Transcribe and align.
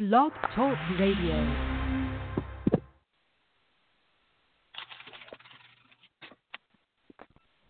Blog 0.00 0.32
Talk 0.56 0.78
Radio. 0.98 1.76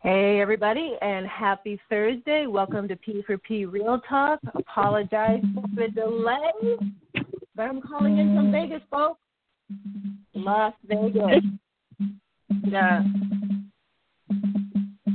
Hey, 0.01 0.41
everybody, 0.41 0.93
and 1.03 1.27
happy 1.27 1.81
Thursday. 1.91 2.47
Welcome 2.47 2.87
to 2.87 2.95
P 2.95 3.25
for 3.27 3.37
P 3.37 3.65
Real 3.65 4.01
Talk. 4.09 4.39
Apologize 4.55 5.43
for 5.55 5.67
the 5.75 5.89
delay, 5.93 6.77
but 7.57 7.63
I'm 7.65 7.83
calling 7.83 8.19
in 8.19 8.37
from 8.37 8.53
Vegas, 8.53 8.83
folks. 8.93 9.19
Las 10.33 10.75
Vegas. 10.87 11.43
Yeah. 12.65 13.03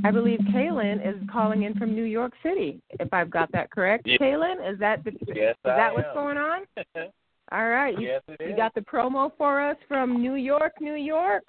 I 0.06 0.12
believe 0.12 0.38
Kaelin 0.54 1.04
is 1.06 1.16
calling 1.32 1.64
in 1.64 1.74
from 1.74 1.92
New 1.92 2.04
York 2.04 2.32
City, 2.40 2.80
if 3.00 3.12
I've 3.12 3.28
got 3.28 3.50
that 3.50 3.72
correct. 3.72 4.04
Yeah. 4.06 4.18
Kaelin, 4.18 4.72
is 4.72 4.78
that 4.78 5.02
the, 5.02 5.10
Yes, 5.34 5.54
is 5.54 5.56
that 5.64 5.78
I 5.78 5.92
what's 5.92 6.06
am. 6.08 6.14
going 6.14 6.36
on? 6.36 6.60
All 7.52 7.68
right. 7.68 7.98
You, 7.98 8.06
yes, 8.06 8.22
it 8.28 8.40
is. 8.40 8.50
you 8.50 8.56
got 8.56 8.72
the 8.74 8.82
promo 8.82 9.32
for 9.36 9.60
us 9.60 9.76
from 9.88 10.20
New 10.22 10.34
York, 10.36 10.74
New 10.80 10.94
York. 10.94 11.42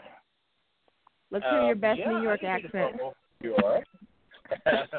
Let's 1.30 1.46
hear 1.46 1.62
your 1.62 1.72
Um, 1.73 1.80
best 1.80 2.00
yeah, 2.00 2.09
New 2.09 2.22
York 2.23 2.40
I 2.44 2.46
can 2.59 2.62
do 2.64 2.68
the 2.72 2.78
accent. 2.80 3.02
promo. 3.02 3.84
Sure. 4.74 4.92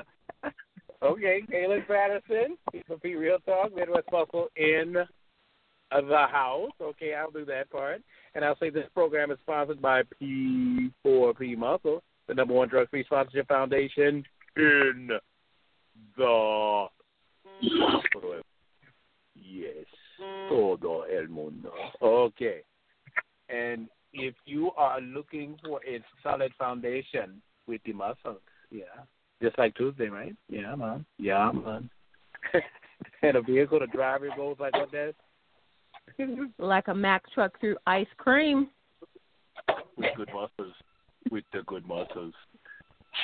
okay, 1.02 1.42
Kaelin 1.50 1.86
Patterson, 1.88 2.56
P 2.70 2.82
for 2.86 2.96
Pete 2.98 3.18
Real 3.18 3.38
Talk, 3.40 3.74
Midwest 3.74 4.06
Muscle 4.12 4.46
in 4.56 4.94
the 5.90 6.26
house. 6.30 6.70
Okay, 6.80 7.14
I'll 7.14 7.32
do 7.32 7.44
that 7.46 7.70
part. 7.70 8.02
And 8.36 8.44
I'll 8.44 8.58
say 8.58 8.70
this 8.70 8.86
program 8.94 9.32
is 9.32 9.38
sponsored 9.42 9.82
by 9.82 10.02
P4P 10.22 11.56
Muscle, 11.56 12.02
the 12.28 12.34
number 12.34 12.54
one 12.54 12.68
drug 12.68 12.88
free 12.90 13.04
sponsorship 13.04 13.48
foundation 13.48 14.24
in 14.56 15.10
the 16.16 16.86
Yes, 19.34 19.86
todo 20.48 21.04
el 21.10 21.28
mundo. 21.28 21.72
Okay. 22.02 22.60
And 23.48 23.88
if 24.12 24.34
you 24.44 24.70
are 24.76 25.00
looking 25.00 25.56
for 25.64 25.80
a 25.86 26.02
solid 26.22 26.52
foundation 26.58 27.40
with 27.66 27.80
the 27.84 27.92
muscles, 27.92 28.40
yeah, 28.70 28.84
just 29.42 29.58
like 29.58 29.74
Tuesday, 29.74 30.08
right? 30.08 30.36
Yeah, 30.48 30.74
man. 30.74 31.06
Yeah, 31.18 31.50
man. 31.52 31.88
and 33.22 33.36
a 33.36 33.42
vehicle 33.42 33.78
to 33.80 33.86
drive 33.86 34.22
your 34.22 34.36
goes 34.36 34.56
like 34.60 34.74
what 34.74 34.90
that? 34.92 35.14
Like 36.58 36.88
a 36.88 36.94
Mack 36.94 37.30
truck 37.32 37.58
through 37.60 37.76
ice 37.86 38.06
cream. 38.16 38.68
with 39.96 40.14
good 40.16 40.30
muscles. 40.34 40.74
With 41.30 41.44
the 41.52 41.62
good 41.66 41.86
muscles. 41.86 42.34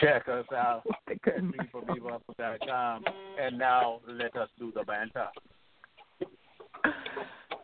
Check 0.00 0.28
us 0.28 0.46
out 0.52 0.82
at 1.08 1.22
com. 1.22 3.04
And 3.40 3.58
now 3.58 4.00
let 4.08 4.36
us 4.36 4.48
do 4.58 4.72
the 4.74 4.84
banter. 4.84 5.28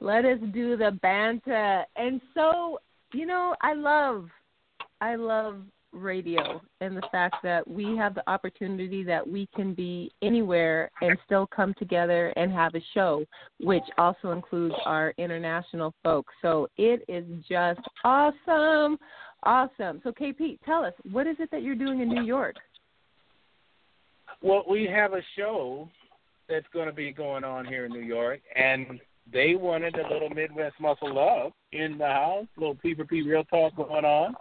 Let 0.00 0.24
us 0.24 0.38
do 0.52 0.77
the 0.77 0.92
banter. 1.02 1.84
And 1.97 2.20
so, 2.34 2.78
you 3.12 3.27
know, 3.27 3.55
I 3.62 3.74
love 3.74 4.28
I 5.00 5.16
love 5.16 5.62
radio 5.92 6.60
and 6.80 6.97
the 6.97 7.02
fact 7.10 7.36
that 7.42 7.66
we 7.66 7.97
have 7.97 8.15
the 8.15 8.28
opportunity 8.31 9.03
that 9.03 9.26
we 9.26 9.48
can 9.54 9.75
be 9.75 10.12
anywhere 10.22 10.91
and 11.00 11.19
still 11.25 11.47
come 11.48 11.75
together 11.78 12.28
and 12.36 12.53
have 12.53 12.75
a 12.75 12.81
show, 12.94 13.25
which 13.59 13.82
also 13.98 14.31
includes 14.31 14.75
our 14.84 15.12
international 15.19 15.92
folks. 16.04 16.32
So 16.42 16.69
it 16.76 17.04
is 17.09 17.25
just 17.48 17.81
awesome. 18.04 18.98
Awesome. 19.43 20.01
So 20.05 20.12
KP, 20.12 20.59
tell 20.65 20.84
us, 20.84 20.93
what 21.11 21.27
is 21.27 21.37
it 21.39 21.51
that 21.51 21.62
you're 21.62 21.75
doing 21.75 22.01
in 22.01 22.09
New 22.09 22.25
York? 22.25 22.56
Well, 24.43 24.65
we 24.69 24.84
have 24.84 25.12
a 25.12 25.23
show 25.37 25.89
that's 26.49 26.67
going 26.73 26.87
to 26.87 26.93
be 26.93 27.12
going 27.12 27.45
on 27.45 27.65
here 27.65 27.87
in 27.87 27.93
New 27.93 28.01
York, 28.01 28.41
and 28.55 29.01
they 29.33 29.55
wanted 29.55 29.97
a 29.97 30.12
little 30.12 30.31
Midwest 30.31 30.77
muscle 30.81 31.15
love 31.15 31.53
in 31.73 31.99
the 31.99 32.06
house, 32.06 32.47
little 32.56 32.75
P 32.75 32.95
for 32.95 33.05
P 33.05 33.23
real 33.23 33.45
talk 33.45 33.77
going 33.77 34.05
on. 34.05 34.34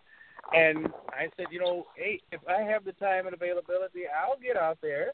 And 0.54 0.88
I 1.10 1.28
said, 1.38 1.48
you 1.52 1.60
know, 1.60 1.86
hey, 1.96 2.20
if 2.32 2.42
I 2.48 2.62
have 2.62 2.84
the 2.84 2.94
time 2.94 3.28
and 3.28 3.36
availability, 3.36 4.02
I'll 4.08 4.40
get 4.40 4.58
out 4.58 4.80
there, 4.82 5.12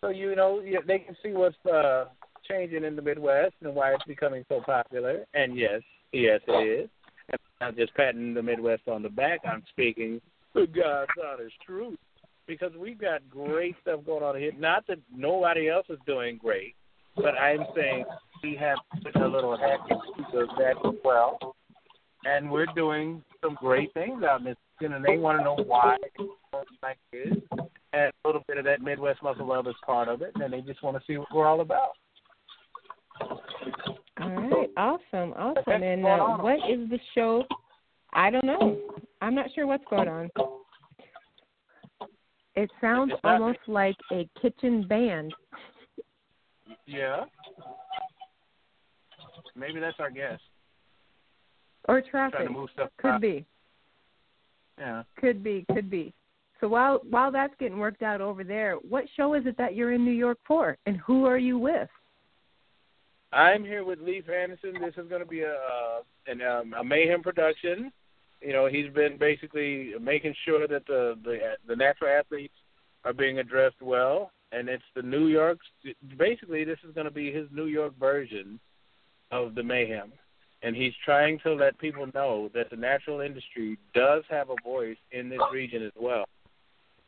so 0.00 0.08
you 0.08 0.34
know 0.34 0.62
they 0.86 0.98
can 0.98 1.16
see 1.22 1.32
what's 1.32 1.56
uh, 1.66 2.06
changing 2.48 2.84
in 2.84 2.96
the 2.96 3.02
Midwest 3.02 3.54
and 3.60 3.74
why 3.74 3.92
it's 3.92 4.04
becoming 4.04 4.44
so 4.48 4.60
popular. 4.64 5.24
And 5.34 5.56
yes, 5.56 5.82
yes, 6.12 6.40
it 6.48 6.82
is. 6.84 6.90
And 7.30 7.40
I'm 7.60 7.76
just 7.76 7.94
patting 7.94 8.34
the 8.34 8.42
Midwest 8.42 8.88
on 8.88 9.02
the 9.02 9.08
back. 9.08 9.40
I'm 9.50 9.62
speaking 9.70 10.20
God's 10.54 11.10
honest 11.24 11.54
truth 11.66 11.98
because 12.46 12.72
we've 12.78 13.00
got 13.00 13.28
great 13.30 13.74
stuff 13.82 14.00
going 14.04 14.22
on 14.22 14.36
here. 14.38 14.52
Not 14.58 14.86
that 14.88 14.98
nobody 15.14 15.68
else 15.68 15.86
is 15.88 15.98
doing 16.06 16.38
great, 16.42 16.74
but 17.16 17.34
I'm 17.38 17.64
saying 17.74 18.04
we 18.42 18.56
have 18.56 18.78
a 19.14 19.26
little 19.26 19.56
heck 19.56 19.80
into 19.90 20.46
that 20.58 20.74
as 20.84 20.94
well. 21.04 21.38
And 22.24 22.50
we're 22.50 22.66
doing 22.76 23.22
some 23.42 23.54
great 23.54 23.92
things 23.94 24.22
out 24.22 24.40
in 24.40 24.46
this, 24.46 24.56
and 24.80 25.04
they 25.04 25.16
want 25.16 25.38
to 25.38 25.44
know 25.44 25.56
why 25.66 25.96
like 26.82 26.98
this. 27.12 27.32
And 27.92 28.12
a 28.24 28.28
little 28.28 28.42
bit 28.48 28.58
of 28.58 28.64
that 28.64 28.80
Midwest 28.80 29.22
muscle 29.22 29.46
love 29.46 29.66
is 29.66 29.74
part 29.84 30.08
of 30.08 30.22
it, 30.22 30.32
and 30.36 30.52
they 30.52 30.60
just 30.60 30.82
want 30.82 30.96
to 30.96 31.02
see 31.06 31.18
what 31.18 31.28
we're 31.34 31.46
all 31.46 31.60
about. 31.60 31.92
Awesome, 34.76 35.32
awesome. 35.36 35.82
And 35.82 36.06
uh, 36.06 36.36
what 36.38 36.58
is 36.70 36.88
the 36.88 36.98
show? 37.14 37.44
I 38.14 38.30
don't 38.30 38.44
know. 38.44 38.78
I'm 39.20 39.34
not 39.34 39.46
sure 39.54 39.66
what's 39.66 39.84
going 39.88 40.08
on. 40.08 40.30
It 42.54 42.70
sounds 42.80 43.12
almost 43.24 43.58
like 43.66 43.96
a 44.12 44.28
kitchen 44.40 44.86
band. 44.86 45.32
Yeah. 46.86 47.24
Maybe 49.56 49.80
that's 49.80 49.98
our 49.98 50.10
guest. 50.10 50.42
Or 51.88 52.00
Trying 52.00 52.30
traffic. 52.30 52.48
to 52.48 52.52
move 52.52 52.68
stuff 52.72 52.90
Could 52.98 53.20
be. 53.20 53.44
Yeah. 54.78 55.02
Could 55.16 55.42
be. 55.42 55.64
Could 55.72 55.90
be. 55.90 56.12
So 56.60 56.68
while 56.68 57.00
while 57.10 57.32
that's 57.32 57.54
getting 57.58 57.78
worked 57.78 58.02
out 58.02 58.20
over 58.20 58.44
there, 58.44 58.76
what 58.88 59.04
show 59.16 59.34
is 59.34 59.46
it 59.46 59.56
that 59.58 59.74
you're 59.74 59.92
in 59.92 60.04
New 60.04 60.12
York 60.12 60.38
for, 60.46 60.78
and 60.86 60.96
who 60.98 61.24
are 61.24 61.38
you 61.38 61.58
with? 61.58 61.88
I'm 63.32 63.64
here 63.64 63.84
with 63.84 63.98
Leif 64.00 64.28
Anderson. 64.28 64.74
This 64.80 64.94
is 64.96 65.08
going 65.08 65.22
to 65.22 65.28
be 65.28 65.40
a 65.40 65.52
uh, 65.52 66.02
an, 66.26 66.42
um, 66.42 66.74
a 66.78 66.84
mayhem 66.84 67.22
production. 67.22 67.90
You 68.40 68.52
know, 68.52 68.66
he's 68.66 68.92
been 68.92 69.16
basically 69.18 69.92
making 70.00 70.34
sure 70.44 70.68
that 70.68 70.86
the 70.86 71.16
the 71.24 71.38
the 71.66 71.76
natural 71.76 72.10
athletes 72.10 72.54
are 73.04 73.12
being 73.12 73.38
addressed 73.38 73.80
well, 73.80 74.30
and 74.52 74.68
it's 74.68 74.84
the 74.94 75.02
New 75.02 75.28
York. 75.28 75.58
Basically, 76.18 76.64
this 76.64 76.78
is 76.86 76.94
going 76.94 77.06
to 77.06 77.12
be 77.12 77.32
his 77.32 77.48
New 77.52 77.66
York 77.66 77.98
version 77.98 78.60
of 79.30 79.54
the 79.54 79.62
mayhem, 79.62 80.12
and 80.62 80.76
he's 80.76 80.92
trying 81.04 81.38
to 81.40 81.54
let 81.54 81.78
people 81.78 82.06
know 82.14 82.50
that 82.54 82.68
the 82.68 82.76
natural 82.76 83.20
industry 83.20 83.78
does 83.94 84.24
have 84.28 84.50
a 84.50 84.56
voice 84.62 84.98
in 85.10 85.30
this 85.30 85.40
region 85.50 85.82
as 85.82 85.92
well. 85.98 86.26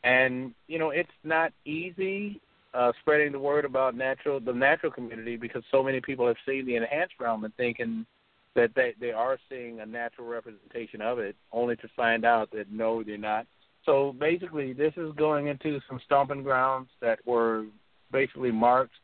And 0.02 0.54
you 0.68 0.78
know, 0.78 0.90
it's 0.90 1.10
not 1.22 1.52
easy 1.66 2.40
uh, 2.74 2.92
spreading 3.00 3.32
the 3.32 3.38
word 3.38 3.64
about 3.64 3.96
natural 3.96 4.40
the 4.40 4.52
natural 4.52 4.90
community 4.90 5.36
because 5.36 5.62
so 5.70 5.82
many 5.82 6.00
people 6.00 6.26
have 6.26 6.36
seen 6.46 6.66
the 6.66 6.76
enhanced 6.76 7.14
realm 7.20 7.44
and 7.44 7.54
thinking 7.54 8.04
that 8.54 8.70
they 8.74 8.94
they 9.00 9.12
are 9.12 9.38
seeing 9.48 9.80
a 9.80 9.86
natural 9.86 10.26
representation 10.26 11.00
of 11.00 11.18
it, 11.18 11.36
only 11.52 11.76
to 11.76 11.88
find 11.96 12.24
out 12.24 12.50
that 12.52 12.70
no, 12.70 13.02
they're 13.02 13.18
not. 13.18 13.46
So 13.84 14.14
basically, 14.18 14.72
this 14.72 14.94
is 14.96 15.12
going 15.16 15.48
into 15.48 15.80
some 15.88 16.00
stomping 16.04 16.42
grounds 16.42 16.88
that 17.00 17.18
were 17.26 17.66
basically 18.10 18.50
marked 18.50 18.94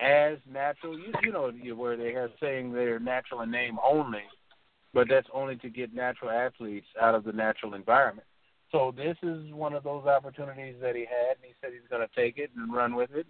as 0.00 0.38
natural. 0.50 0.98
You, 0.98 1.12
you 1.22 1.32
know 1.32 1.50
where 1.74 1.96
they 1.96 2.14
are 2.14 2.30
saying 2.40 2.72
they're 2.72 2.98
natural 2.98 3.42
in 3.42 3.50
name 3.50 3.78
only, 3.84 4.24
but 4.92 5.08
that's 5.08 5.28
only 5.32 5.56
to 5.56 5.68
get 5.68 5.94
natural 5.94 6.30
athletes 6.30 6.86
out 7.00 7.14
of 7.14 7.24
the 7.24 7.32
natural 7.32 7.74
environment. 7.74 8.26
So 8.72 8.92
this 8.96 9.16
is 9.22 9.52
one 9.52 9.74
of 9.74 9.84
those 9.84 10.06
opportunities 10.06 10.76
that 10.82 10.96
he 10.96 11.02
had, 11.02 11.36
and 11.36 11.44
he 11.44 11.54
said 11.60 11.70
he's 11.72 11.88
going 11.88 12.06
to 12.06 12.14
take 12.14 12.38
it 12.38 12.50
and 12.56 12.72
run 12.72 12.94
with 12.94 13.10
it 13.14 13.26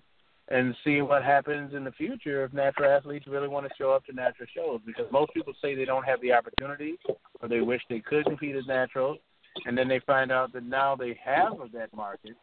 and 0.48 0.74
see 0.84 1.02
what 1.02 1.24
happens 1.24 1.74
in 1.74 1.84
the 1.84 1.90
future 1.92 2.44
if 2.44 2.52
natural 2.52 2.90
athletes 2.90 3.26
really 3.26 3.48
want 3.48 3.66
to 3.66 3.72
show 3.76 3.90
up 3.90 4.04
to 4.06 4.12
natural 4.12 4.48
shows. 4.54 4.80
Because 4.86 5.06
most 5.10 5.34
people 5.34 5.52
say 5.60 5.74
they 5.74 5.84
don't 5.84 6.04
have 6.04 6.20
the 6.20 6.32
opportunity 6.32 6.94
or 7.40 7.48
they 7.48 7.60
wish 7.60 7.82
they 7.88 8.00
could 8.00 8.24
compete 8.24 8.54
as 8.56 8.66
naturals, 8.66 9.18
and 9.66 9.76
then 9.76 9.88
they 9.88 10.00
find 10.06 10.30
out 10.30 10.52
that 10.52 10.64
now 10.64 10.94
they 10.94 11.18
have 11.22 11.54
that 11.72 11.94
market, 11.94 12.36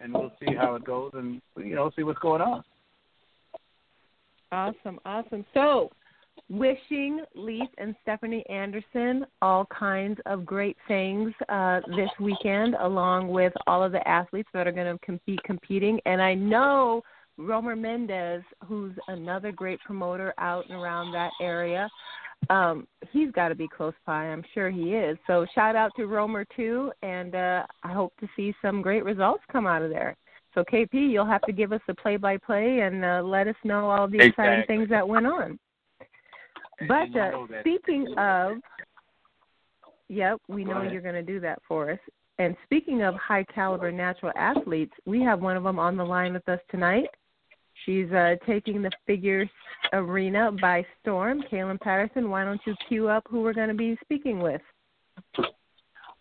and 0.00 0.12
we'll 0.12 0.32
see 0.40 0.54
how 0.54 0.74
it 0.74 0.84
goes 0.84 1.10
and 1.14 1.42
you 1.56 1.74
know 1.74 1.90
see 1.96 2.02
what's 2.02 2.18
going 2.20 2.42
on. 2.42 2.62
Awesome, 4.50 4.98
awesome. 5.04 5.44
So, 5.52 5.90
wishing 6.48 7.22
Leith 7.34 7.70
and 7.78 7.94
Stephanie 8.02 8.44
Anderson 8.48 9.26
all 9.42 9.66
kinds 9.66 10.18
of 10.26 10.44
great 10.44 10.76
things 10.86 11.32
uh, 11.48 11.80
this 11.96 12.10
weekend, 12.20 12.74
along 12.80 13.28
with 13.28 13.52
all 13.66 13.82
of 13.82 13.92
the 13.92 14.06
athletes 14.06 14.48
that 14.54 14.66
are 14.66 14.72
going 14.72 14.92
to 14.92 14.98
compete 15.04 15.40
competing. 15.44 16.00
And 16.06 16.20
I 16.22 16.34
know 16.34 17.02
Romer 17.36 17.76
Mendez, 17.76 18.42
who's 18.66 18.94
another 19.08 19.52
great 19.52 19.80
promoter 19.80 20.34
out 20.38 20.64
and 20.68 20.78
around 20.80 21.12
that 21.12 21.30
area. 21.40 21.88
Um, 22.50 22.86
he's 23.10 23.30
got 23.32 23.48
to 23.48 23.54
be 23.54 23.68
close 23.68 23.94
by. 24.06 24.24
I'm 24.24 24.44
sure 24.54 24.70
he 24.70 24.94
is. 24.94 25.18
So 25.26 25.46
shout 25.54 25.76
out 25.76 25.92
to 25.96 26.06
Romer 26.06 26.44
too, 26.56 26.92
and 27.02 27.34
uh, 27.34 27.64
I 27.82 27.92
hope 27.92 28.12
to 28.20 28.28
see 28.36 28.54
some 28.62 28.82
great 28.82 29.04
results 29.04 29.42
come 29.50 29.66
out 29.66 29.82
of 29.82 29.90
there. 29.90 30.16
So 30.54 30.64
KP, 30.64 31.10
you'll 31.10 31.26
have 31.26 31.42
to 31.42 31.52
give 31.52 31.72
us 31.72 31.80
the 31.86 31.94
play-by-play 31.94 32.80
and 32.80 33.04
uh, 33.04 33.22
let 33.22 33.46
us 33.48 33.54
know 33.64 33.90
all 33.90 34.08
the 34.08 34.16
exactly. 34.16 34.44
exciting 34.44 34.64
things 34.66 34.88
that 34.88 35.06
went 35.06 35.26
on. 35.26 35.58
But 36.86 37.16
uh, 37.18 37.46
speaking 37.60 38.14
of, 38.16 38.58
yep, 40.08 40.40
we 40.48 40.64
know 40.64 40.82
you're 40.82 41.00
going 41.00 41.14
to 41.14 41.22
do 41.22 41.40
that 41.40 41.60
for 41.66 41.90
us. 41.90 41.98
And 42.38 42.56
speaking 42.64 43.02
of 43.02 43.14
high 43.16 43.44
caliber 43.52 43.90
natural 43.90 44.32
athletes, 44.36 44.92
we 45.04 45.20
have 45.22 45.40
one 45.40 45.56
of 45.56 45.64
them 45.64 45.78
on 45.78 45.96
the 45.96 46.04
line 46.04 46.34
with 46.34 46.48
us 46.48 46.60
tonight. 46.70 47.08
She's 47.84 48.10
uh, 48.12 48.36
taking 48.46 48.82
the 48.82 48.90
figure 49.06 49.48
arena 49.92 50.52
by 50.60 50.84
storm. 51.00 51.42
Kaelin 51.50 51.80
Patterson, 51.80 52.30
why 52.30 52.44
don't 52.44 52.60
you 52.64 52.74
cue 52.88 53.08
up 53.08 53.24
who 53.28 53.40
we're 53.42 53.54
going 53.54 53.68
to 53.68 53.74
be 53.74 53.96
speaking 54.04 54.40
with? 54.40 54.60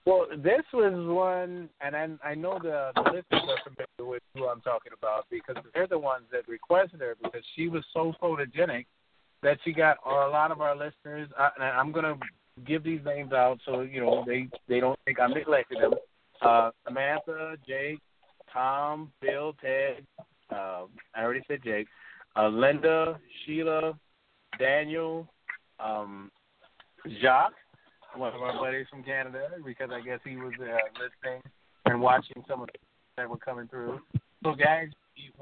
Well, 0.06 0.28
this 0.38 0.64
was 0.74 0.94
one, 0.94 1.70
and 1.82 1.96
I, 1.96 2.08
I 2.24 2.34
know 2.34 2.60
the, 2.62 2.92
the 2.96 3.02
listeners 3.02 3.50
are 3.50 3.58
familiar 3.64 4.12
with 4.12 4.24
who 4.34 4.48
I'm 4.48 4.62
talking 4.62 4.94
about 4.98 5.26
because 5.30 5.62
they're 5.74 5.88
the 5.88 6.00
ones 6.00 6.24
that 6.32 6.48
requested 6.48 7.02
her 7.02 7.18
because 7.22 7.42
she 7.56 7.68
was 7.68 7.84
so 7.94 8.14
photogenic 8.22 8.86
that 9.44 9.58
you 9.66 9.74
got 9.74 9.98
are 10.04 10.28
a 10.28 10.32
lot 10.32 10.52
of 10.52 10.62
our 10.62 10.76
listeners. 10.76 11.30
I, 11.38 11.64
I'm 11.64 11.92
going 11.92 12.06
to 12.06 12.18
give 12.66 12.84
these 12.84 13.02
names 13.06 13.34
out 13.34 13.60
so 13.66 13.82
you 13.82 14.02
know 14.02 14.24
they 14.26 14.48
they 14.68 14.80
don't 14.80 15.00
think 15.06 15.20
I'm 15.20 15.32
neglecting 15.32 15.80
them. 15.80 15.94
Uh, 16.42 16.72
Samantha, 16.86 17.56
Jake, 17.68 18.00
Tom, 18.52 19.12
Bill, 19.22 19.56
Ted, 19.62 20.06
uh, 20.52 20.84
I 21.16 21.24
already 21.24 21.42
said 21.48 21.60
Jake, 21.64 21.88
uh, 22.36 22.48
Linda, 22.48 23.20
Sheila, 23.46 23.98
Daniel, 24.60 25.28
um, 25.80 26.32
Jacques, 27.22 27.54
one 28.16 28.34
of 28.34 28.42
our 28.42 28.54
buddies 28.60 28.86
from 28.90 29.04
Canada, 29.04 29.48
because 29.66 29.90
I 29.92 30.02
guess 30.02 30.20
he 30.24 30.38
was 30.38 30.54
uh, 30.62 30.78
listening 30.94 31.42
and 31.86 32.02
watching 32.02 32.44
some 32.48 32.62
of 32.62 32.68
the 32.68 32.74
that 33.18 33.30
were 33.30 33.38
coming 33.38 33.68
through. 33.68 34.00
So, 34.44 34.54
guys, 34.54 34.90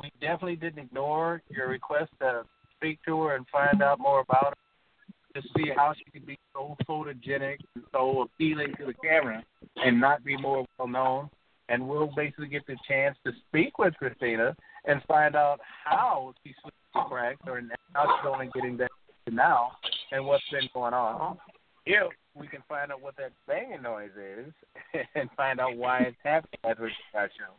we 0.02 0.12
definitely 0.22 0.56
didn't 0.56 0.80
ignore 0.80 1.42
your 1.50 1.68
request 1.68 2.10
to 2.22 2.46
speak 2.78 3.00
to 3.06 3.22
her 3.24 3.36
and 3.36 3.46
find 3.52 3.82
out 3.82 4.00
more 4.00 4.22
about 4.22 4.54
her, 4.54 5.42
to 5.42 5.48
see 5.56 5.70
how 5.76 5.94
she 5.98 6.10
could 6.12 6.26
be 6.26 6.40
so 6.54 6.78
photogenic 6.88 7.58
and 7.76 7.84
so 7.92 8.22
appealing 8.22 8.74
to 8.80 8.86
the 8.86 8.94
camera 8.94 9.44
and 9.78 10.00
not 10.00 10.24
be 10.24 10.38
more 10.38 10.66
well 10.78 10.88
known. 10.88 11.30
And 11.68 11.88
we'll 11.88 12.12
basically 12.16 12.48
get 12.48 12.66
the 12.68 12.78
chance 12.88 13.18
to 13.26 13.32
speak 13.48 13.78
with 13.80 13.96
Christina 13.96 14.56
and 14.86 15.02
find 15.08 15.36
out 15.36 15.60
how 15.84 16.34
she's 16.44 16.54
cracked 16.94 17.48
or 17.48 17.62
how 17.94 18.04
she's 18.04 18.32
only 18.32 18.50
getting 18.54 18.78
that 18.78 18.92
now 19.32 19.72
and 20.12 20.26
what's 20.26 20.44
been 20.52 20.70
going 20.74 20.94
on. 20.94 21.38
If 21.86 22.12
we 22.36 22.48
can 22.48 22.62
find 22.70 22.92
out 22.92 23.02
what 23.02 23.16
that 23.18 23.32
banging 23.48 23.82
noise 23.82 24.12
is 24.16 24.54
and 25.16 25.30
find 25.36 25.60
out 25.60 25.76
why 25.76 26.00
it's 26.00 26.18
happening 26.24 26.60
at 26.64 26.78
the 26.78 26.90
show. 27.14 27.54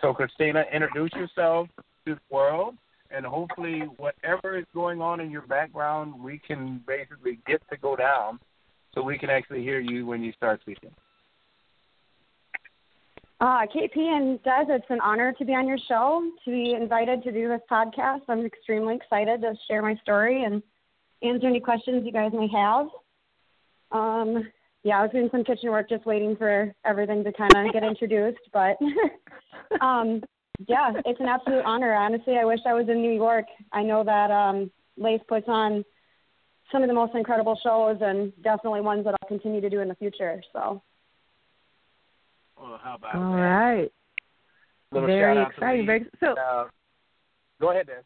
So, 0.00 0.12
Christina, 0.12 0.64
introduce 0.72 1.12
yourself 1.12 1.68
the 2.04 2.18
world, 2.30 2.74
and 3.10 3.26
hopefully, 3.26 3.82
whatever 3.96 4.58
is 4.58 4.64
going 4.74 5.00
on 5.00 5.20
in 5.20 5.30
your 5.30 5.42
background, 5.42 6.14
we 6.22 6.40
can 6.46 6.82
basically 6.86 7.38
get 7.46 7.62
to 7.70 7.76
go 7.76 7.96
down 7.96 8.38
so 8.94 9.02
we 9.02 9.18
can 9.18 9.30
actually 9.30 9.62
hear 9.62 9.80
you 9.80 10.06
when 10.06 10.22
you 10.22 10.32
start 10.32 10.60
speaking. 10.60 10.90
Uh, 13.40 13.66
KP 13.74 13.96
and 13.96 14.40
Des, 14.44 14.66
it's 14.68 14.84
an 14.88 15.00
honor 15.00 15.32
to 15.32 15.44
be 15.44 15.52
on 15.52 15.66
your 15.66 15.78
show, 15.88 16.22
to 16.44 16.50
be 16.50 16.74
invited 16.74 17.24
to 17.24 17.32
do 17.32 17.48
this 17.48 17.60
podcast. 17.68 18.20
I'm 18.28 18.46
extremely 18.46 18.94
excited 18.94 19.40
to 19.40 19.54
share 19.66 19.82
my 19.82 19.96
story 19.96 20.44
and 20.44 20.62
answer 21.22 21.48
any 21.48 21.58
questions 21.58 22.04
you 22.06 22.12
guys 22.12 22.30
may 22.32 22.48
have. 22.48 22.86
Um, 23.90 24.48
yeah, 24.84 24.98
I 24.98 25.02
was 25.02 25.10
doing 25.10 25.28
some 25.32 25.42
kitchen 25.42 25.70
work, 25.70 25.88
just 25.88 26.06
waiting 26.06 26.36
for 26.36 26.72
everything 26.84 27.24
to 27.24 27.32
kind 27.32 27.66
of 27.66 27.72
get 27.72 27.82
introduced. 27.82 28.38
But 28.52 28.76
um, 29.80 30.22
yeah, 30.68 30.92
it's 31.04 31.20
an 31.20 31.28
absolute 31.28 31.64
honor. 31.64 31.92
Honestly, 31.94 32.36
I 32.36 32.44
wish 32.44 32.60
I 32.66 32.74
was 32.74 32.88
in 32.88 33.00
New 33.02 33.12
York. 33.12 33.46
I 33.72 33.82
know 33.82 34.04
that 34.04 34.30
um, 34.30 34.70
Lace 34.96 35.20
puts 35.28 35.46
on 35.48 35.84
some 36.70 36.82
of 36.82 36.88
the 36.88 36.94
most 36.94 37.14
incredible 37.14 37.58
shows, 37.62 37.98
and 38.00 38.32
definitely 38.42 38.80
ones 38.80 39.04
that 39.04 39.14
I'll 39.20 39.28
continue 39.28 39.60
to 39.60 39.70
do 39.70 39.80
in 39.80 39.88
the 39.88 39.94
future. 39.94 40.42
So 40.52 40.82
well, 42.60 42.78
how 42.82 42.94
about 42.94 43.14
All 43.14 43.32
that? 43.32 43.40
right. 43.40 43.92
Little 44.92 45.06
Very 45.06 45.34
shout 45.34 45.36
out 45.36 45.50
to 45.50 45.56
exciting. 45.56 45.80
Lee. 45.80 45.86
Very, 45.86 46.06
so, 46.20 46.34
Uh, 46.38 46.68
go 47.60 47.70
ahead, 47.70 47.86
Dan. 47.86 48.02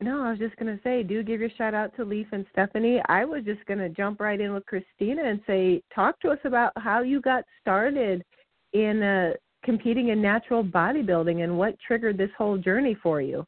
no, 0.00 0.22
I 0.22 0.30
was 0.30 0.38
just 0.38 0.56
going 0.56 0.74
to 0.74 0.82
say, 0.82 1.02
do 1.02 1.22
give 1.22 1.40
your 1.40 1.50
shout 1.58 1.74
out 1.74 1.94
to 1.96 2.04
Leaf 2.04 2.28
and 2.32 2.46
Stephanie. 2.52 3.02
I 3.08 3.24
was 3.24 3.44
just 3.44 3.64
going 3.66 3.80
to 3.80 3.88
jump 3.88 4.20
right 4.20 4.40
in 4.40 4.52
with 4.54 4.64
Christina 4.66 5.24
and 5.24 5.40
say, 5.46 5.82
talk 5.94 6.20
to 6.20 6.30
us 6.30 6.38
about 6.44 6.72
how 6.76 7.02
you 7.02 7.20
got 7.20 7.44
started 7.60 8.24
in 8.72 9.02
uh, 9.02 9.32
competing 9.68 10.08
in 10.08 10.22
natural 10.22 10.64
bodybuilding 10.64 11.44
and 11.44 11.58
what 11.58 11.78
triggered 11.86 12.16
this 12.16 12.30
whole 12.38 12.56
journey 12.56 12.96
for 13.02 13.20
you. 13.20 13.44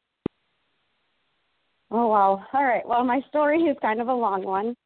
Oh 1.90 2.08
wow. 2.08 2.44
All 2.52 2.62
right. 2.62 2.86
Well, 2.86 3.04
my 3.04 3.22
story 3.30 3.60
is 3.60 3.76
kind 3.80 4.02
of 4.02 4.08
a 4.08 4.12
long 4.12 4.44
one, 4.44 4.76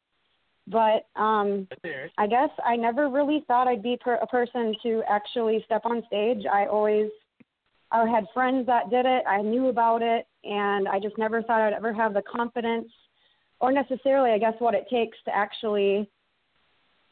but 0.65 1.07
um 1.19 1.67
Let's 1.69 1.81
hear 1.83 2.05
it. 2.05 2.11
I 2.17 2.27
guess 2.27 2.47
I 2.65 2.77
never 2.77 3.09
really 3.09 3.43
thought 3.49 3.67
I'd 3.67 3.83
be 3.83 3.97
per- 3.99 4.15
a 4.21 4.27
person 4.27 4.73
to 4.83 5.03
actually 5.09 5.61
step 5.65 5.81
on 5.83 6.03
stage. 6.07 6.45
I 6.49 6.67
always 6.67 7.09
I 7.91 8.07
had 8.07 8.23
friends 8.33 8.65
that 8.67 8.89
did 8.89 9.05
it. 9.05 9.23
I 9.27 9.41
knew 9.41 9.67
about 9.67 10.01
it, 10.01 10.25
and 10.45 10.87
I 10.87 11.01
just 11.01 11.17
never 11.17 11.43
thought 11.43 11.59
I'd 11.59 11.73
ever 11.73 11.93
have 11.93 12.13
the 12.13 12.23
confidence 12.23 12.87
or 13.59 13.73
necessarily, 13.73 14.31
I 14.31 14.37
guess, 14.37 14.53
what 14.59 14.73
it 14.73 14.85
takes 14.89 15.17
to 15.25 15.35
actually 15.35 16.09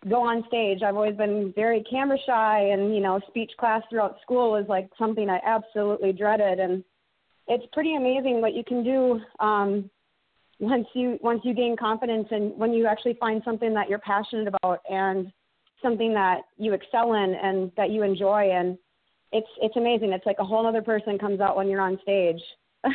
go 0.10 0.22
on 0.22 0.44
stage. 0.48 0.82
I've 0.82 0.96
always 0.96 1.16
been 1.16 1.54
very 1.56 1.84
camera 1.90 2.18
shy, 2.26 2.70
and 2.72 2.94
you 2.96 3.02
know, 3.02 3.20
speech 3.28 3.52
class 3.60 3.82
throughout 3.90 4.18
school 4.22 4.52
was 4.52 4.66
like 4.68 4.90
something 4.98 5.30
I 5.30 5.40
absolutely 5.46 6.14
dreaded. 6.14 6.60
And 6.60 6.84
it's 7.48 7.66
pretty 7.74 7.96
amazing 7.96 8.42
what 8.42 8.54
you 8.54 8.64
can 8.64 8.84
do 8.84 9.20
um, 9.40 9.90
once 10.60 10.88
you 10.94 11.20
once 11.22 11.42
you 11.44 11.54
gain 11.54 11.76
confidence 11.76 12.28
and 12.32 12.58
when 12.58 12.74
you 12.74 12.86
actually 12.88 13.16
find 13.20 13.42
something 13.44 13.74
that 13.74 13.90
you're 13.90 14.00
passionate 14.00 14.48
about 14.48 14.80
and 14.90 15.32
something 15.82 16.14
that 16.14 16.42
you 16.58 16.74
excel 16.74 17.14
in 17.14 17.36
and 17.36 17.72
that 17.76 17.90
you 17.90 18.04
enjoy 18.04 18.50
and 18.52 18.78
it's 19.32 19.48
it's 19.62 19.76
amazing 19.76 20.14
it's 20.14 20.26
like 20.26 20.38
a 20.40 20.46
whole 20.46 20.66
other 20.66 20.82
person 20.82 21.18
comes 21.18 21.42
out 21.42 21.58
when 21.58 21.68
you're 21.68 21.82
on 21.82 22.00
stage 22.02 22.42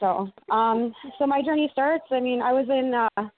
so 0.00 0.30
um 0.50 0.94
so 1.18 1.26
my 1.26 1.42
journey 1.42 1.68
starts 1.72 2.04
i 2.10 2.20
mean 2.20 2.40
i 2.40 2.52
was 2.52 2.66
in 2.70 2.94
uh 2.94 3.28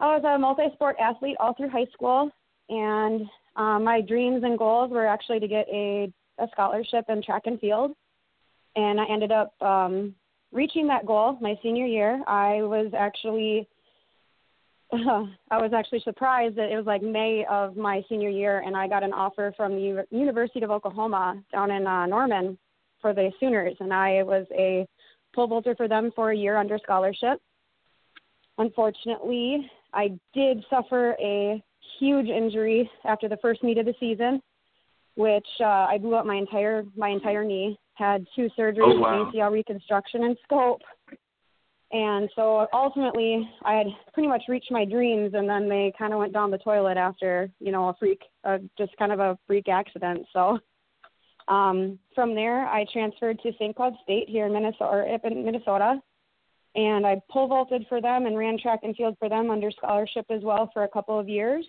i 0.00 0.16
was 0.16 0.24
a 0.24 0.38
multi 0.38 0.64
sport 0.74 0.96
athlete 1.00 1.36
all 1.40 1.54
through 1.54 1.68
high 1.68 1.86
school 1.92 2.30
and 2.68 3.22
um 3.56 3.84
my 3.84 4.00
dreams 4.00 4.42
and 4.44 4.58
goals 4.58 4.90
were 4.90 5.06
actually 5.06 5.40
to 5.40 5.48
get 5.48 5.66
a 5.68 6.12
a 6.38 6.46
scholarship 6.52 7.04
in 7.08 7.22
track 7.22 7.42
and 7.46 7.60
field 7.60 7.92
and 8.76 9.00
i 9.00 9.04
ended 9.06 9.30
up 9.30 9.54
um 9.62 10.14
reaching 10.54 10.86
that 10.86 11.04
goal 11.04 11.36
my 11.40 11.58
senior 11.62 11.84
year, 11.84 12.22
I 12.26 12.62
was 12.62 12.92
actually 12.96 13.68
I 14.92 15.58
was 15.58 15.72
actually 15.76 16.00
surprised 16.00 16.56
that 16.56 16.70
it 16.70 16.76
was 16.76 16.86
like 16.86 17.02
May 17.02 17.44
of 17.50 17.76
my 17.76 18.02
senior 18.08 18.28
year, 18.30 18.62
and 18.64 18.76
I 18.76 18.86
got 18.86 19.02
an 19.02 19.12
offer 19.12 19.52
from 19.56 19.74
the 19.74 19.80
U- 19.82 20.04
University 20.10 20.62
of 20.62 20.70
Oklahoma 20.70 21.42
down 21.52 21.72
in 21.72 21.86
uh, 21.86 22.06
Norman 22.06 22.56
for 23.02 23.12
the 23.12 23.32
Sooners, 23.40 23.76
and 23.80 23.92
I 23.92 24.22
was 24.22 24.46
a 24.52 24.86
pole 25.34 25.48
vaulter 25.48 25.74
for 25.74 25.88
them 25.88 26.12
for 26.14 26.30
a 26.30 26.36
year 26.36 26.56
under 26.56 26.78
scholarship. 26.78 27.40
Unfortunately, 28.56 29.68
I 29.94 30.18
did 30.34 30.64
suffer 30.68 31.16
a 31.20 31.62
huge 31.98 32.26
injury 32.26 32.90
after 33.04 33.28
the 33.28 33.36
first 33.38 33.62
meet 33.62 33.78
of 33.78 33.86
the 33.86 33.94
season, 34.00 34.42
which 35.14 35.46
uh, 35.60 35.86
I 35.88 35.98
blew 35.98 36.14
up 36.16 36.26
my 36.26 36.36
entire 36.36 36.84
my 36.96 37.08
entire 37.08 37.44
knee. 37.44 37.78
Had 37.94 38.26
two 38.34 38.48
surgeries, 38.58 38.96
Oh, 38.96 39.00
wow. 39.00 39.30
ACL 39.32 39.52
reconstruction, 39.52 40.24
and 40.24 40.36
scope. 40.42 40.80
And 41.92 42.28
so 42.34 42.66
ultimately, 42.72 43.48
I 43.64 43.74
had 43.74 43.86
pretty 44.12 44.28
much 44.28 44.42
reached 44.48 44.72
my 44.72 44.84
dreams, 44.84 45.34
and 45.34 45.48
then 45.48 45.68
they 45.68 45.92
kind 45.96 46.12
of 46.12 46.18
went 46.18 46.32
down 46.32 46.50
the 46.50 46.58
toilet 46.58 46.96
after, 46.96 47.48
you 47.60 47.70
know, 47.70 47.88
a 47.88 47.94
freak, 47.94 48.20
uh, 48.42 48.58
just 48.76 48.96
kind 48.96 49.12
of 49.12 49.20
a 49.20 49.38
freak 49.46 49.68
accident. 49.68 50.26
So 50.32 50.58
um, 51.46 52.00
from 52.12 52.34
there, 52.34 52.66
I 52.66 52.84
transferred 52.92 53.38
to 53.44 53.52
St. 53.52 53.76
Cloud 53.76 53.94
State 54.02 54.28
here 54.28 54.46
in 54.46 54.52
Minnesota, 54.52 55.18
in 55.22 55.44
Minnesota, 55.44 56.00
and 56.74 57.06
I 57.06 57.20
pole 57.30 57.48
vaulted 57.48 57.86
for 57.88 58.00
them 58.00 58.26
and 58.26 58.36
ran 58.36 58.58
track 58.58 58.80
and 58.82 58.96
field 58.96 59.16
for 59.18 59.28
them 59.28 59.50
under 59.50 59.70
scholarship 59.70 60.26
as 60.30 60.42
well 60.42 60.70
for 60.72 60.84
a 60.84 60.88
couple 60.88 61.18
of 61.18 61.28
years. 61.28 61.64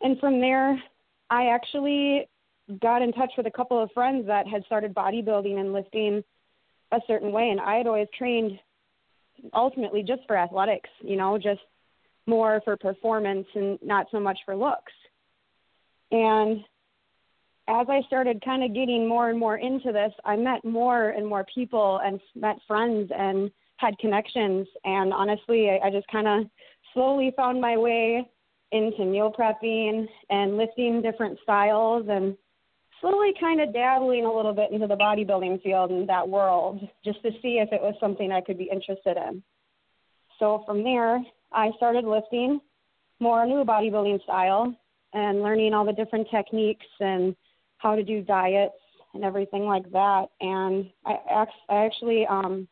And 0.00 0.18
from 0.18 0.40
there, 0.40 0.82
I 1.28 1.46
actually 1.46 2.28
got 2.80 3.02
in 3.02 3.12
touch 3.12 3.32
with 3.36 3.46
a 3.46 3.50
couple 3.50 3.82
of 3.82 3.90
friends 3.92 4.26
that 4.26 4.46
had 4.46 4.64
started 4.64 4.94
bodybuilding 4.94 5.58
and 5.58 5.72
lifting 5.72 6.22
a 6.92 7.00
certain 7.06 7.32
way 7.32 7.50
and 7.50 7.60
I 7.60 7.76
had 7.76 7.86
always 7.86 8.08
trained 8.16 8.58
ultimately 9.54 10.02
just 10.02 10.22
for 10.26 10.36
athletics, 10.36 10.88
you 11.00 11.16
know, 11.16 11.38
just 11.38 11.60
more 12.26 12.60
for 12.64 12.76
performance 12.76 13.46
and 13.54 13.78
not 13.82 14.06
so 14.10 14.20
much 14.20 14.38
for 14.44 14.56
looks. 14.56 14.92
And 16.10 16.60
as 17.68 17.86
I 17.88 18.02
started 18.06 18.42
kind 18.44 18.64
of 18.64 18.74
getting 18.74 19.06
more 19.06 19.28
and 19.28 19.38
more 19.38 19.58
into 19.58 19.92
this, 19.92 20.12
I 20.24 20.36
met 20.36 20.64
more 20.64 21.10
and 21.10 21.26
more 21.26 21.44
people 21.54 22.00
and 22.02 22.20
met 22.34 22.56
friends 22.66 23.10
and 23.14 23.50
had 23.78 23.98
connections. 23.98 24.68
And 24.84 25.12
honestly, 25.12 25.70
I, 25.70 25.86
I 25.86 25.90
just 25.90 26.06
kind 26.08 26.28
of 26.28 26.46
slowly 26.92 27.32
found 27.36 27.60
my 27.60 27.76
way 27.76 28.28
into 28.70 29.04
meal 29.04 29.32
prepping 29.36 30.06
and 30.28 30.56
lifting 30.56 31.00
different 31.00 31.38
styles 31.42 32.06
and 32.10 32.36
slowly 33.00 33.32
kind 33.40 33.60
of 33.60 33.72
dabbling 33.72 34.24
a 34.24 34.32
little 34.32 34.52
bit 34.52 34.70
into 34.72 34.86
the 34.86 34.96
bodybuilding 34.96 35.62
field 35.62 35.90
and 35.90 36.08
that 36.08 36.28
world 36.28 36.80
just 37.04 37.22
to 37.22 37.30
see 37.40 37.58
if 37.58 37.72
it 37.72 37.80
was 37.80 37.94
something 38.00 38.30
I 38.30 38.40
could 38.40 38.58
be 38.58 38.68
interested 38.70 39.16
in. 39.16 39.42
So 40.38 40.62
from 40.66 40.84
there, 40.84 41.20
I 41.52 41.70
started 41.76 42.04
lifting 42.04 42.60
more 43.20 43.46
new 43.46 43.64
bodybuilding 43.64 44.22
style 44.24 44.74
and 45.14 45.42
learning 45.42 45.74
all 45.74 45.84
the 45.84 45.92
different 45.92 46.28
techniques 46.30 46.86
and 47.00 47.34
how 47.78 47.94
to 47.94 48.02
do 48.02 48.22
diets 48.22 48.74
and 49.14 49.24
everything 49.24 49.64
like 49.64 49.90
that. 49.92 50.26
And 50.40 50.90
I, 51.06 51.16
I 51.70 51.84
actually 51.86 52.26
um, 52.26 52.68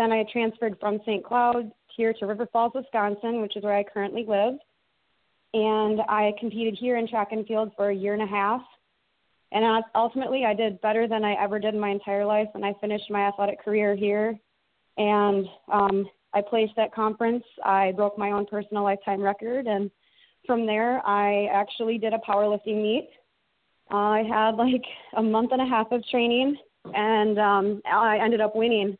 then 0.00 0.12
I 0.12 0.24
transferred 0.32 0.78
from 0.80 0.98
St. 1.04 1.22
Cloud 1.22 1.70
here 1.94 2.14
to 2.14 2.26
River 2.26 2.48
Falls, 2.50 2.72
Wisconsin, 2.74 3.42
which 3.42 3.54
is 3.54 3.62
where 3.62 3.76
I 3.76 3.84
currently 3.84 4.24
live. 4.26 4.54
And 5.52 6.00
I 6.08 6.32
competed 6.40 6.76
here 6.80 6.96
in 6.96 7.06
track 7.06 7.32
and 7.32 7.46
field 7.46 7.72
for 7.76 7.90
a 7.90 7.94
year 7.94 8.14
and 8.14 8.22
a 8.22 8.26
half. 8.26 8.62
And 9.52 9.84
ultimately, 9.94 10.44
I 10.46 10.54
did 10.54 10.80
better 10.80 11.06
than 11.06 11.22
I 11.22 11.34
ever 11.34 11.58
did 11.58 11.74
in 11.74 11.80
my 11.80 11.90
entire 11.90 12.24
life 12.24 12.48
when 12.52 12.64
I 12.64 12.72
finished 12.80 13.10
my 13.10 13.28
athletic 13.28 13.62
career 13.62 13.94
here. 13.94 14.38
And 14.96 15.46
um, 15.70 16.08
I 16.32 16.40
placed 16.40 16.78
at 16.78 16.94
conference. 16.94 17.44
I 17.64 17.92
broke 17.92 18.16
my 18.16 18.30
own 18.30 18.46
personal 18.46 18.84
lifetime 18.84 19.20
record. 19.20 19.66
And 19.66 19.90
from 20.46 20.64
there, 20.64 21.06
I 21.06 21.48
actually 21.52 21.98
did 21.98 22.14
a 22.14 22.18
powerlifting 22.18 22.80
meet. 22.80 23.10
I 23.90 24.22
had 24.30 24.54
like 24.54 24.84
a 25.16 25.22
month 25.22 25.50
and 25.52 25.60
a 25.60 25.66
half 25.66 25.90
of 25.90 26.06
training, 26.06 26.56
and 26.94 27.38
um, 27.38 27.82
I 27.84 28.18
ended 28.22 28.40
up 28.40 28.54
winning 28.54 28.96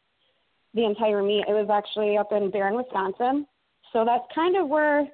the 0.75 0.85
entire 0.85 1.23
meet. 1.23 1.45
It 1.49 1.53
was 1.53 1.69
actually 1.71 2.17
up 2.17 2.33
in 2.33 2.51
Barron, 2.51 2.77
Wisconsin. 2.77 3.47
So 3.93 4.05
that's 4.05 4.25
kind 4.35 4.57
of 4.57 4.69
where 4.69 5.07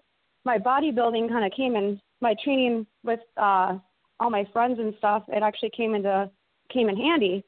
my 0.44 0.58
bodybuilding 0.58 1.28
kind 1.28 1.44
of 1.44 1.52
came 1.56 1.76
in. 1.76 2.00
My 2.20 2.34
training 2.42 2.86
with 3.04 3.20
uh, 3.36 3.78
all 4.20 4.30
my 4.30 4.46
friends 4.52 4.78
and 4.78 4.94
stuff, 4.98 5.24
it 5.28 5.42
actually 5.42 5.70
came 5.76 5.94
into 5.94 6.30
came 6.72 6.88
in 6.88 6.96
handy 6.96 7.44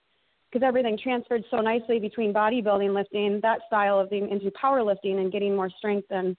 because 0.50 0.66
everything 0.66 0.98
transferred 1.02 1.44
so 1.50 1.58
nicely 1.58 1.98
between 1.98 2.32
bodybuilding, 2.32 2.94
lifting 2.94 3.40
that 3.42 3.60
style 3.66 3.98
of 3.98 4.10
being 4.10 4.28
into 4.30 4.50
powerlifting 4.52 5.18
and 5.20 5.32
getting 5.32 5.54
more 5.54 5.70
strength 5.78 6.06
and 6.10 6.36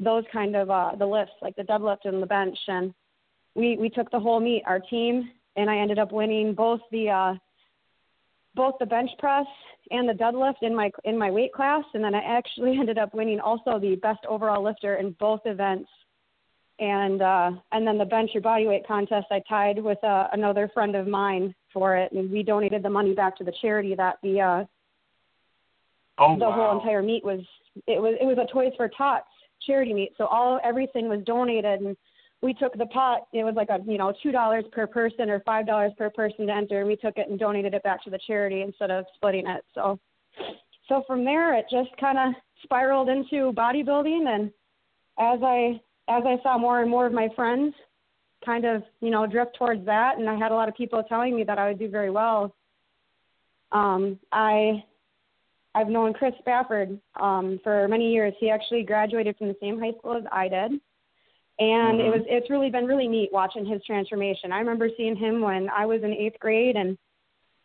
those 0.00 0.24
kind 0.32 0.56
of 0.56 0.70
uh, 0.70 0.92
the 0.98 1.06
lifts 1.06 1.34
like 1.42 1.54
the 1.56 1.62
deadlift 1.62 2.04
and 2.04 2.22
the 2.22 2.26
bench. 2.26 2.58
And 2.68 2.92
we 3.54 3.76
we 3.76 3.88
took 3.88 4.10
the 4.10 4.20
whole 4.20 4.40
meet, 4.40 4.62
our 4.66 4.80
team, 4.80 5.30
and 5.56 5.70
I 5.70 5.78
ended 5.78 5.98
up 5.98 6.12
winning 6.12 6.54
both 6.54 6.80
the 6.90 7.10
uh, 7.10 7.34
both 8.54 8.74
the 8.78 8.86
bench 8.86 9.10
press 9.18 9.46
and 9.90 10.08
the 10.08 10.12
deadlift 10.12 10.62
in 10.62 10.74
my 10.74 10.90
in 11.04 11.18
my 11.18 11.30
weight 11.30 11.52
class, 11.52 11.84
and 11.94 12.02
then 12.02 12.14
I 12.14 12.22
actually 12.22 12.76
ended 12.78 12.98
up 12.98 13.14
winning 13.14 13.40
also 13.40 13.78
the 13.78 13.96
best 13.96 14.24
overall 14.28 14.62
lifter 14.62 14.96
in 14.96 15.12
both 15.18 15.40
events. 15.44 15.88
And 16.80 17.22
uh, 17.22 17.52
and 17.70 17.86
then 17.86 17.98
the 17.98 18.04
bench 18.04 18.30
or 18.34 18.40
body 18.40 18.66
weight 18.66 18.86
contest, 18.86 19.26
I 19.30 19.40
tied 19.48 19.78
with 19.78 20.02
uh, 20.02 20.28
another 20.32 20.68
friend 20.74 20.96
of 20.96 21.06
mine 21.06 21.54
for 21.72 21.96
it, 21.96 22.10
and 22.10 22.30
we 22.30 22.42
donated 22.42 22.82
the 22.82 22.90
money 22.90 23.14
back 23.14 23.36
to 23.36 23.44
the 23.44 23.52
charity 23.62 23.94
that 23.94 24.16
the 24.24 24.40
uh, 24.40 24.64
oh, 26.18 26.34
the 26.36 26.44
wow. 26.44 26.52
whole 26.52 26.78
entire 26.78 27.02
meet 27.02 27.24
was. 27.24 27.40
It 27.86 28.00
was 28.00 28.16
it 28.20 28.24
was 28.24 28.38
a 28.38 28.52
Toys 28.52 28.72
for 28.76 28.88
Tots 28.88 29.26
charity 29.64 29.94
meet, 29.94 30.14
so 30.18 30.26
all 30.26 30.58
everything 30.64 31.08
was 31.08 31.20
donated 31.24 31.80
and 31.80 31.96
we 32.44 32.52
took 32.52 32.76
the 32.76 32.86
pot. 32.86 33.26
It 33.32 33.42
was 33.42 33.54
like 33.56 33.70
a 33.70 33.78
you 33.90 33.96
know 33.96 34.12
two 34.22 34.30
dollars 34.30 34.64
per 34.70 34.86
person 34.86 35.30
or 35.30 35.40
five 35.40 35.66
dollars 35.66 35.92
per 35.96 36.10
person 36.10 36.46
to 36.46 36.52
enter, 36.52 36.80
and 36.80 36.88
we 36.88 36.94
took 36.94 37.16
it 37.16 37.28
and 37.30 37.38
donated 37.38 37.72
it 37.72 37.82
back 37.82 38.04
to 38.04 38.10
the 38.10 38.18
charity 38.26 38.60
instead 38.60 38.90
of 38.90 39.06
splitting 39.16 39.46
it. 39.48 39.64
So, 39.74 39.98
so 40.86 41.02
from 41.06 41.24
there 41.24 41.54
it 41.58 41.64
just 41.70 41.88
kind 41.98 42.18
of 42.18 42.34
spiraled 42.62 43.08
into 43.08 43.52
bodybuilding, 43.54 44.28
and 44.28 44.52
as 45.18 45.40
I 45.42 45.80
as 46.08 46.22
I 46.26 46.36
saw 46.42 46.58
more 46.58 46.82
and 46.82 46.90
more 46.90 47.06
of 47.06 47.14
my 47.14 47.28
friends 47.34 47.74
kind 48.44 48.66
of 48.66 48.82
you 49.00 49.08
know 49.08 49.26
drift 49.26 49.56
towards 49.56 49.84
that, 49.86 50.18
and 50.18 50.28
I 50.28 50.36
had 50.36 50.52
a 50.52 50.54
lot 50.54 50.68
of 50.68 50.76
people 50.76 51.02
telling 51.08 51.34
me 51.34 51.44
that 51.44 51.58
I 51.58 51.68
would 51.68 51.78
do 51.78 51.88
very 51.88 52.10
well. 52.10 52.54
Um, 53.72 54.18
I 54.32 54.84
I've 55.74 55.88
known 55.88 56.12
Chris 56.12 56.34
Spafford 56.40 57.00
um, 57.18 57.58
for 57.64 57.88
many 57.88 58.12
years. 58.12 58.34
He 58.38 58.50
actually 58.50 58.82
graduated 58.82 59.38
from 59.38 59.48
the 59.48 59.56
same 59.62 59.80
high 59.80 59.92
school 59.98 60.18
as 60.18 60.24
I 60.30 60.48
did 60.48 60.72
and 61.58 61.98
mm-hmm. 61.98 62.06
it 62.06 62.10
was 62.10 62.20
it's 62.26 62.50
really 62.50 62.70
been 62.70 62.86
really 62.86 63.08
neat 63.08 63.30
watching 63.32 63.64
his 63.64 63.82
transformation. 63.86 64.52
I 64.52 64.58
remember 64.58 64.88
seeing 64.96 65.16
him 65.16 65.40
when 65.40 65.68
I 65.68 65.86
was 65.86 66.02
in 66.02 66.12
eighth 66.12 66.38
grade, 66.40 66.76
and 66.76 66.98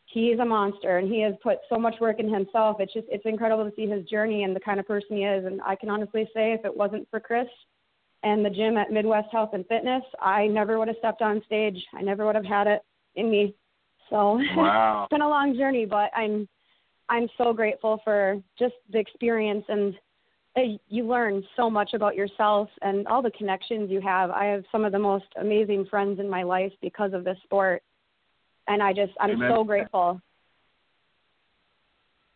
he's 0.05 0.39
a 0.39 0.46
monster, 0.46 0.98
and 0.98 1.12
he 1.12 1.22
has 1.22 1.34
put 1.41 1.58
so 1.69 1.77
much 1.77 1.96
work 2.00 2.19
in 2.19 2.31
himself. 2.31 2.77
It's 2.79 2.93
just 2.93 3.08
it's 3.10 3.25
incredible 3.25 3.67
to 3.67 3.75
see 3.75 3.88
his 3.88 4.05
journey 4.05 4.43
and 4.43 4.55
the 4.55 4.60
kind 4.60 4.79
of 4.79 4.88
person 4.88 5.17
he 5.17 5.24
is. 5.24 5.46
And 5.46 5.62
I 5.62 5.75
can 5.75 5.89
honestly 5.89 6.29
say, 6.34 6.53
if 6.53 6.65
it 6.65 6.75
wasn't 6.75 7.08
for 7.10 7.19
Chris 7.19 7.48
and 8.22 8.46
the 8.46 8.50
gym 8.50 8.77
at 8.77 8.91
Midwest 8.91 9.29
Health 9.31 9.51
and 9.53 9.65
Fitness, 9.67 10.03
I 10.22 10.48
never 10.48 10.77
would 10.77 10.88
have 10.88 10.98
stepped 11.00 11.22
on 11.22 11.41
stage. 11.46 11.77
I 11.98 12.01
never 12.01 12.25
would 12.25 12.36
have 12.36 12.46
had 12.46 12.67
it 12.67 12.81
in 13.15 13.31
me. 13.31 13.55
So 14.10 14.39
wow. 14.55 15.03
it's 15.05 15.12
been 15.12 15.22
a 15.22 15.29
long 15.29 15.55
journey, 15.58 15.86
but 15.86 16.12
I'm 16.15 16.48
I'm 17.10 17.27
so 17.39 17.53
grateful 17.53 18.01
for 18.03 18.39
just 18.60 18.75
the 18.91 19.00
experience 19.00 19.65
and 19.67 19.96
you 20.56 21.08
learn 21.08 21.44
so 21.56 21.70
much 21.70 21.94
about 21.94 22.15
yourself 22.15 22.70
and 22.82 23.08
all 23.08 23.22
the 23.22 23.32
connections 23.32 23.89
you 23.89 24.01
have. 24.01 24.32
I 24.32 24.46
have 24.46 24.63
some 24.72 24.84
of 24.84 24.91
the 24.91 25.00
most 25.00 25.25
amazing 25.39 25.86
friends 25.89 26.20
in 26.20 26.29
my 26.29 26.44
life 26.44 26.72
because 26.82 27.13
of 27.13 27.24
this 27.24 27.38
sport, 27.44 27.84
and 28.68 28.82
I 28.82 28.94
just 28.94 29.13
I'm 29.20 29.32
Amen. 29.32 29.51
so 29.51 29.63
grateful. 29.63 30.22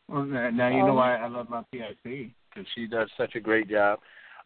Well, 0.07 0.25
now 0.25 0.67
you 0.67 0.83
know 0.83 0.93
why 0.93 1.15
I 1.15 1.27
love 1.27 1.49
my 1.49 1.63
PIC 1.71 2.03
because 2.03 2.69
she 2.75 2.87
does 2.87 3.09
such 3.17 3.35
a 3.35 3.39
great 3.39 3.69
job. 3.69 3.99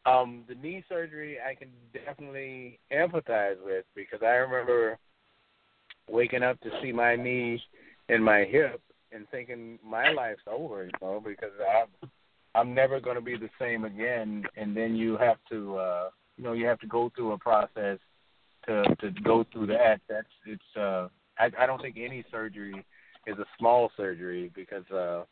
Um, 0.06 0.46
the 0.48 0.56
knee 0.56 0.84
surgery 0.88 1.38
I 1.40 1.56
can 1.56 1.70
definitely 1.94 2.80
empathize 2.92 3.62
with 3.64 3.84
because 3.96 4.20
I 4.22 4.36
remember 4.36 4.98
waking 6.10 6.44
up 6.44 6.60
to 6.62 6.70
see 6.82 6.94
my 6.94 7.16
knee 7.16 7.62
and 8.08 8.24
my 8.24 8.46
hip 8.46 8.82
and 9.12 9.28
thinking 9.30 9.78
my 9.84 10.12
life's 10.12 10.42
over, 10.50 10.86
you 10.86 10.92
know, 11.02 11.22
because 11.26 11.52
I 11.60 11.84
I'm 12.56 12.74
never 12.74 13.00
going 13.00 13.16
to 13.16 13.22
be 13.22 13.38
the 13.38 13.50
same 13.60 13.86
again. 13.86 14.44
And 14.56 14.76
then 14.76 14.96
you 14.96 15.18
have 15.18 15.38
to, 15.50 15.78
uh, 15.78 16.10
you 16.38 16.44
know, 16.44 16.54
you 16.54 16.66
have 16.66 16.80
to 16.80 16.88
go 16.88 17.12
through 17.16 17.34
a 17.34 17.38
process 17.38 18.00
to 18.66 18.84
to 19.02 19.12
go 19.24 19.46
through 19.52 19.68
that. 19.68 20.02
That's 20.10 20.28
it's. 20.46 20.76
Uh, 20.76 21.08
I, 21.40 21.52
I 21.60 21.66
don't 21.66 21.82
think 21.82 21.98
any 21.98 22.24
surgery 22.32 22.84
is 23.28 23.38
a 23.38 23.46
small 23.60 23.92
surgery 23.96 24.52
because, 24.56 24.90
uh, 24.92 25.24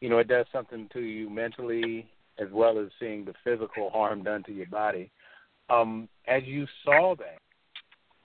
you 0.00 0.08
know, 0.08 0.18
it 0.18 0.28
does 0.28 0.46
something 0.52 0.88
to 0.92 1.00
you 1.00 1.30
mentally 1.30 2.10
as 2.38 2.48
well 2.52 2.78
as 2.78 2.88
seeing 2.98 3.24
the 3.24 3.34
physical 3.44 3.90
harm 3.90 4.22
done 4.22 4.42
to 4.44 4.52
your 4.52 4.66
body. 4.66 5.10
Um, 5.68 6.08
as 6.26 6.42
you 6.44 6.66
saw 6.84 7.14
that, 7.16 7.38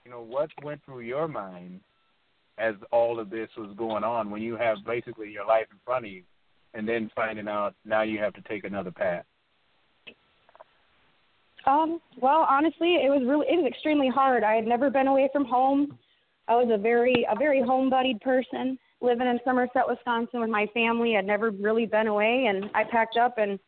you 0.04 0.10
know, 0.10 0.20
what 0.20 0.50
went 0.62 0.84
through 0.84 1.00
your 1.00 1.28
mind 1.28 1.80
as 2.58 2.74
all 2.90 3.20
of 3.20 3.30
this 3.30 3.48
was 3.56 3.74
going 3.76 4.04
on 4.04 4.30
when 4.30 4.42
you 4.42 4.56
have 4.56 4.78
basically 4.86 5.30
your 5.30 5.46
life 5.46 5.66
in 5.70 5.78
front 5.84 6.06
of 6.06 6.10
you? 6.10 6.22
And 6.76 6.86
then 6.86 7.10
finding 7.16 7.48
out 7.48 7.74
now 7.84 8.02
you 8.02 8.18
have 8.18 8.34
to 8.34 8.42
take 8.42 8.64
another 8.64 8.90
path? 8.90 9.24
Um, 11.66 12.00
well, 12.20 12.46
honestly, 12.48 12.96
it 12.96 13.10
was 13.10 13.22
really 13.26 13.46
it 13.48 13.56
was 13.56 13.66
extremely 13.66 14.08
hard. 14.08 14.44
I 14.44 14.54
had 14.54 14.66
never 14.66 14.90
been 14.90 15.08
away 15.08 15.28
from 15.32 15.44
home. 15.44 15.98
I 16.46 16.54
was 16.54 16.68
a 16.72 16.78
very 16.78 17.26
a 17.30 17.36
very 17.36 17.60
homebodied 17.60 18.20
person, 18.20 18.78
living 19.00 19.26
in 19.26 19.40
Somerset, 19.44 19.88
Wisconsin 19.88 20.40
with 20.40 20.50
my 20.50 20.66
family. 20.74 21.16
I'd 21.16 21.26
never 21.26 21.50
really 21.50 21.86
been 21.86 22.06
away 22.06 22.46
and 22.48 22.70
I 22.74 22.84
packed 22.84 23.16
up 23.16 23.38
and 23.38 23.58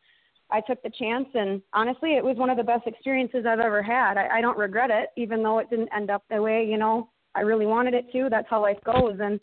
I 0.50 0.60
took 0.60 0.82
the 0.82 0.90
chance 0.96 1.26
and 1.34 1.60
honestly 1.72 2.14
it 2.14 2.24
was 2.24 2.36
one 2.36 2.50
of 2.50 2.56
the 2.56 2.62
best 2.62 2.86
experiences 2.86 3.44
I've 3.48 3.58
ever 3.58 3.82
had. 3.82 4.16
I, 4.16 4.38
I 4.38 4.40
don't 4.40 4.56
regret 4.56 4.90
it, 4.90 5.08
even 5.16 5.42
though 5.42 5.58
it 5.58 5.68
didn't 5.68 5.90
end 5.94 6.10
up 6.10 6.22
the 6.30 6.40
way, 6.40 6.64
you 6.64 6.78
know, 6.78 7.10
I 7.34 7.40
really 7.40 7.66
wanted 7.66 7.94
it 7.94 8.12
to. 8.12 8.28
That's 8.30 8.48
how 8.48 8.62
life 8.62 8.78
goes 8.84 9.18
and 9.20 9.42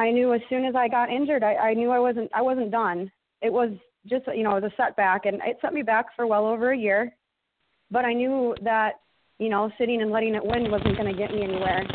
I 0.00 0.10
knew 0.10 0.32
as 0.32 0.40
soon 0.48 0.64
as 0.64 0.74
I 0.74 0.88
got 0.88 1.10
injured, 1.10 1.44
I, 1.44 1.54
I 1.56 1.74
knew 1.74 1.90
I 1.90 1.98
wasn't 1.98 2.30
I 2.34 2.40
wasn't 2.40 2.70
done. 2.70 3.12
It 3.42 3.52
was 3.52 3.70
just 4.06 4.24
you 4.34 4.42
know 4.42 4.56
a 4.56 4.70
setback, 4.76 5.26
and 5.26 5.40
it 5.44 5.58
set 5.60 5.74
me 5.74 5.82
back 5.82 6.06
for 6.16 6.26
well 6.26 6.46
over 6.46 6.72
a 6.72 6.78
year. 6.78 7.14
But 7.90 8.06
I 8.06 8.14
knew 8.14 8.54
that 8.62 8.92
you 9.38 9.50
know 9.50 9.70
sitting 9.76 10.00
and 10.00 10.10
letting 10.10 10.34
it 10.34 10.44
win 10.44 10.70
wasn't 10.70 10.96
going 10.96 11.12
to 11.12 11.18
get 11.18 11.32
me 11.32 11.42
anywhere, 11.42 11.86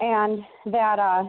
and 0.00 0.40
that 0.66 0.98
uh 0.98 1.24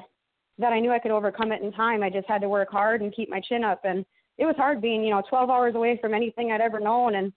that 0.60 0.74
I 0.74 0.82
knew 0.82 0.92
I 0.92 1.00
could 1.00 1.12
overcome 1.12 1.54
it 1.54 1.62
in 1.62 1.72
time. 1.72 2.04
I 2.04 2.10
just 2.10 2.28
had 2.28 2.42
to 2.42 2.50
work 2.50 2.70
hard 2.70 3.02
and 3.02 3.16
keep 3.16 3.30
my 3.30 3.40
chin 3.40 3.64
up, 3.64 3.82
and 3.86 4.06
it 4.38 4.46
was 4.46 4.56
hard 4.58 4.82
being 4.82 5.02
you 5.02 5.12
know 5.12 5.24
12 5.30 5.50
hours 5.50 5.76
away 5.76 5.98
from 6.02 6.14
anything 6.14 6.52
I'd 6.52 6.60
ever 6.60 6.82
known, 6.82 7.16
and 7.16 7.32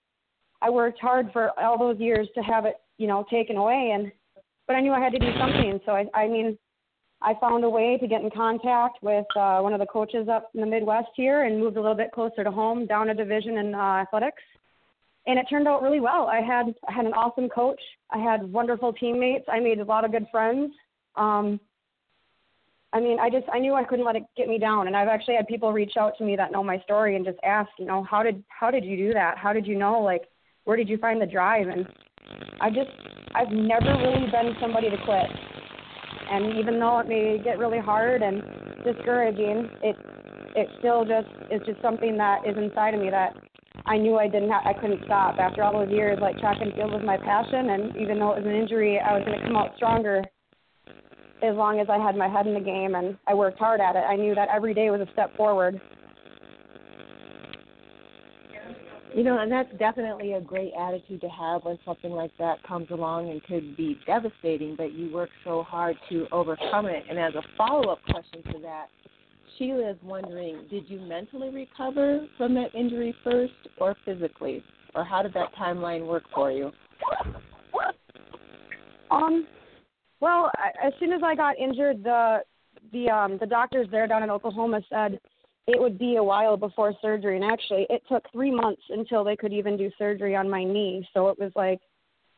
I 0.62 0.70
worked 0.70 1.00
hard 1.00 1.30
for 1.32 1.52
all 1.60 1.78
those 1.78 2.00
years 2.00 2.26
to 2.34 2.40
have 2.42 2.64
it 2.64 2.74
you 2.98 3.06
know 3.06 3.24
taken 3.30 3.56
away, 3.56 3.92
and 3.94 4.10
but 4.66 4.74
I 4.74 4.80
knew 4.80 4.92
I 4.92 5.00
had 5.00 5.12
to 5.12 5.20
do 5.20 5.30
something. 5.38 5.78
So 5.86 5.92
I 5.92 6.06
I 6.12 6.26
mean 6.26 6.58
I 7.22 7.34
found 7.40 7.64
a 7.64 7.70
way 7.70 7.96
to 7.98 8.06
get 8.06 8.22
in 8.22 8.30
contact 8.30 8.98
with 9.02 9.26
uh, 9.36 9.60
one 9.60 9.72
of 9.72 9.80
the 9.80 9.86
coaches 9.86 10.28
up 10.28 10.50
in 10.54 10.60
the 10.60 10.66
Midwest 10.66 11.08
here 11.14 11.44
and 11.44 11.58
moved 11.58 11.76
a 11.76 11.80
little 11.80 11.96
bit 11.96 12.12
closer 12.12 12.44
to 12.44 12.50
home, 12.50 12.86
down 12.86 13.08
a 13.08 13.14
division 13.14 13.58
in 13.58 13.74
uh, 13.74 13.78
athletics. 13.78 14.42
And 15.26 15.38
it 15.38 15.46
turned 15.50 15.66
out 15.66 15.82
really 15.82 15.98
well. 15.98 16.28
I 16.28 16.40
had 16.40 16.74
I 16.88 16.92
had 16.92 17.06
an 17.06 17.14
awesome 17.14 17.48
coach. 17.48 17.80
I 18.10 18.18
had 18.18 18.52
wonderful 18.52 18.92
teammates. 18.92 19.46
I 19.48 19.58
made 19.58 19.80
a 19.80 19.84
lot 19.84 20.04
of 20.04 20.12
good 20.12 20.26
friends. 20.30 20.72
Um, 21.16 21.58
I 22.92 23.00
mean, 23.00 23.18
I 23.18 23.28
just 23.28 23.46
I 23.52 23.58
knew 23.58 23.74
I 23.74 23.82
couldn't 23.82 24.04
let 24.04 24.14
it 24.14 24.22
get 24.36 24.46
me 24.46 24.58
down, 24.58 24.86
and 24.86 24.96
I've 24.96 25.08
actually 25.08 25.34
had 25.34 25.48
people 25.48 25.72
reach 25.72 25.96
out 25.98 26.16
to 26.18 26.24
me 26.24 26.36
that 26.36 26.52
know 26.52 26.62
my 26.62 26.78
story 26.80 27.16
and 27.16 27.24
just 27.24 27.38
ask, 27.42 27.68
you 27.78 27.86
know, 27.86 28.04
how 28.04 28.22
did 28.22 28.44
how 28.48 28.70
did 28.70 28.84
you 28.84 28.96
do 28.96 29.12
that? 29.14 29.36
How 29.36 29.52
did 29.52 29.66
you 29.66 29.76
know? 29.76 30.00
Like, 30.00 30.22
where 30.64 30.76
did 30.76 30.88
you 30.88 30.96
find 30.98 31.20
the 31.20 31.26
drive? 31.26 31.66
And 31.66 31.86
I 32.60 32.70
just 32.70 32.90
I've 33.34 33.50
never 33.50 33.98
really 33.98 34.30
been 34.30 34.54
somebody 34.60 34.90
to 34.90 34.96
quit. 35.04 35.26
And 36.30 36.58
even 36.58 36.78
though 36.78 36.98
it 37.00 37.08
may 37.08 37.38
get 37.42 37.58
really 37.58 37.78
hard 37.78 38.22
and 38.22 38.42
discouraging, 38.84 39.70
it 39.82 39.96
it 40.56 40.68
still 40.78 41.04
just 41.04 41.28
is 41.50 41.60
just 41.66 41.80
something 41.82 42.16
that 42.16 42.46
is 42.48 42.56
inside 42.56 42.94
of 42.94 43.00
me 43.00 43.10
that 43.10 43.36
I 43.84 43.98
knew 43.98 44.16
I 44.16 44.26
didn't 44.26 44.48
have, 44.50 44.62
I 44.64 44.72
couldn't 44.72 45.04
stop. 45.04 45.36
After 45.38 45.62
all 45.62 45.72
those 45.72 45.92
years, 45.92 46.18
like 46.20 46.38
track 46.38 46.56
and 46.60 46.72
field 46.72 46.92
was 46.92 47.02
my 47.04 47.18
passion, 47.18 47.70
and 47.70 47.96
even 47.96 48.18
though 48.18 48.32
it 48.32 48.42
was 48.42 48.46
an 48.46 48.56
injury, 48.56 48.98
I 48.98 49.12
was 49.12 49.22
going 49.26 49.38
to 49.38 49.44
come 49.46 49.56
out 49.56 49.76
stronger 49.76 50.24
as 51.42 51.54
long 51.54 51.80
as 51.80 51.88
I 51.90 51.98
had 51.98 52.16
my 52.16 52.28
head 52.28 52.46
in 52.46 52.54
the 52.54 52.60
game 52.60 52.94
and 52.94 53.16
I 53.26 53.34
worked 53.34 53.58
hard 53.58 53.80
at 53.80 53.94
it. 53.94 54.04
I 54.08 54.16
knew 54.16 54.34
that 54.34 54.48
every 54.54 54.72
day 54.72 54.90
was 54.90 55.00
a 55.00 55.12
step 55.12 55.36
forward. 55.36 55.80
You 59.16 59.24
know, 59.24 59.38
and 59.38 59.50
that's 59.50 59.72
definitely 59.78 60.34
a 60.34 60.42
great 60.42 60.74
attitude 60.78 61.22
to 61.22 61.28
have 61.30 61.64
when 61.64 61.78
something 61.86 62.10
like 62.10 62.32
that 62.38 62.62
comes 62.64 62.88
along 62.90 63.30
and 63.30 63.42
could 63.44 63.74
be 63.74 63.98
devastating, 64.06 64.76
but 64.76 64.92
you 64.92 65.10
work 65.10 65.30
so 65.42 65.62
hard 65.62 65.96
to 66.10 66.26
overcome 66.32 66.84
it. 66.84 67.02
And 67.08 67.18
as 67.18 67.34
a 67.34 67.40
follow 67.56 67.88
up 67.88 67.98
question 68.10 68.42
to 68.52 68.58
that, 68.60 68.88
Sheila 69.56 69.92
is 69.92 69.96
wondering, 70.02 70.66
did 70.68 70.90
you 70.90 71.00
mentally 71.00 71.48
recover 71.48 72.26
from 72.36 72.52
that 72.56 72.74
injury 72.74 73.14
first 73.24 73.54
or 73.78 73.96
physically? 74.04 74.62
Or 74.94 75.02
how 75.02 75.22
did 75.22 75.32
that 75.32 75.54
timeline 75.58 76.06
work 76.06 76.24
for 76.34 76.52
you? 76.52 76.70
Um, 79.10 79.46
well, 80.20 80.50
as 80.84 80.92
soon 81.00 81.12
as 81.12 81.22
I 81.24 81.34
got 81.34 81.56
injured, 81.56 82.04
the 82.04 82.40
the 82.92 83.08
um 83.08 83.38
the 83.40 83.46
doctors 83.46 83.88
there 83.90 84.06
down 84.06 84.22
in 84.22 84.30
Oklahoma 84.30 84.80
said 84.90 85.18
it 85.66 85.80
would 85.80 85.98
be 85.98 86.16
a 86.16 86.22
while 86.22 86.56
before 86.56 86.94
surgery 87.02 87.36
and 87.36 87.44
actually 87.44 87.86
it 87.90 88.02
took 88.08 88.30
3 88.32 88.50
months 88.50 88.82
until 88.90 89.24
they 89.24 89.36
could 89.36 89.52
even 89.52 89.76
do 89.76 89.90
surgery 89.98 90.36
on 90.36 90.48
my 90.48 90.62
knee. 90.62 91.06
So 91.12 91.28
it 91.28 91.38
was 91.38 91.52
like 91.56 91.80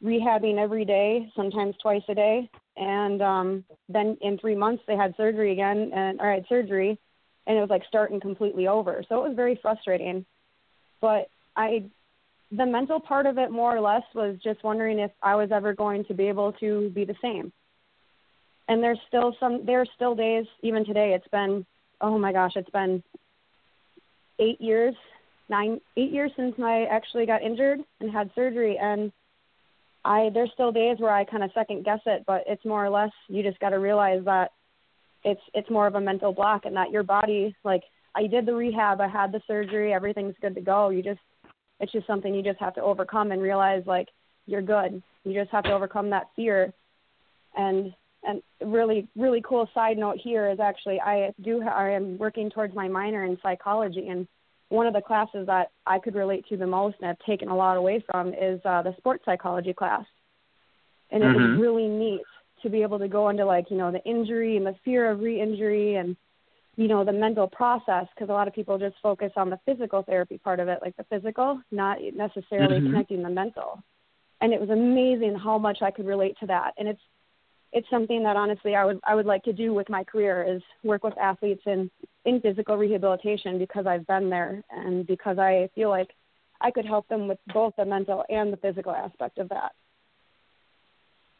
rehabbing 0.02 0.58
every 0.58 0.84
day, 0.84 1.30
sometimes 1.36 1.74
twice 1.82 2.02
a 2.08 2.14
day, 2.14 2.50
and 2.76 3.20
um 3.20 3.64
then 3.88 4.16
in 4.20 4.38
3 4.38 4.54
months 4.54 4.82
they 4.86 4.96
had 4.96 5.14
surgery 5.16 5.52
again 5.52 5.90
and 5.92 6.20
or 6.20 6.30
I 6.30 6.36
had 6.36 6.46
surgery 6.48 6.98
and 7.46 7.56
it 7.56 7.60
was 7.60 7.70
like 7.70 7.84
starting 7.88 8.20
completely 8.20 8.66
over. 8.66 9.04
So 9.08 9.24
it 9.24 9.28
was 9.28 9.36
very 9.36 9.58
frustrating. 9.60 10.24
But 11.00 11.28
I 11.56 11.84
the 12.50 12.64
mental 12.64 12.98
part 12.98 13.26
of 13.26 13.36
it 13.36 13.50
more 13.50 13.76
or 13.76 13.80
less 13.80 14.04
was 14.14 14.38
just 14.42 14.64
wondering 14.64 14.98
if 15.00 15.10
I 15.22 15.34
was 15.34 15.52
ever 15.52 15.74
going 15.74 16.04
to 16.06 16.14
be 16.14 16.28
able 16.28 16.52
to 16.54 16.88
be 16.90 17.04
the 17.04 17.16
same 17.20 17.52
and 18.68 18.82
there's 18.82 19.00
still 19.08 19.34
some 19.40 19.64
there 19.66 19.80
are 19.80 19.86
still 19.96 20.14
days 20.14 20.46
even 20.62 20.84
today 20.84 21.14
it's 21.14 21.28
been 21.28 21.64
oh 22.00 22.18
my 22.18 22.32
gosh 22.32 22.52
it's 22.54 22.70
been 22.70 23.02
eight 24.38 24.60
years 24.60 24.94
nine 25.48 25.80
eight 25.96 26.12
years 26.12 26.30
since 26.36 26.54
i 26.62 26.84
actually 26.90 27.26
got 27.26 27.42
injured 27.42 27.80
and 28.00 28.10
had 28.10 28.30
surgery 28.34 28.78
and 28.80 29.12
i 30.04 30.30
there's 30.34 30.50
still 30.52 30.72
days 30.72 30.98
where 30.98 31.12
i 31.12 31.24
kind 31.24 31.42
of 31.42 31.50
second 31.54 31.84
guess 31.84 32.00
it 32.06 32.24
but 32.26 32.44
it's 32.46 32.64
more 32.64 32.84
or 32.84 32.90
less 32.90 33.10
you 33.28 33.42
just 33.42 33.58
got 33.60 33.70
to 33.70 33.78
realize 33.78 34.24
that 34.24 34.52
it's 35.24 35.40
it's 35.54 35.70
more 35.70 35.86
of 35.86 35.94
a 35.94 36.00
mental 36.00 36.32
block 36.32 36.64
and 36.64 36.76
that 36.76 36.90
your 36.90 37.02
body 37.02 37.54
like 37.64 37.82
i 38.14 38.26
did 38.26 38.46
the 38.46 38.54
rehab 38.54 39.00
i 39.00 39.08
had 39.08 39.32
the 39.32 39.40
surgery 39.46 39.92
everything's 39.92 40.34
good 40.40 40.54
to 40.54 40.60
go. 40.60 40.90
You 40.90 41.02
just 41.02 41.20
it's 41.80 41.92
just 41.92 42.06
something 42.06 42.34
you 42.34 42.42
just 42.42 42.60
have 42.60 42.74
to 42.74 42.82
overcome 42.82 43.32
and 43.32 43.40
realize 43.40 43.82
like 43.86 44.08
you're 44.46 44.62
good. 44.62 45.02
You 45.24 45.34
just 45.34 45.50
have 45.50 45.64
to 45.64 45.72
overcome 45.72 46.10
that 46.10 46.28
fear. 46.34 46.72
And 47.56 47.92
and 48.24 48.42
really 48.64 49.08
really 49.16 49.42
cool 49.46 49.68
side 49.74 49.96
note 49.96 50.18
here 50.22 50.50
is 50.50 50.60
actually 50.60 51.00
I 51.00 51.32
do 51.40 51.62
I 51.62 51.90
am 51.90 52.18
working 52.18 52.50
towards 52.50 52.74
my 52.74 52.88
minor 52.88 53.24
in 53.24 53.38
psychology 53.42 54.08
and 54.08 54.26
one 54.70 54.86
of 54.86 54.92
the 54.92 55.00
classes 55.00 55.46
that 55.46 55.70
I 55.86 55.98
could 55.98 56.14
relate 56.14 56.46
to 56.48 56.56
the 56.56 56.66
most 56.66 56.96
and 57.00 57.08
have 57.08 57.18
taken 57.26 57.48
a 57.48 57.56
lot 57.56 57.76
away 57.76 58.04
from 58.10 58.34
is 58.34 58.60
uh, 58.64 58.82
the 58.82 58.94
sports 58.98 59.24
psychology 59.24 59.72
class. 59.72 60.04
And 61.10 61.22
it 61.22 61.26
mm-hmm. 61.26 61.52
was 61.52 61.60
really 61.60 61.88
neat 61.88 62.20
to 62.62 62.68
be 62.68 62.82
able 62.82 62.98
to 62.98 63.08
go 63.08 63.30
into 63.30 63.46
like, 63.46 63.70
you 63.70 63.78
know, 63.78 63.90
the 63.90 64.02
injury 64.04 64.56
and 64.56 64.66
the 64.66 64.74
fear 64.84 65.10
of 65.10 65.20
re-injury 65.20 65.94
and 65.94 66.16
you 66.76 66.86
know, 66.86 67.04
the 67.04 67.12
mental 67.12 67.48
process 67.48 68.06
because 68.14 68.28
a 68.28 68.32
lot 68.32 68.46
of 68.46 68.54
people 68.54 68.78
just 68.78 68.94
focus 69.02 69.32
on 69.34 69.50
the 69.50 69.58
physical 69.66 70.04
therapy 70.04 70.38
part 70.38 70.60
of 70.60 70.68
it, 70.68 70.78
like 70.80 70.96
the 70.96 71.02
physical, 71.10 71.60
not 71.72 71.98
necessarily 72.14 72.76
mm-hmm. 72.76 72.86
connecting 72.86 73.20
the 73.20 73.28
mental. 73.28 73.82
And 74.40 74.52
it 74.52 74.60
was 74.60 74.70
amazing 74.70 75.34
how 75.34 75.58
much 75.58 75.78
I 75.82 75.90
could 75.90 76.06
relate 76.06 76.36
to 76.38 76.46
that. 76.46 76.74
And 76.78 76.86
it's 76.86 77.00
it's 77.72 77.88
something 77.90 78.22
that 78.22 78.36
honestly 78.36 78.74
I 78.74 78.84
would 78.84 79.00
I 79.06 79.14
would 79.14 79.26
like 79.26 79.42
to 79.44 79.52
do 79.52 79.74
with 79.74 79.88
my 79.88 80.04
career 80.04 80.44
is 80.48 80.62
work 80.82 81.04
with 81.04 81.16
athletes 81.18 81.62
in 81.66 81.90
in 82.24 82.40
physical 82.40 82.76
rehabilitation 82.76 83.58
because 83.58 83.86
I've 83.86 84.06
been 84.06 84.30
there 84.30 84.62
and 84.70 85.06
because 85.06 85.38
I 85.38 85.68
feel 85.74 85.90
like 85.90 86.10
I 86.60 86.70
could 86.70 86.86
help 86.86 87.06
them 87.08 87.28
with 87.28 87.38
both 87.52 87.74
the 87.76 87.84
mental 87.84 88.24
and 88.28 88.52
the 88.52 88.56
physical 88.56 88.92
aspect 88.92 89.38
of 89.38 89.48
that. 89.50 89.72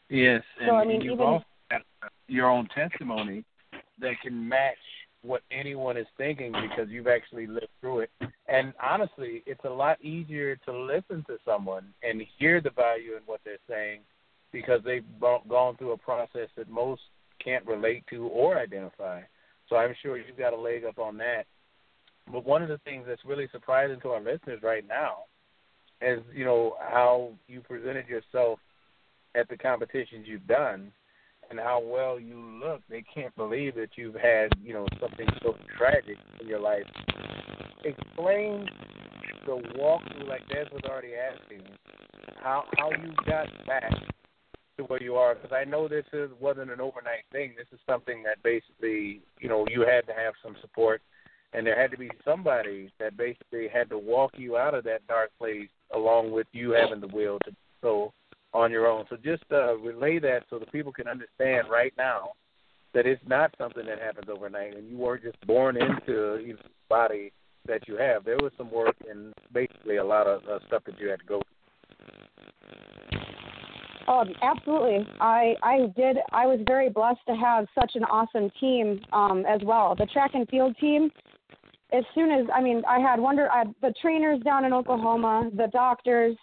Yes, 0.09 0.41
and, 0.59 0.69
so, 0.69 0.75
I 0.75 0.85
mean, 0.85 1.01
you've 1.01 1.15
even, 1.15 1.25
also 1.25 1.45
got 1.69 1.81
your 2.27 2.49
own 2.49 2.67
testimony 2.73 3.43
that 3.99 4.13
can 4.23 4.47
match 4.47 4.77
what 5.21 5.41
anyone 5.51 5.97
is 5.97 6.07
thinking 6.17 6.51
because 6.51 6.89
you've 6.89 7.07
actually 7.07 7.45
lived 7.45 7.67
through 7.81 7.99
it. 7.99 8.09
And 8.47 8.73
honestly, 8.81 9.43
it's 9.45 9.63
a 9.65 9.69
lot 9.69 10.01
easier 10.01 10.55
to 10.65 10.71
listen 10.71 11.23
to 11.27 11.37
someone 11.45 11.93
and 12.01 12.21
hear 12.39 12.61
the 12.61 12.71
value 12.71 13.17
in 13.17 13.23
what 13.25 13.41
they're 13.43 13.57
saying 13.69 13.99
because 14.51 14.81
they've 14.83 15.05
gone 15.19 15.77
through 15.77 15.91
a 15.91 15.97
process 15.97 16.49
that 16.57 16.69
most 16.69 17.01
can't 17.43 17.65
relate 17.65 18.03
to 18.09 18.27
or 18.27 18.57
identify. 18.57 19.21
So 19.69 19.75
I'm 19.75 19.93
sure 20.01 20.17
you've 20.17 20.37
got 20.37 20.53
a 20.53 20.59
leg 20.59 20.83
up 20.83 20.99
on 20.99 21.17
that. 21.17 21.43
But 22.31 22.45
one 22.45 22.61
of 22.61 22.69
the 22.69 22.79
things 22.79 23.05
that's 23.07 23.23
really 23.25 23.47
surprising 23.51 23.99
to 24.01 24.09
our 24.09 24.19
listeners 24.19 24.61
right 24.61 24.83
now 24.87 25.23
is, 26.01 26.19
you 26.33 26.45
know, 26.45 26.75
how 26.79 27.31
you 27.47 27.61
presented 27.61 28.07
yourself 28.07 28.59
at 29.35 29.47
the 29.49 29.57
competitions 29.57 30.25
you've 30.27 30.47
done 30.47 30.91
and 31.49 31.59
how 31.59 31.81
well 31.83 32.19
you 32.19 32.39
look. 32.63 32.81
They 32.89 33.03
can't 33.13 33.35
believe 33.35 33.75
that 33.75 33.89
you've 33.95 34.15
had, 34.15 34.49
you 34.63 34.73
know, 34.73 34.85
something 35.01 35.27
so 35.41 35.55
tragic 35.77 36.17
in 36.39 36.47
your 36.47 36.59
life. 36.59 36.83
Explain 37.83 38.67
the 39.45 39.61
walkthrough, 39.77 40.27
like 40.27 40.47
Des 40.49 40.65
was 40.71 40.83
already 40.85 41.13
asking, 41.15 41.63
how 42.41 42.65
how 42.77 42.91
you 42.91 43.13
got 43.25 43.47
back 43.65 43.91
to 44.79 44.85
where 44.85 45.03
you 45.03 45.15
are? 45.15 45.35
Because 45.35 45.51
I 45.51 45.69
know 45.69 45.87
this 45.87 46.05
is 46.13 46.29
wasn't 46.39 46.71
an 46.71 46.81
overnight 46.81 47.25
thing. 47.31 47.53
This 47.57 47.67
is 47.71 47.79
something 47.85 48.23
that 48.23 48.41
basically, 48.43 49.21
you 49.39 49.49
know, 49.49 49.65
you 49.69 49.81
had 49.81 50.07
to 50.07 50.13
have 50.13 50.33
some 50.43 50.55
support, 50.61 51.01
and 51.53 51.67
there 51.67 51.79
had 51.79 51.91
to 51.91 51.97
be 51.97 52.09
somebody 52.25 52.91
that 52.99 53.17
basically 53.17 53.67
had 53.67 53.89
to 53.89 53.97
walk 53.97 54.31
you 54.37 54.57
out 54.57 54.73
of 54.73 54.83
that 54.85 55.05
dark 55.07 55.31
place, 55.37 55.69
along 55.93 56.31
with 56.31 56.47
you 56.53 56.71
having 56.71 57.01
the 57.01 57.07
will 57.07 57.39
to 57.45 57.51
go 57.83 58.13
on 58.53 58.71
your 58.71 58.87
own. 58.87 59.05
So 59.09 59.17
just 59.17 59.43
uh, 59.51 59.77
relay 59.77 60.17
that 60.19 60.43
so 60.49 60.57
the 60.57 60.65
people 60.67 60.91
can 60.91 61.07
understand 61.07 61.67
right 61.69 61.93
now 61.97 62.31
that 62.93 63.05
it's 63.05 63.21
not 63.27 63.53
something 63.57 63.85
that 63.85 63.99
happens 63.99 64.27
overnight, 64.29 64.75
and 64.75 64.89
you 64.89 64.97
weren't 64.97 65.23
just 65.23 65.39
born 65.45 65.77
into 65.77 66.05
the 66.07 66.55
body 66.87 67.31
that 67.67 67.87
you 67.87 67.97
have. 67.97 68.23
There 68.23 68.37
was 68.37 68.51
some 68.57 68.71
work 68.71 68.95
and 69.09 69.33
basically 69.53 69.97
a 69.97 70.03
lot 70.03 70.25
of 70.25 70.41
uh, 70.49 70.59
stuff 70.67 70.83
that 70.85 70.99
you 70.99 71.09
had 71.09 71.19
to 71.19 71.25
go 71.25 71.41
through. 71.41 71.59
Um, 74.09 74.33
absolutely. 74.41 75.07
I 75.21 75.53
I 75.61 75.93
did. 75.95 76.17
I 76.31 76.47
was 76.47 76.59
very 76.65 76.89
blessed 76.89 77.19
to 77.27 77.35
have 77.35 77.67
such 77.79 77.91
an 77.93 78.03
awesome 78.05 78.49
team 78.59 78.99
um, 79.13 79.45
as 79.47 79.61
well. 79.63 79.95
The 79.95 80.07
track 80.07 80.31
and 80.33 80.49
field 80.49 80.75
team. 80.81 81.11
As 81.93 82.03
soon 82.15 82.31
as 82.31 82.47
I 82.53 82.61
mean, 82.61 82.81
I 82.87 82.99
had 82.99 83.19
wonder. 83.19 83.51
I 83.51 83.65
the 83.81 83.93
trainers 84.01 84.41
down 84.41 84.65
in 84.65 84.73
Oklahoma, 84.73 85.51
the 85.55 85.67
doctors, 85.67 86.35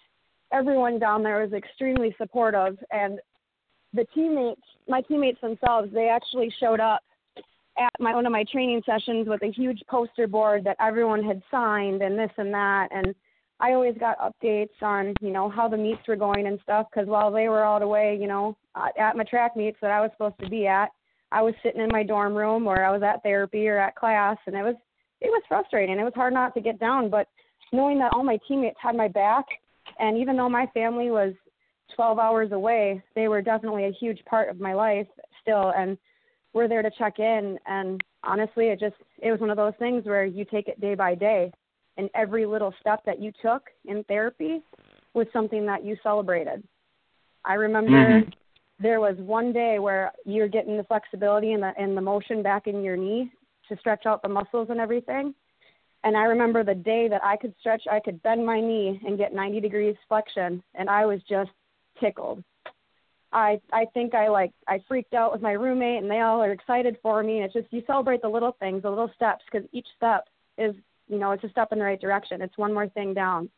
everyone 0.52 1.00
down 1.00 1.24
there 1.24 1.42
was 1.42 1.52
extremely 1.52 2.14
supportive, 2.18 2.78
and 2.92 3.18
the 3.92 4.06
teammates, 4.14 4.62
my 4.88 5.00
teammates 5.00 5.40
themselves, 5.40 5.92
they 5.92 6.08
actually 6.08 6.52
showed 6.60 6.78
up 6.78 7.02
at 7.78 7.90
my 7.98 8.14
one 8.14 8.26
of 8.26 8.32
my 8.32 8.44
training 8.44 8.82
sessions 8.86 9.28
with 9.28 9.42
a 9.42 9.50
huge 9.50 9.82
poster 9.90 10.28
board 10.28 10.62
that 10.62 10.76
everyone 10.80 11.22
had 11.24 11.42
signed 11.50 12.00
and 12.00 12.16
this 12.16 12.30
and 12.36 12.54
that 12.54 12.88
and 12.92 13.14
I 13.58 13.72
always 13.72 13.96
got 13.98 14.18
updates 14.18 14.82
on, 14.82 15.14
you 15.20 15.30
know, 15.30 15.48
how 15.48 15.68
the 15.68 15.76
meets 15.76 16.06
were 16.06 16.16
going 16.16 16.46
and 16.46 16.58
stuff. 16.62 16.86
Because 16.90 17.08
while 17.08 17.30
they 17.30 17.48
were 17.48 17.64
all 17.64 17.80
the 17.80 17.86
way 17.86 18.16
you 18.20 18.26
know, 18.26 18.56
at 18.98 19.16
my 19.16 19.24
track 19.24 19.56
meets 19.56 19.78
that 19.80 19.90
I 19.90 20.00
was 20.00 20.10
supposed 20.12 20.38
to 20.40 20.48
be 20.48 20.66
at, 20.66 20.90
I 21.32 21.42
was 21.42 21.54
sitting 21.62 21.80
in 21.80 21.88
my 21.90 22.02
dorm 22.02 22.34
room 22.34 22.66
or 22.66 22.84
I 22.84 22.90
was 22.90 23.02
at 23.02 23.22
therapy 23.22 23.66
or 23.68 23.78
at 23.78 23.96
class, 23.96 24.36
and 24.46 24.54
it 24.54 24.62
was 24.62 24.76
it 25.20 25.28
was 25.28 25.42
frustrating. 25.48 25.98
It 25.98 26.04
was 26.04 26.12
hard 26.14 26.34
not 26.34 26.54
to 26.54 26.60
get 26.60 26.78
down, 26.78 27.08
but 27.08 27.28
knowing 27.72 27.98
that 27.98 28.12
all 28.12 28.22
my 28.22 28.38
teammates 28.46 28.76
had 28.80 28.94
my 28.94 29.08
back, 29.08 29.46
and 29.98 30.18
even 30.18 30.36
though 30.36 30.48
my 30.48 30.66
family 30.74 31.10
was 31.10 31.32
12 31.94 32.18
hours 32.18 32.52
away, 32.52 33.02
they 33.14 33.28
were 33.28 33.40
definitely 33.40 33.86
a 33.86 33.92
huge 33.92 34.22
part 34.26 34.50
of 34.50 34.60
my 34.60 34.74
life 34.74 35.06
still. 35.40 35.72
And 35.76 35.96
were 36.56 36.68
there 36.68 36.82
to 36.82 36.90
check 36.98 37.18
in 37.18 37.58
and 37.66 38.02
honestly 38.24 38.68
it 38.68 38.80
just 38.80 38.96
it 39.22 39.30
was 39.30 39.40
one 39.40 39.50
of 39.50 39.58
those 39.58 39.74
things 39.78 40.06
where 40.06 40.24
you 40.24 40.44
take 40.44 40.68
it 40.68 40.80
day 40.80 40.94
by 40.94 41.14
day 41.14 41.52
and 41.96 42.10
every 42.14 42.46
little 42.46 42.74
step 42.80 43.04
that 43.06 43.20
you 43.20 43.32
took 43.42 43.62
in 43.86 44.04
therapy 44.04 44.62
was 45.14 45.26
something 45.32 45.66
that 45.66 45.84
you 45.84 45.96
celebrated. 46.02 46.62
I 47.44 47.54
remember 47.54 48.20
mm-hmm. 48.20 48.30
there 48.80 49.00
was 49.00 49.16
one 49.18 49.52
day 49.52 49.78
where 49.78 50.12
you're 50.24 50.48
getting 50.48 50.76
the 50.76 50.84
flexibility 50.84 51.52
and 51.52 51.62
the 51.62 51.72
and 51.78 51.96
the 51.96 52.02
motion 52.02 52.42
back 52.42 52.66
in 52.66 52.82
your 52.82 52.96
knee 52.96 53.30
to 53.68 53.76
stretch 53.78 54.06
out 54.06 54.22
the 54.22 54.28
muscles 54.28 54.68
and 54.70 54.80
everything. 54.80 55.34
And 56.04 56.16
I 56.16 56.24
remember 56.24 56.62
the 56.62 56.74
day 56.74 57.08
that 57.08 57.24
I 57.24 57.36
could 57.36 57.54
stretch, 57.58 57.82
I 57.90 57.98
could 57.98 58.22
bend 58.22 58.46
my 58.46 58.60
knee 58.60 59.00
and 59.04 59.18
get 59.18 59.34
90 59.34 59.60
degrees 59.60 59.96
flexion, 60.08 60.62
and 60.74 60.88
I 60.88 61.04
was 61.06 61.20
just 61.28 61.50
tickled. 61.98 62.44
I 63.32 63.60
I 63.72 63.86
think 63.92 64.14
I 64.14 64.28
like 64.28 64.52
I 64.68 64.82
freaked 64.86 65.14
out 65.14 65.32
with 65.32 65.42
my 65.42 65.52
roommate, 65.52 66.02
and 66.02 66.10
they 66.10 66.20
all 66.20 66.42
are 66.42 66.52
excited 66.52 66.96
for 67.02 67.22
me. 67.22 67.36
And 67.36 67.44
it's 67.44 67.54
just 67.54 67.72
you 67.72 67.82
celebrate 67.86 68.22
the 68.22 68.28
little 68.28 68.56
things, 68.60 68.82
the 68.82 68.90
little 68.90 69.10
steps, 69.14 69.44
because 69.50 69.68
each 69.72 69.86
step 69.96 70.28
is 70.58 70.74
you 71.08 71.18
know 71.18 71.32
it's 71.32 71.44
a 71.44 71.50
step 71.50 71.68
in 71.72 71.78
the 71.78 71.84
right 71.84 72.00
direction. 72.00 72.42
It's 72.42 72.58
one 72.58 72.74
more 72.74 72.88
thing 72.88 73.14
down, 73.14 73.48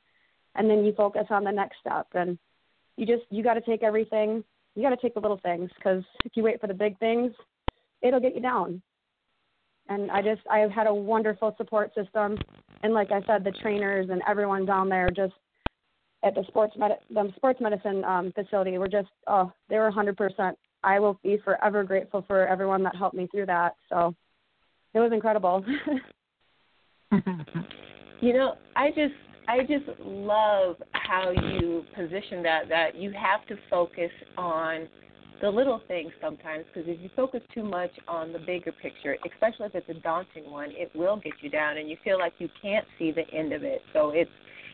and 0.55 0.69
then 0.69 0.85
you 0.85 0.93
focus 0.93 1.27
on 1.31 1.45
the 1.45 1.53
next 1.53 1.79
step, 1.81 2.07
and 2.15 2.39
you 2.97 3.07
just 3.07 3.25
you 3.31 3.43
got 3.43 3.55
to 3.55 3.61
take 3.61 3.83
everything. 3.83 4.45
You 4.75 4.83
got 4.83 4.91
to 4.91 4.97
take 4.97 5.15
the 5.15 5.21
little 5.21 5.41
things 5.43 5.71
because 5.77 6.05
if 6.25 6.33
you 6.37 6.43
wait 6.43 6.61
for 6.61 6.67
the 6.67 6.75
big 6.75 6.99
things, 6.99 7.33
it'll 8.03 8.21
get 8.21 8.35
you 8.35 8.43
down 8.43 8.83
and 9.89 10.11
I 10.11 10.23
just 10.23 10.43
I've 10.51 10.71
had 10.71 10.87
a 10.87 10.95
wonderful 10.95 11.55
support 11.57 11.95
system, 11.95 12.39
and 12.83 12.95
like 12.95 13.11
I 13.11 13.23
said, 13.27 13.45
the 13.45 13.53
trainers 13.63 14.09
and 14.11 14.23
everyone 14.29 14.67
down 14.67 14.89
there 14.89 15.11
just 15.11 15.35
at 16.25 16.35
the 16.35 16.45
sports 16.49 16.75
med 16.77 16.93
the 17.11 17.33
sports 17.37 17.61
medicine 17.61 18.05
um, 18.05 18.33
facility 18.33 18.77
were 18.79 18.89
just 18.89 19.09
oh 19.27 19.53
they 19.69 19.79
were 19.79 19.91
100%. 19.91 20.53
I 20.85 21.01
will 21.01 21.19
be 21.25 21.39
forever 21.45 21.83
grateful 21.83 22.25
for 22.27 22.47
everyone 22.47 22.83
that 22.85 22.95
helped 22.95 23.17
me 23.17 23.27
through 23.31 23.47
that. 23.47 23.75
So 23.89 24.15
it 24.95 25.01
was 25.01 25.13
incredible. 25.13 25.65
you 28.21 28.33
know, 28.33 28.55
I 28.77 28.89
just 28.91 29.15
I 29.49 29.61
just 29.61 29.99
love 30.01 30.77
how 30.93 31.31
you 31.31 31.85
position 31.97 32.43
that 32.43 32.69
that 32.69 32.97
you 32.97 33.13
have 33.13 33.47
to 33.49 33.57
focus 33.71 34.11
on 34.37 34.89
the 35.41 35.49
little 35.49 35.81
things 35.89 36.11
sometimes 36.21 36.65
because 36.67 36.89
if 36.89 37.01
you 37.01 37.09
focus 37.15 37.41
too 37.55 37.63
much 37.63 37.93
on 38.09 38.33
the 38.33 38.39
bigger 38.41 38.73
picture, 38.73 39.17
especially 39.33 39.67
if 39.67 39.75
it's 39.75 39.89
a 39.89 40.01
daunting 40.03 40.51
one, 40.51 40.71
it 40.73 40.91
will 40.95 41.17
get 41.17 41.33
you 41.41 41.49
down 41.49 41.79
and 41.79 41.89
you 41.89 41.97
feel 42.03 42.19
like 42.19 42.33
you 42.39 42.49
can't 42.61 42.87
see 42.99 43.13
the 43.13 43.29
end 43.33 43.53
of 43.53 43.63
it. 43.63 43.81
So 43.93 44.11
it's, 44.11 44.31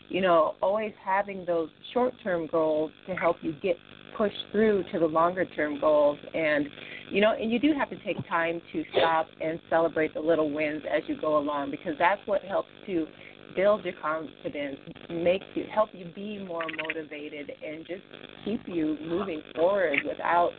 you 0.08 0.20
know, 0.20 0.54
always 0.62 0.92
having 1.04 1.44
those 1.44 1.68
short 1.92 2.14
term 2.22 2.46
goals 2.46 2.90
to 3.06 3.14
help 3.14 3.36
you 3.42 3.54
get 3.62 3.76
pushed 4.16 4.34
through 4.52 4.84
to 4.92 4.98
the 4.98 5.06
longer 5.06 5.44
term 5.56 5.80
goals 5.80 6.16
and 6.34 6.68
you 7.10 7.20
know 7.20 7.32
and 7.32 7.50
you 7.50 7.58
do 7.58 7.74
have 7.76 7.90
to 7.90 7.96
take 8.04 8.16
time 8.28 8.62
to 8.72 8.84
stop 8.96 9.26
and 9.40 9.58
celebrate 9.68 10.14
the 10.14 10.20
little 10.20 10.52
wins 10.52 10.82
as 10.88 11.02
you 11.08 11.20
go 11.20 11.36
along 11.36 11.68
because 11.68 11.94
that's 11.98 12.20
what 12.26 12.40
helps 12.42 12.68
to 12.86 13.08
build 13.56 13.84
your 13.84 13.94
confidence, 14.00 14.76
make 15.10 15.42
you 15.54 15.64
help 15.72 15.90
you 15.92 16.06
be 16.14 16.38
more 16.44 16.64
motivated, 16.86 17.50
and 17.64 17.86
just 17.86 18.02
keep 18.44 18.60
you 18.66 18.96
moving 19.02 19.42
forward 19.54 19.98
without 20.06 20.50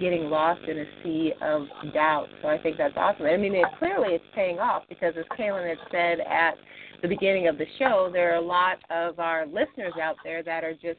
getting 0.00 0.24
lost 0.24 0.60
in 0.68 0.78
a 0.78 0.84
sea 1.02 1.32
of 1.40 1.66
doubt. 1.92 2.26
So 2.42 2.48
I 2.48 2.58
think 2.58 2.76
that's 2.76 2.94
awesome. 2.96 3.26
I 3.26 3.36
mean, 3.36 3.54
it, 3.54 3.64
clearly 3.78 4.14
it's 4.14 4.24
paying 4.34 4.58
off 4.58 4.82
because, 4.88 5.14
as 5.18 5.24
Kaelin 5.38 5.68
had 5.68 5.78
said 5.90 6.20
at 6.20 6.54
the 7.02 7.08
beginning 7.08 7.48
of 7.48 7.58
the 7.58 7.66
show, 7.78 8.10
there 8.12 8.32
are 8.32 8.36
a 8.36 8.46
lot 8.46 8.78
of 8.90 9.18
our 9.18 9.46
listeners 9.46 9.94
out 10.00 10.16
there 10.24 10.42
that 10.42 10.64
are 10.64 10.74
just 10.74 10.98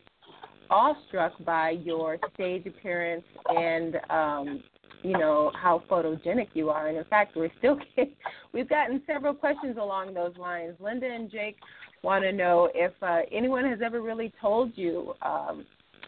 awestruck 0.70 1.34
by 1.46 1.72
your 1.72 2.18
stage 2.34 2.66
appearance 2.66 3.24
and 3.50 3.98
um, 4.10 4.64
you 5.04 5.18
know 5.18 5.52
how 5.56 5.84
photogenic 5.90 6.48
you 6.54 6.70
are. 6.70 6.88
And 6.88 6.98
in 6.98 7.04
fact, 7.06 7.36
we're 7.36 7.52
still 7.60 7.78
getting, 7.96 8.14
we've 8.54 8.70
gotten 8.70 9.02
several 9.06 9.34
questions 9.34 9.78
along 9.80 10.14
those 10.14 10.36
lines. 10.38 10.74
Linda 10.80 11.08
and 11.08 11.30
Jake 11.30 11.58
want 12.04 12.24
to 12.24 12.32
know 12.32 12.70
if 12.74 12.92
uh, 13.02 13.20
anyone 13.32 13.66
has 13.66 13.80
ever 13.84 14.02
really 14.02 14.34
told 14.42 14.72
you, 14.76 15.14
um, 15.22 15.66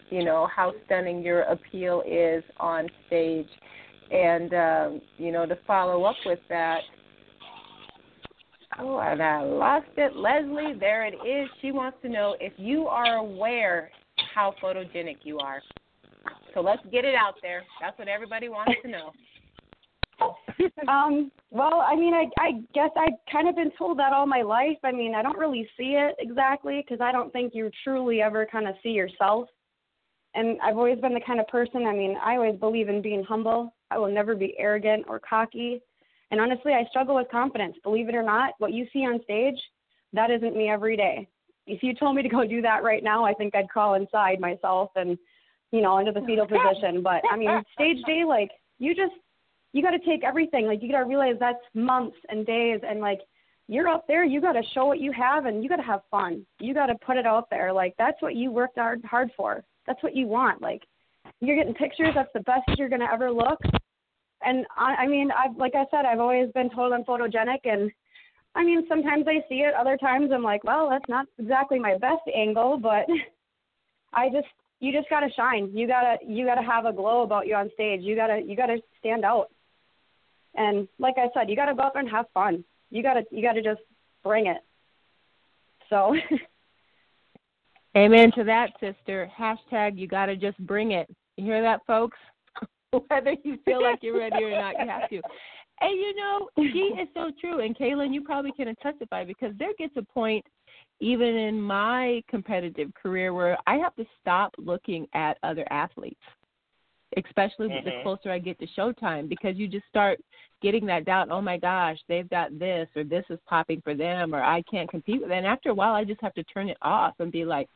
you 0.10 0.24
know, 0.24 0.48
how 0.54 0.74
stunning 0.86 1.22
your 1.22 1.42
appeal 1.42 2.04
is 2.08 2.44
on 2.60 2.88
stage, 3.08 3.50
and 4.12 4.54
um, 4.54 5.02
you 5.18 5.32
know, 5.32 5.46
to 5.46 5.58
follow 5.68 6.04
up 6.04 6.16
with 6.26 6.40
that. 6.50 6.80
Oh, 8.80 9.00
and 9.00 9.22
I 9.22 9.44
lost 9.44 9.88
it. 9.98 10.16
Leslie, 10.16 10.74
there 10.80 11.06
it 11.06 11.16
is. 11.26 11.50
She 11.62 11.72
wants 11.72 11.98
to 12.04 12.10
know 12.10 12.36
if 12.40 12.54
you 12.58 12.88
are 12.88 13.16
aware 13.16 13.90
how 14.36 14.54
photogenic 14.62 15.18
you 15.24 15.40
are. 15.40 15.62
So 16.54 16.62
let's 16.62 16.82
get 16.92 17.06
it 17.06 17.16
out 17.16 17.36
there. 17.42 17.64
That's 17.82 17.98
what 17.98 18.08
everybody 18.08 18.50
wants 18.50 18.74
to 18.84 18.90
know. 18.90 19.12
um, 20.88 21.32
well, 21.52 21.86
I 21.88 21.96
mean, 21.96 22.14
I 22.14 22.26
I 22.40 22.52
guess 22.74 22.90
I've 22.98 23.14
kind 23.32 23.48
of 23.48 23.56
been 23.56 23.72
told 23.78 24.00
that 24.00 24.14
all 24.14 24.26
my 24.26 24.42
life. 24.42 24.78
I 24.84 24.92
mean, 24.92 25.14
I 25.16 25.22
don't 25.22 25.38
really 25.38 25.70
see 25.78 25.96
it 25.96 26.16
exactly 26.20 26.84
because 26.84 27.02
I 27.02 27.12
don't 27.12 27.32
think 27.32 27.54
you 27.54 27.70
truly 27.84 28.22
ever 28.22 28.48
kind 28.52 28.68
of 28.68 28.76
see 28.82 28.90
yourself. 28.90 29.48
And 30.34 30.60
I've 30.62 30.78
always 30.78 31.00
been 31.00 31.14
the 31.14 31.22
kind 31.26 31.40
of 31.40 31.48
person. 31.48 31.86
I 31.86 31.94
mean, 31.94 32.18
I 32.24 32.36
always 32.36 32.60
believe 32.60 32.90
in 32.90 33.02
being 33.02 33.24
humble. 33.24 33.74
I 33.90 33.98
will 33.98 34.12
never 34.12 34.36
be 34.36 34.56
arrogant 34.58 35.06
or 35.08 35.20
cocky. 35.20 35.82
And 36.32 36.42
honestly, 36.42 36.74
I 36.74 36.86
struggle 36.90 37.16
with 37.16 37.30
confidence. 37.32 37.76
Believe 37.84 38.10
it 38.10 38.16
or 38.16 38.24
not, 38.24 38.54
what 38.58 38.74
you 38.74 38.86
see 38.92 39.00
on 39.00 39.22
stage, 39.24 39.58
that 40.14 40.30
isn't 40.30 40.56
me 40.56 40.70
every 40.70 40.98
day. 40.98 41.28
If 41.66 41.84
you 41.84 41.94
told 41.94 42.16
me 42.16 42.24
to 42.24 42.30
go 42.30 42.46
do 42.46 42.62
that 42.62 42.84
right 42.84 43.04
now, 43.04 43.26
I 43.26 43.34
think 43.34 43.56
I'd 43.56 43.70
crawl 43.70 43.96
inside 43.96 44.40
myself 44.40 44.90
and 44.96 45.18
you 45.72 45.82
know, 45.82 45.98
into 45.98 46.12
the 46.12 46.22
fetal 46.22 46.48
position. 46.48 47.02
But 47.04 47.22
I 47.32 47.38
mean, 47.38 47.50
stage 47.74 47.98
day, 48.06 48.24
like 48.26 48.50
you 48.80 48.96
just 48.96 49.14
you 49.74 49.82
got 49.82 49.92
to 49.92 50.00
take 50.00 50.24
everything. 50.24 50.66
Like 50.66 50.82
you 50.82 50.92
got 50.92 51.00
to 51.00 51.06
realize 51.06 51.36
that's 51.40 51.64
months 51.74 52.18
and 52.30 52.46
days, 52.46 52.80
and 52.88 53.00
like 53.00 53.20
you're 53.68 53.88
up 53.88 54.06
there, 54.08 54.24
you 54.24 54.40
got 54.40 54.54
to 54.54 54.64
show 54.74 54.86
what 54.86 55.00
you 55.00 55.12
have, 55.12 55.46
and 55.46 55.64
you 55.64 55.70
got 55.70 55.78
to 55.78 55.84
have 55.84 56.02
fun. 56.10 56.46
You 56.60 56.74
got 56.74 56.88
to 56.88 56.96
put 57.06 57.18
it 57.18 57.26
out 57.26 57.50
there. 57.50 57.74
Like 57.74 57.94
that's 57.98 58.22
what 58.22 58.36
you 58.36 58.52
worked 58.52 58.78
hard 58.78 59.04
hard 59.06 59.30
for. 59.36 59.64
That's 59.86 60.02
what 60.04 60.16
you 60.16 60.28
want. 60.28 60.62
Like 60.62 60.84
you're 61.42 61.58
getting 61.58 61.74
pictures. 61.74 62.14
That's 62.16 62.32
the 62.34 62.42
best 62.42 62.64
you're 62.78 62.90
gonna 62.90 63.10
ever 63.12 63.32
look. 63.32 63.60
And 64.44 64.66
I, 64.78 64.96
I 64.96 65.08
mean, 65.08 65.30
I've 65.32 65.58
like 65.58 65.76
I 65.76 65.86
said, 65.92 66.06
I've 66.06 66.20
always 66.20 66.52
been 66.52 66.70
told 66.70 66.94
I'm 66.94 67.04
photogenic, 67.04 67.66
and 67.66 67.92
I 68.56 68.64
mean, 68.64 68.86
sometimes 68.88 69.26
I 69.28 69.44
see 69.50 69.62
it. 69.62 69.74
Other 69.74 69.98
times 69.98 70.32
I'm 70.34 70.44
like, 70.44 70.64
well, 70.64 70.90
that's 70.90 71.08
not 71.10 71.28
exactly 71.38 71.80
my 71.80 71.98
best 71.98 72.24
angle, 72.34 72.78
but 72.78 73.06
I 74.14 74.30
just 74.30 74.48
you 74.80 74.92
just 74.92 75.10
gotta 75.10 75.30
shine. 75.36 75.72
You 75.74 75.88
gotta 75.88 76.18
you 76.26 76.46
gotta 76.46 76.64
have 76.64 76.86
a 76.86 76.94
glow 76.94 77.24
about 77.24 77.48
you 77.48 77.56
on 77.56 77.72
stage. 77.74 78.02
You 78.02 78.16
gotta 78.16 78.42
you 78.46 78.56
gotta 78.56 78.78
stand 79.00 79.26
out. 79.26 79.50
And 80.56 80.88
like 81.00 81.16
I 81.18 81.30
said, 81.34 81.50
you 81.50 81.56
gotta 81.56 81.74
go 81.74 81.84
out 81.84 81.94
there 81.94 82.02
and 82.02 82.12
have 82.12 82.26
fun. 82.34 82.64
You 82.90 83.04
gotta 83.04 83.24
you 83.32 83.42
gotta 83.42 83.62
just 83.62 83.82
bring 84.24 84.48
it. 84.48 84.58
So 85.90 86.16
Amen 87.98 88.32
to 88.34 88.44
that, 88.44 88.72
sister. 88.80 89.32
Hashtag 89.38 89.98
you 89.98 90.08
gotta 90.08 90.36
just 90.36 90.58
bring 90.60 90.92
it. 90.92 91.08
You 91.36 91.46
hear 91.46 91.62
that 91.64 91.82
folks? 91.88 92.18
Whether 93.08 93.36
you 93.44 93.58
feel 93.66 93.82
like 93.82 94.00
you're 94.02 94.18
ready 94.18 94.44
or 94.44 94.52
not, 94.52 94.76
you 94.80 94.88
have 94.88 95.10
to. 95.10 95.22
And 95.82 96.00
you 96.00 96.16
know, 96.16 96.50
she 96.58 96.80
is 97.02 97.08
so 97.14 97.32
true. 97.40 97.60
And 97.60 97.78
Kaelin, 97.78 98.14
you 98.14 98.22
probably 98.22 98.52
can 98.52 98.74
testify 98.82 99.24
because 99.24 99.54
there 99.60 99.74
gets 99.78 99.96
a 99.98 100.02
point 100.02 100.46
even 101.00 101.36
in 101.36 101.62
my 101.62 102.24
competitive 102.28 102.92
career 103.02 103.34
where 103.34 103.58
I 103.68 103.76
have 103.76 103.96
to 103.96 104.06
stop 104.20 104.54
looking 104.58 105.06
at 105.14 105.38
other 105.44 105.66
athletes, 105.70 106.20
especially 107.24 107.68
mm-hmm. 107.68 107.86
the 107.86 108.02
closer 108.02 108.32
I 108.32 108.40
get 108.40 108.58
to 108.60 108.68
showtime, 108.78 109.30
because 109.30 109.58
you 109.58 109.68
just 109.68 109.86
start 109.88 110.20
getting 110.62 110.88
that 110.88 111.06
doubt. 111.06 111.30
Oh 111.30 111.42
my 111.42 111.58
gosh, 111.58 111.98
they've 112.10 112.30
got 112.30 112.58
this, 112.58 112.88
or 112.96 113.04
this 113.04 113.26
is 113.30 113.38
popping 113.48 113.82
for 113.82 113.94
them, 113.94 114.34
or 114.34 114.42
I 114.42 114.64
can't 114.64 114.90
compete 114.90 115.22
with 115.22 115.30
it. 115.30 115.36
And 115.36 115.46
after 115.46 115.70
a 115.70 115.76
while, 115.76 115.94
I 115.94 116.04
just 116.04 116.22
have 116.22 116.34
to 116.34 116.44
turn 116.46 116.68
it 116.68 116.78
off 116.82 117.14
and 117.20 117.32
be 117.32 117.46
like, 117.46 117.70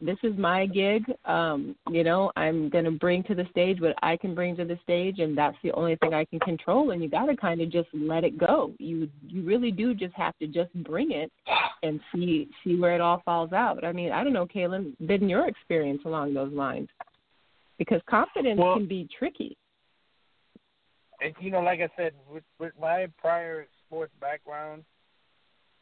this 0.00 0.16
is 0.22 0.36
my 0.38 0.66
gig. 0.66 1.04
Um, 1.24 1.76
you 1.90 2.04
know, 2.04 2.32
I'm 2.36 2.68
going 2.70 2.84
to 2.84 2.90
bring 2.90 3.22
to 3.24 3.34
the 3.34 3.46
stage 3.50 3.80
what 3.80 3.94
I 4.02 4.16
can 4.16 4.34
bring 4.34 4.56
to 4.56 4.64
the 4.64 4.78
stage, 4.82 5.18
and 5.18 5.36
that's 5.36 5.56
the 5.62 5.72
only 5.72 5.96
thing 5.96 6.14
I 6.14 6.24
can 6.24 6.40
control. 6.40 6.90
And 6.90 7.02
you 7.02 7.08
got 7.08 7.26
to 7.26 7.36
kind 7.36 7.60
of 7.60 7.70
just 7.70 7.88
let 7.92 8.24
it 8.24 8.38
go. 8.38 8.72
You 8.78 9.08
you 9.28 9.42
really 9.42 9.70
do 9.70 9.94
just 9.94 10.14
have 10.14 10.36
to 10.38 10.46
just 10.46 10.72
bring 10.84 11.12
it 11.12 11.30
and 11.82 12.00
see 12.14 12.48
see 12.64 12.76
where 12.76 12.94
it 12.94 13.00
all 13.00 13.22
falls 13.24 13.52
out. 13.52 13.84
I 13.84 13.92
mean, 13.92 14.12
I 14.12 14.24
don't 14.24 14.32
know, 14.32 14.46
Kaelin, 14.46 14.94
been 15.06 15.28
your 15.28 15.46
experience 15.48 16.02
along 16.04 16.34
those 16.34 16.52
lines? 16.52 16.88
Because 17.78 18.00
confidence 18.08 18.60
well, 18.60 18.74
can 18.74 18.86
be 18.86 19.08
tricky. 19.18 19.56
And 21.20 21.34
you 21.40 21.50
know, 21.50 21.60
like 21.60 21.80
I 21.80 21.88
said, 21.96 22.12
with, 22.30 22.44
with 22.58 22.72
my 22.80 23.06
prior 23.18 23.66
sports 23.86 24.12
background, 24.20 24.84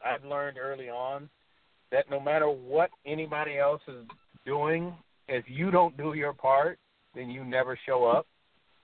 I've 0.03 0.25
learned 0.25 0.57
early 0.57 0.89
on 0.89 1.29
that 1.91 2.09
no 2.09 2.19
matter 2.19 2.47
what 2.47 2.89
anybody 3.05 3.57
else 3.57 3.81
is 3.87 4.05
doing, 4.45 4.93
if 5.27 5.45
you 5.47 5.71
don't 5.71 5.95
do 5.97 6.13
your 6.13 6.33
part, 6.33 6.77
then 7.15 7.29
you 7.29 7.43
never 7.43 7.77
show 7.85 8.05
up. 8.05 8.25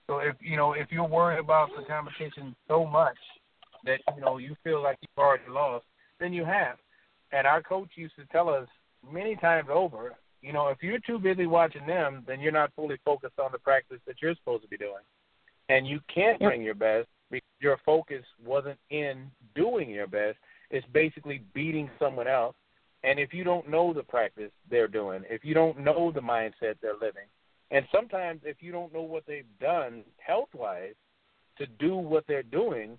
So 0.06 0.18
if 0.18 0.36
you 0.40 0.56
know 0.56 0.72
if 0.72 0.88
you're 0.90 1.06
worried 1.06 1.40
about 1.40 1.68
the 1.76 1.84
competition 1.84 2.54
so 2.68 2.86
much 2.86 3.16
that 3.84 4.00
you 4.14 4.20
know 4.22 4.38
you 4.38 4.54
feel 4.62 4.82
like 4.82 4.98
you've 5.00 5.18
already 5.18 5.48
lost, 5.48 5.84
then 6.20 6.32
you 6.32 6.44
have. 6.44 6.76
And 7.32 7.46
our 7.46 7.62
coach 7.62 7.88
used 7.96 8.14
to 8.16 8.24
tell 8.26 8.48
us 8.48 8.68
many 9.12 9.34
times 9.36 9.68
over, 9.72 10.14
you 10.42 10.52
know, 10.52 10.68
if 10.68 10.78
you're 10.80 11.00
too 11.00 11.18
busy 11.18 11.46
watching 11.46 11.86
them, 11.86 12.24
then 12.26 12.40
you're 12.40 12.52
not 12.52 12.72
fully 12.76 12.96
focused 13.04 13.38
on 13.38 13.50
the 13.52 13.58
practice 13.58 13.98
that 14.06 14.16
you're 14.22 14.34
supposed 14.36 14.62
to 14.62 14.68
be 14.68 14.76
doing. 14.76 15.02
and 15.68 15.86
you 15.86 16.00
can't 16.12 16.38
bring 16.38 16.62
your 16.62 16.74
best 16.74 17.08
because 17.30 17.48
your 17.60 17.78
focus 17.84 18.22
wasn't 18.44 18.78
in 18.90 19.26
doing 19.54 19.90
your 19.90 20.06
best. 20.06 20.38
It's 20.70 20.86
basically 20.92 21.42
beating 21.54 21.90
someone 21.98 22.28
else. 22.28 22.54
And 23.04 23.18
if 23.18 23.32
you 23.32 23.44
don't 23.44 23.68
know 23.68 23.92
the 23.92 24.02
practice 24.02 24.50
they're 24.70 24.88
doing, 24.88 25.22
if 25.28 25.44
you 25.44 25.54
don't 25.54 25.78
know 25.78 26.10
the 26.10 26.20
mindset 26.20 26.76
they're 26.80 26.94
living, 26.94 27.28
and 27.70 27.84
sometimes 27.92 28.40
if 28.44 28.56
you 28.60 28.72
don't 28.72 28.92
know 28.92 29.02
what 29.02 29.24
they've 29.26 29.44
done 29.60 30.02
health 30.18 30.48
wise 30.54 30.94
to 31.58 31.66
do 31.66 31.96
what 31.96 32.24
they're 32.26 32.42
doing, 32.42 32.98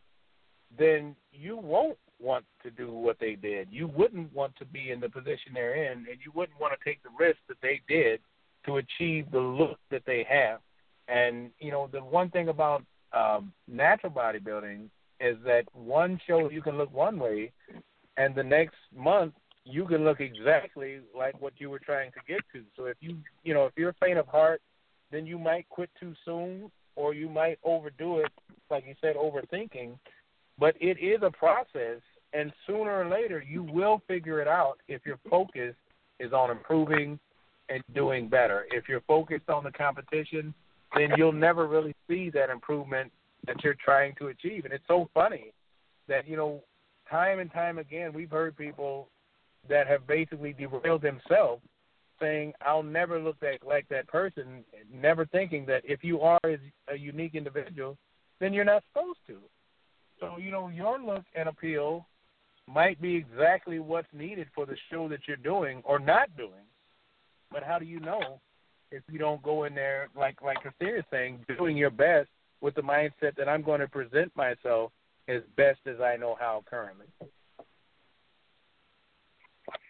then 0.77 1.15
you 1.31 1.57
won't 1.57 1.97
want 2.19 2.45
to 2.63 2.71
do 2.71 2.91
what 2.91 3.17
they 3.19 3.35
did. 3.35 3.67
You 3.71 3.87
wouldn't 3.87 4.33
want 4.33 4.55
to 4.57 4.65
be 4.65 4.91
in 4.91 4.99
the 4.99 5.09
position 5.09 5.53
they're 5.53 5.91
in, 5.91 5.99
and 5.99 6.17
you 6.23 6.31
wouldn't 6.33 6.59
want 6.59 6.73
to 6.77 6.89
take 6.89 7.01
the 7.03 7.09
risk 7.17 7.37
that 7.47 7.57
they 7.61 7.81
did 7.87 8.19
to 8.65 8.77
achieve 8.77 9.31
the 9.31 9.39
look 9.39 9.77
that 9.91 10.03
they 10.05 10.25
have. 10.29 10.59
And 11.07 11.51
you 11.59 11.71
know, 11.71 11.89
the 11.91 11.99
one 11.99 12.29
thing 12.29 12.49
about 12.49 12.83
um, 13.13 13.53
natural 13.67 14.11
bodybuilding 14.11 14.89
is 15.19 15.37
that 15.45 15.63
one 15.73 16.19
show 16.27 16.49
you 16.49 16.61
can 16.61 16.77
look 16.77 16.93
one 16.93 17.17
way, 17.17 17.51
and 18.17 18.35
the 18.35 18.43
next 18.43 18.75
month 18.95 19.33
you 19.69 19.85
can 19.85 20.03
look 20.03 20.19
exactly 20.19 20.99
like 21.15 21.39
what 21.41 21.53
you 21.57 21.69
were 21.69 21.79
trying 21.79 22.11
to 22.11 22.19
get 22.27 22.39
to. 22.53 22.63
So 22.75 22.85
if 22.85 22.97
you 22.99 23.17
you 23.43 23.53
know 23.53 23.65
if 23.65 23.73
you're 23.75 23.95
faint 23.99 24.17
of 24.17 24.27
heart, 24.27 24.61
then 25.11 25.25
you 25.25 25.37
might 25.37 25.67
quit 25.69 25.89
too 25.99 26.13
soon, 26.25 26.71
or 26.95 27.13
you 27.13 27.29
might 27.29 27.59
overdo 27.63 28.19
it, 28.19 28.31
like 28.69 28.85
you 28.87 28.95
said, 29.01 29.15
overthinking. 29.15 29.97
But 30.59 30.75
it 30.81 30.97
is 30.99 31.21
a 31.21 31.31
process, 31.31 32.01
and 32.33 32.51
sooner 32.65 33.01
or 33.01 33.09
later 33.09 33.43
you 33.47 33.63
will 33.63 34.01
figure 34.07 34.41
it 34.41 34.47
out 34.47 34.77
if 34.87 35.05
your 35.05 35.19
focus 35.29 35.75
is 36.19 36.33
on 36.33 36.49
improving 36.49 37.19
and 37.69 37.83
doing 37.93 38.27
better. 38.27 38.65
If 38.71 38.87
you're 38.87 39.01
focused 39.01 39.49
on 39.49 39.63
the 39.63 39.71
competition, 39.71 40.53
then 40.95 41.09
you'll 41.17 41.33
never 41.33 41.67
really 41.67 41.93
see 42.07 42.29
that 42.31 42.49
improvement 42.49 43.11
that 43.45 43.63
you're 43.63 43.75
trying 43.83 44.15
to 44.15 44.27
achieve. 44.27 44.65
And 44.65 44.73
it's 44.73 44.83
so 44.87 45.09
funny 45.13 45.51
that, 46.07 46.27
you 46.27 46.37
know, 46.37 46.61
time 47.09 47.39
and 47.39 47.51
time 47.51 47.77
again, 47.77 48.13
we've 48.13 48.31
heard 48.31 48.57
people 48.57 49.09
that 49.69 49.87
have 49.87 50.07
basically 50.07 50.53
derailed 50.53 51.01
themselves 51.01 51.61
saying, 52.19 52.53
I'll 52.65 52.83
never 52.83 53.19
look 53.19 53.37
like, 53.41 53.63
like 53.63 53.87
that 53.89 54.07
person, 54.07 54.63
never 54.91 55.25
thinking 55.25 55.65
that 55.67 55.81
if 55.83 56.03
you 56.03 56.21
are 56.21 56.39
a 56.43 56.95
unique 56.97 57.35
individual, 57.35 57.97
then 58.39 58.53
you're 58.53 58.65
not 58.65 58.83
supposed 58.91 59.19
to. 59.27 59.37
So, 60.19 60.37
you 60.37 60.51
know, 60.51 60.67
your 60.69 60.99
look 60.99 61.23
and 61.35 61.47
appeal 61.47 62.07
might 62.67 63.01
be 63.01 63.15
exactly 63.15 63.79
what's 63.79 64.07
needed 64.13 64.47
for 64.53 64.65
the 64.65 64.75
show 64.91 65.07
that 65.09 65.21
you're 65.27 65.37
doing 65.37 65.81
or 65.85 65.99
not 65.99 66.35
doing. 66.35 66.65
But 67.51 67.63
how 67.63 67.79
do 67.79 67.85
you 67.85 67.99
know 67.99 68.41
if 68.91 69.03
you 69.11 69.19
don't 69.19 69.41
go 69.41 69.65
in 69.65 69.75
there 69.75 70.09
like 70.17 70.41
like 70.41 70.57
Christina 70.57 70.99
is 70.99 71.05
saying, 71.11 71.45
doing 71.57 71.77
your 71.77 71.89
best 71.89 72.29
with 72.61 72.75
the 72.75 72.81
mindset 72.81 73.35
that 73.37 73.47
I'm 73.47 73.61
going 73.61 73.79
to 73.79 73.87
present 73.87 74.35
myself 74.35 74.91
as 75.27 75.41
best 75.55 75.79
as 75.85 75.99
I 76.01 76.17
know 76.17 76.35
how 76.39 76.63
currently. 76.69 77.05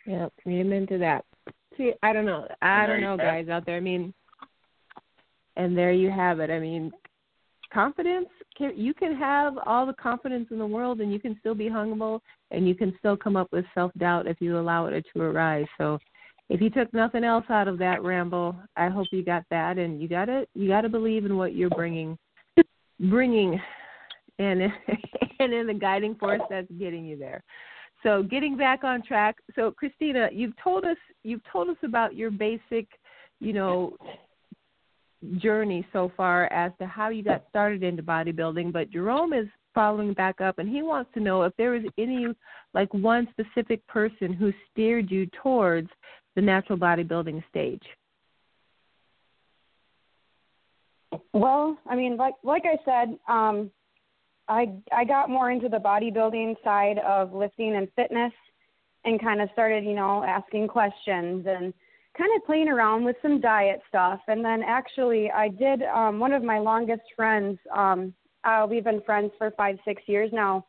Yeah, 0.08 0.28
amen 0.48 0.88
to 0.88 0.98
that. 1.00 1.26
See, 1.76 1.92
I 2.02 2.14
don't 2.14 2.26
know. 2.26 2.48
I 2.62 2.88
don't 2.88 3.02
know, 3.02 3.18
guys 3.18 3.50
out 3.50 3.66
there. 3.66 3.76
I 3.76 3.82
mean, 3.82 4.14
and 5.58 5.78
there 5.78 5.92
you 5.92 6.10
have 6.10 6.40
it. 6.40 6.50
I 6.50 6.60
mean, 6.60 6.92
confidence. 7.74 8.30
Can, 8.58 8.72
you 8.76 8.94
can 8.94 9.16
have 9.16 9.56
all 9.66 9.86
the 9.86 9.94
confidence 9.94 10.48
in 10.50 10.60
the 10.60 10.66
world, 10.66 11.02
and 11.02 11.12
you 11.12 11.20
can 11.20 11.38
still 11.40 11.54
be 11.54 11.68
humble, 11.68 12.24
and 12.52 12.68
you 12.68 12.74
can 12.74 12.96
still 13.00 13.18
come 13.18 13.36
up 13.36 13.50
with 13.52 13.66
self 13.76 13.92
doubt 13.98 14.28
if 14.28 14.38
you 14.40 14.58
allow 14.58 14.86
it 14.86 15.06
to 15.14 15.22
arise. 15.22 15.68
So, 15.78 16.00
if 16.50 16.62
you 16.62 16.70
took 16.70 16.92
nothing 16.94 17.26
else 17.26 17.46
out 17.50 17.68
of 17.68 17.78
that 17.80 18.02
ramble, 18.02 18.56
I 18.78 18.88
hope 18.88 19.08
you 19.12 19.26
got 19.26 19.44
that, 19.52 19.78
and 19.78 20.02
you 20.02 20.08
got 20.08 20.26
to 20.26 20.48
you 20.56 20.70
got 20.70 20.82
to 20.82 20.90
believe 20.90 21.26
in 21.26 21.36
what 21.36 21.54
you're 21.54 21.70
bringing, 21.70 22.18
bringing, 23.10 23.60
and 24.40 24.62
and 25.40 25.54
in 25.54 25.68
the 25.68 25.74
guiding 25.74 26.16
force 26.16 26.42
that's 26.50 26.72
getting 26.80 27.06
you 27.06 27.18
there. 27.18 27.44
So 28.04 28.24
getting 28.24 28.56
back 28.58 28.84
on 28.84 29.02
track. 29.02 29.38
So 29.56 29.72
Christina, 29.72 30.30
you've 30.32 30.56
told 30.64 30.86
us 30.86 30.98
you've 31.24 31.42
told 31.52 31.70
us 31.70 31.78
about 31.84 32.16
your 32.16 32.32
basic, 32.32 32.88
you 33.40 33.54
know, 33.54 33.98
journey 35.38 35.86
so 35.92 36.12
far 36.16 36.46
as 36.54 36.72
to 36.80 36.86
how 36.86 37.10
you 37.10 37.24
got 37.24 37.44
started 37.50 37.84
into 37.84 38.04
bodybuilding, 38.04 38.72
but 38.72 38.92
Jerome 38.92 39.34
is 39.34 39.48
following 39.74 40.14
back 40.14 40.42
up 40.42 40.60
and 40.60 40.70
he 40.70 40.82
wants 40.82 41.10
to 41.14 41.20
know 41.20 41.44
if 41.44 41.54
there 41.58 41.72
was 41.72 41.84
any 41.98 42.28
like 42.74 42.92
one 42.94 43.28
specific 43.32 43.86
person 43.88 44.34
who 44.34 44.52
steered 44.72 45.10
you 45.12 45.28
towards 45.44 45.90
the 46.36 46.42
natural 46.42 46.78
bodybuilding 46.78 47.44
stage. 47.50 47.84
Well, 51.34 51.78
I 51.90 51.96
mean, 51.96 52.18
like 52.18 52.36
like 52.44 52.64
I 52.66 52.78
said, 52.86 53.18
um, 53.28 53.72
I 54.48 54.74
I 54.92 55.04
got 55.04 55.30
more 55.30 55.52
into 55.52 55.70
the 55.70 55.78
bodybuilding 55.78 56.56
side 56.64 57.00
of 57.00 57.34
lifting 57.34 57.76
and 57.76 57.88
fitness, 57.96 58.34
and 59.06 59.22
kind 59.22 59.42
of 59.42 59.50
started, 59.54 59.84
you 59.84 59.94
know, 59.94 60.24
asking 60.24 60.68
questions 60.68 61.46
and 61.48 61.74
kind 62.18 62.32
of 62.36 62.46
playing 62.46 62.68
around 62.68 63.06
with 63.06 63.16
some 63.22 63.40
diet 63.40 63.82
stuff. 63.88 64.20
And 64.28 64.44
then 64.44 64.64
actually, 64.64 65.32
I 65.32 65.50
did 65.50 65.84
um, 65.84 66.20
one 66.20 66.34
of 66.34 66.44
my 66.44 66.60
longest 66.60 67.04
friends. 67.16 67.60
Um, 67.76 68.14
uh, 68.44 68.66
we've 68.70 68.84
been 68.84 69.02
friends 69.02 69.32
for 69.38 69.52
five 69.52 69.78
six 69.86 70.02
years 70.08 70.32
now. 70.34 70.66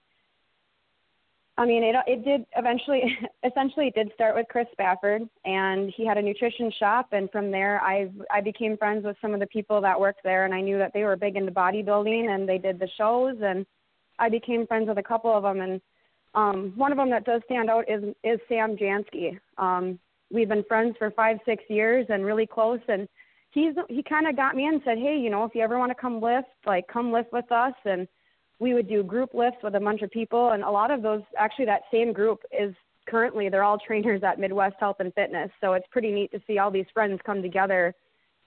I 1.58 1.66
mean, 1.66 1.82
it 1.82 1.96
it 2.06 2.24
did 2.24 2.46
eventually, 2.56 3.02
essentially, 3.44 3.88
it 3.88 3.94
did 3.94 4.12
start 4.14 4.36
with 4.36 4.46
Chris 4.48 4.68
Spafford, 4.70 5.22
and 5.44 5.92
he 5.94 6.06
had 6.06 6.16
a 6.16 6.22
nutrition 6.22 6.72
shop, 6.78 7.08
and 7.12 7.28
from 7.32 7.50
there, 7.50 7.82
I 7.82 8.08
I 8.30 8.40
became 8.40 8.76
friends 8.76 9.04
with 9.04 9.16
some 9.20 9.34
of 9.34 9.40
the 9.40 9.46
people 9.48 9.80
that 9.80 10.00
worked 10.00 10.22
there, 10.22 10.44
and 10.44 10.54
I 10.54 10.60
knew 10.60 10.78
that 10.78 10.92
they 10.94 11.02
were 11.02 11.16
big 11.16 11.36
into 11.36 11.50
bodybuilding, 11.50 12.30
and 12.30 12.48
they 12.48 12.58
did 12.58 12.78
the 12.78 12.88
shows, 12.96 13.36
and 13.42 13.66
I 14.20 14.28
became 14.28 14.68
friends 14.68 14.88
with 14.88 14.98
a 14.98 15.02
couple 15.02 15.36
of 15.36 15.42
them, 15.42 15.60
and 15.60 15.80
um, 16.34 16.72
one 16.76 16.92
of 16.92 16.98
them 16.98 17.10
that 17.10 17.24
does 17.24 17.42
stand 17.46 17.68
out 17.68 17.90
is 17.90 18.04
is 18.22 18.38
Sam 18.48 18.76
Jansky. 18.76 19.36
Um, 19.58 19.98
we've 20.30 20.48
been 20.48 20.64
friends 20.64 20.94
for 20.96 21.10
five 21.10 21.38
six 21.44 21.64
years 21.68 22.06
and 22.08 22.24
really 22.24 22.46
close, 22.46 22.80
and 22.86 23.08
he's 23.50 23.74
he 23.88 24.04
kind 24.04 24.28
of 24.28 24.36
got 24.36 24.54
me 24.54 24.66
and 24.66 24.80
said, 24.84 24.98
hey, 24.98 25.18
you 25.18 25.28
know, 25.28 25.42
if 25.42 25.56
you 25.56 25.62
ever 25.62 25.76
want 25.76 25.90
to 25.90 26.00
come 26.00 26.20
lift, 26.20 26.46
like 26.66 26.86
come 26.86 27.10
lift 27.10 27.32
with 27.32 27.50
us, 27.50 27.74
and 27.84 28.06
we 28.60 28.74
would 28.74 28.88
do 28.88 29.02
group 29.02 29.34
lifts 29.34 29.58
with 29.62 29.74
a 29.74 29.80
bunch 29.80 30.02
of 30.02 30.10
people 30.10 30.50
and 30.50 30.62
a 30.62 30.70
lot 30.70 30.90
of 30.90 31.02
those 31.02 31.22
actually 31.36 31.66
that 31.66 31.82
same 31.92 32.12
group 32.12 32.40
is 32.58 32.74
currently 33.08 33.48
they're 33.48 33.64
all 33.64 33.78
trainers 33.86 34.22
at 34.22 34.38
Midwest 34.38 34.76
Health 34.80 34.96
and 35.00 35.12
Fitness. 35.14 35.50
So 35.60 35.74
it's 35.74 35.86
pretty 35.90 36.12
neat 36.12 36.30
to 36.32 36.40
see 36.46 36.58
all 36.58 36.70
these 36.70 36.86
friends 36.92 37.20
come 37.24 37.42
together 37.42 37.94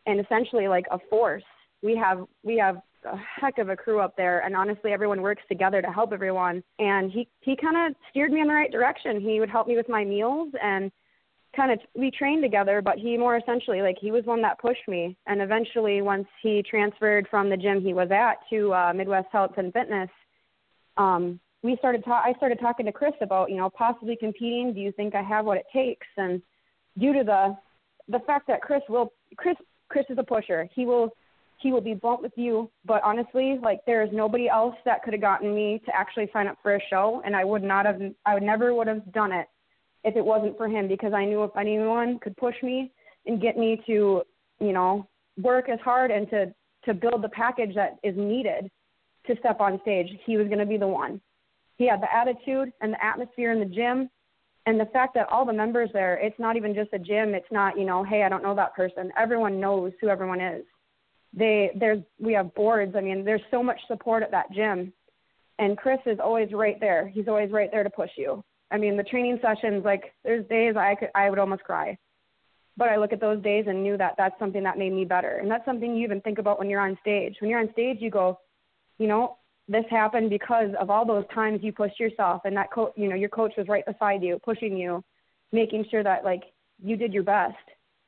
and 0.05 0.19
essentially 0.19 0.67
like 0.67 0.85
a 0.91 0.99
force. 1.09 1.43
We 1.81 1.95
have 1.95 2.25
we 2.43 2.57
have 2.57 2.77
a 3.05 3.17
heck 3.17 3.57
of 3.57 3.69
a 3.69 3.75
crew 3.75 3.99
up 3.99 4.15
there 4.15 4.41
and 4.45 4.55
honestly 4.55 4.91
everyone 4.91 5.23
works 5.23 5.41
together 5.49 5.81
to 5.81 5.87
help 5.87 6.13
everyone 6.13 6.63
and 6.77 7.11
he 7.11 7.27
he 7.39 7.55
kind 7.55 7.75
of 7.75 7.95
steered 8.11 8.31
me 8.31 8.41
in 8.41 8.47
the 8.47 8.53
right 8.53 8.71
direction. 8.71 9.19
He 9.19 9.39
would 9.39 9.49
help 9.49 9.67
me 9.67 9.75
with 9.75 9.89
my 9.89 10.03
meals 10.03 10.49
and 10.61 10.91
kind 11.55 11.71
of 11.71 11.79
we 11.95 12.11
trained 12.11 12.41
together 12.41 12.81
but 12.81 12.97
he 12.97 13.17
more 13.17 13.37
essentially 13.37 13.81
like 13.81 13.97
he 13.99 14.11
was 14.11 14.25
one 14.25 14.41
that 14.41 14.59
pushed 14.59 14.87
me. 14.87 15.17
And 15.27 15.41
eventually 15.41 16.01
once 16.01 16.27
he 16.41 16.63
transferred 16.69 17.27
from 17.29 17.49
the 17.49 17.57
gym 17.57 17.81
he 17.81 17.93
was 17.93 18.09
at 18.11 18.35
to 18.49 18.73
uh 18.73 18.93
midwest 18.93 19.27
health 19.31 19.51
and 19.57 19.73
fitness 19.73 20.09
um 20.97 21.39
we 21.63 21.75
started 21.77 22.03
ta- 22.03 22.23
i 22.25 22.33
started 22.33 22.59
talking 22.59 22.85
to 22.85 22.91
chris 22.91 23.13
about 23.21 23.49
you 23.49 23.57
know 23.57 23.69
possibly 23.69 24.15
competing. 24.15 24.73
Do 24.73 24.79
you 24.79 24.91
think 24.93 25.15
i 25.15 25.21
have 25.21 25.45
what 25.45 25.57
it 25.57 25.65
takes? 25.73 26.07
And 26.17 26.41
due 26.97 27.13
to 27.13 27.23
the 27.23 27.57
the 28.07 28.19
fact 28.25 28.47
that 28.47 28.61
chris 28.61 28.81
will 28.87 29.13
chris 29.37 29.57
chris 29.89 30.05
is 30.09 30.17
a 30.17 30.23
pusher. 30.23 30.69
He 30.73 30.85
will 30.85 31.09
he 31.57 31.71
will 31.71 31.81
be 31.81 31.93
blunt 31.93 32.23
with 32.23 32.31
you. 32.35 32.71
But 32.85 33.03
honestly 33.03 33.59
like 33.61 33.81
there 33.85 34.03
is 34.03 34.09
nobody 34.13 34.47
else 34.47 34.75
that 34.85 35.03
could 35.03 35.13
have 35.13 35.21
gotten 35.21 35.53
me 35.53 35.81
to 35.85 35.95
actually 35.95 36.29
sign 36.31 36.47
up 36.47 36.57
for 36.63 36.75
a 36.75 36.79
show 36.89 37.21
and 37.25 37.35
i 37.35 37.43
would 37.43 37.63
not 37.63 37.85
have 37.85 38.01
i 38.25 38.33
would 38.33 38.43
never 38.43 38.73
would 38.73 38.87
have 38.87 39.11
done 39.11 39.31
it 39.31 39.47
if 40.03 40.15
it 40.15 40.25
wasn't 40.25 40.57
for 40.57 40.67
him 40.67 40.87
because 40.87 41.13
I 41.13 41.25
knew 41.25 41.43
if 41.43 41.55
anyone 41.57 42.19
could 42.19 42.35
push 42.37 42.55
me 42.63 42.91
and 43.25 43.41
get 43.41 43.57
me 43.57 43.81
to, 43.87 44.23
you 44.59 44.73
know, 44.73 45.07
work 45.41 45.69
as 45.69 45.79
hard 45.83 46.11
and 46.11 46.29
to 46.29 46.53
to 46.85 46.93
build 46.95 47.21
the 47.21 47.29
package 47.29 47.75
that 47.75 47.97
is 48.03 48.15
needed 48.17 48.71
to 49.27 49.35
step 49.37 49.61
on 49.61 49.79
stage, 49.83 50.07
he 50.25 50.35
was 50.35 50.47
going 50.47 50.59
to 50.59 50.65
be 50.65 50.77
the 50.77 50.87
one. 50.87 51.21
He 51.77 51.87
had 51.87 52.01
the 52.01 52.13
attitude 52.13 52.73
and 52.81 52.93
the 52.93 53.03
atmosphere 53.03 53.51
in 53.51 53.59
the 53.59 53.65
gym 53.65 54.09
and 54.65 54.79
the 54.79 54.85
fact 54.85 55.13
that 55.15 55.29
all 55.29 55.45
the 55.45 55.53
members 55.53 55.89
there, 55.93 56.17
it's 56.17 56.39
not 56.39 56.55
even 56.55 56.73
just 56.73 56.93
a 56.93 56.99
gym, 56.99 57.33
it's 57.33 57.51
not, 57.51 57.77
you 57.77 57.85
know, 57.85 58.03
hey, 58.03 58.23
I 58.23 58.29
don't 58.29 58.43
know 58.43 58.55
that 58.55 58.75
person. 58.75 59.11
Everyone 59.17 59.59
knows 59.59 59.91
who 59.99 60.07
everyone 60.07 60.41
is. 60.41 60.63
They 61.33 61.71
there's 61.79 62.03
we 62.19 62.33
have 62.33 62.53
boards. 62.55 62.95
I 62.95 63.01
mean, 63.01 63.23
there's 63.23 63.41
so 63.51 63.63
much 63.63 63.79
support 63.87 64.21
at 64.21 64.31
that 64.31 64.51
gym. 64.51 64.91
And 65.59 65.77
Chris 65.77 65.99
is 66.05 66.19
always 66.19 66.51
right 66.51 66.79
there. 66.79 67.07
He's 67.07 67.27
always 67.27 67.51
right 67.51 67.69
there 67.71 67.83
to 67.83 67.89
push 67.89 68.09
you. 68.17 68.43
I 68.71 68.77
mean, 68.77 68.97
the 68.97 69.03
training 69.03 69.39
sessions, 69.41 69.83
like 69.83 70.13
there's 70.23 70.45
days 70.47 70.75
I 70.75 70.95
could 70.95 71.09
I 71.13 71.29
would 71.29 71.39
almost 71.39 71.63
cry, 71.63 71.97
but 72.77 72.89
I 72.89 72.97
look 72.97 73.13
at 73.13 73.19
those 73.19 73.41
days 73.43 73.65
and 73.67 73.83
knew 73.83 73.97
that 73.97 74.15
that's 74.17 74.37
something 74.39 74.63
that 74.63 74.77
made 74.77 74.93
me 74.93 75.05
better, 75.05 75.37
and 75.37 75.49
that's 75.49 75.65
something 75.65 75.95
you 75.95 76.03
even 76.03 76.21
think 76.21 76.37
about 76.39 76.59
when 76.59 76.69
you're 76.69 76.81
on 76.81 76.97
stage. 77.01 77.35
When 77.39 77.49
you're 77.49 77.59
on 77.59 77.71
stage, 77.73 77.97
you 77.99 78.09
go, 78.09 78.39
you 78.97 79.07
know, 79.07 79.37
this 79.67 79.85
happened 79.89 80.29
because 80.29 80.69
of 80.79 80.89
all 80.89 81.05
those 81.05 81.25
times 81.33 81.59
you 81.61 81.71
pushed 81.71 81.99
yourself, 81.99 82.41
and 82.45 82.55
that 82.57 82.71
coach, 82.71 82.93
you 82.95 83.09
know, 83.09 83.15
your 83.15 83.29
coach 83.29 83.53
was 83.57 83.67
right 83.67 83.85
beside 83.85 84.23
you, 84.23 84.39
pushing 84.43 84.77
you, 84.77 85.03
making 85.51 85.85
sure 85.91 86.03
that 86.03 86.23
like 86.23 86.43
you 86.83 86.95
did 86.95 87.13
your 87.13 87.23
best, 87.23 87.55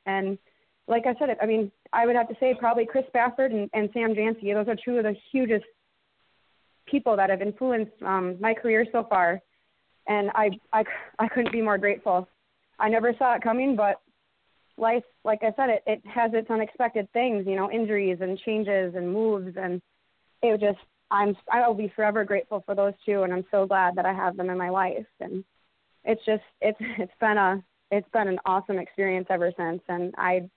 and 0.06 0.38
like 0.86 1.04
I 1.06 1.14
said, 1.18 1.36
I 1.40 1.46
mean, 1.46 1.70
I 1.92 2.06
would 2.06 2.16
have 2.16 2.28
to 2.28 2.36
say 2.38 2.54
probably 2.58 2.86
Chris 2.86 3.04
Spafford 3.08 3.52
and, 3.52 3.70
and 3.72 3.88
Sam 3.94 4.14
Jansky. 4.14 4.52
Those 4.52 4.68
are 4.68 4.76
two 4.84 4.98
of 4.98 5.04
the 5.04 5.14
hugest 5.32 5.64
people 6.86 7.16
that 7.16 7.30
have 7.30 7.40
influenced 7.40 7.92
um, 8.02 8.36
my 8.40 8.52
career 8.52 8.86
so 8.92 9.06
far, 9.08 9.40
and 10.06 10.30
I, 10.34 10.50
I 10.72 10.84
I 11.18 11.28
couldn't 11.28 11.52
be 11.52 11.62
more 11.62 11.78
grateful. 11.78 12.28
I 12.78 12.88
never 12.88 13.14
saw 13.18 13.34
it 13.34 13.42
coming, 13.42 13.76
but 13.76 14.00
life, 14.76 15.04
like 15.24 15.42
I 15.42 15.52
said, 15.56 15.70
it 15.70 15.82
it 15.86 16.02
has 16.06 16.32
its 16.34 16.50
unexpected 16.50 17.10
things, 17.12 17.46
you 17.46 17.56
know, 17.56 17.70
injuries 17.70 18.18
and 18.20 18.38
changes 18.38 18.94
and 18.94 19.12
moves, 19.12 19.56
and 19.56 19.80
it 20.42 20.60
just 20.60 20.78
I'm 21.10 21.36
I 21.52 21.66
will 21.66 21.74
be 21.74 21.92
forever 21.94 22.24
grateful 22.24 22.62
for 22.66 22.74
those 22.74 22.94
two, 23.04 23.22
and 23.22 23.32
I'm 23.32 23.44
so 23.50 23.66
glad 23.66 23.94
that 23.96 24.06
I 24.06 24.12
have 24.12 24.36
them 24.36 24.50
in 24.50 24.58
my 24.58 24.70
life, 24.70 25.06
and 25.20 25.44
it's 26.04 26.24
just 26.24 26.42
it's 26.60 26.78
it's 26.98 27.12
been 27.20 27.38
a 27.38 27.62
it's 27.90 28.08
been 28.12 28.28
an 28.28 28.38
awesome 28.46 28.78
experience 28.78 29.26
ever 29.30 29.52
since, 29.56 29.82
and 29.88 30.14
I 30.18 30.48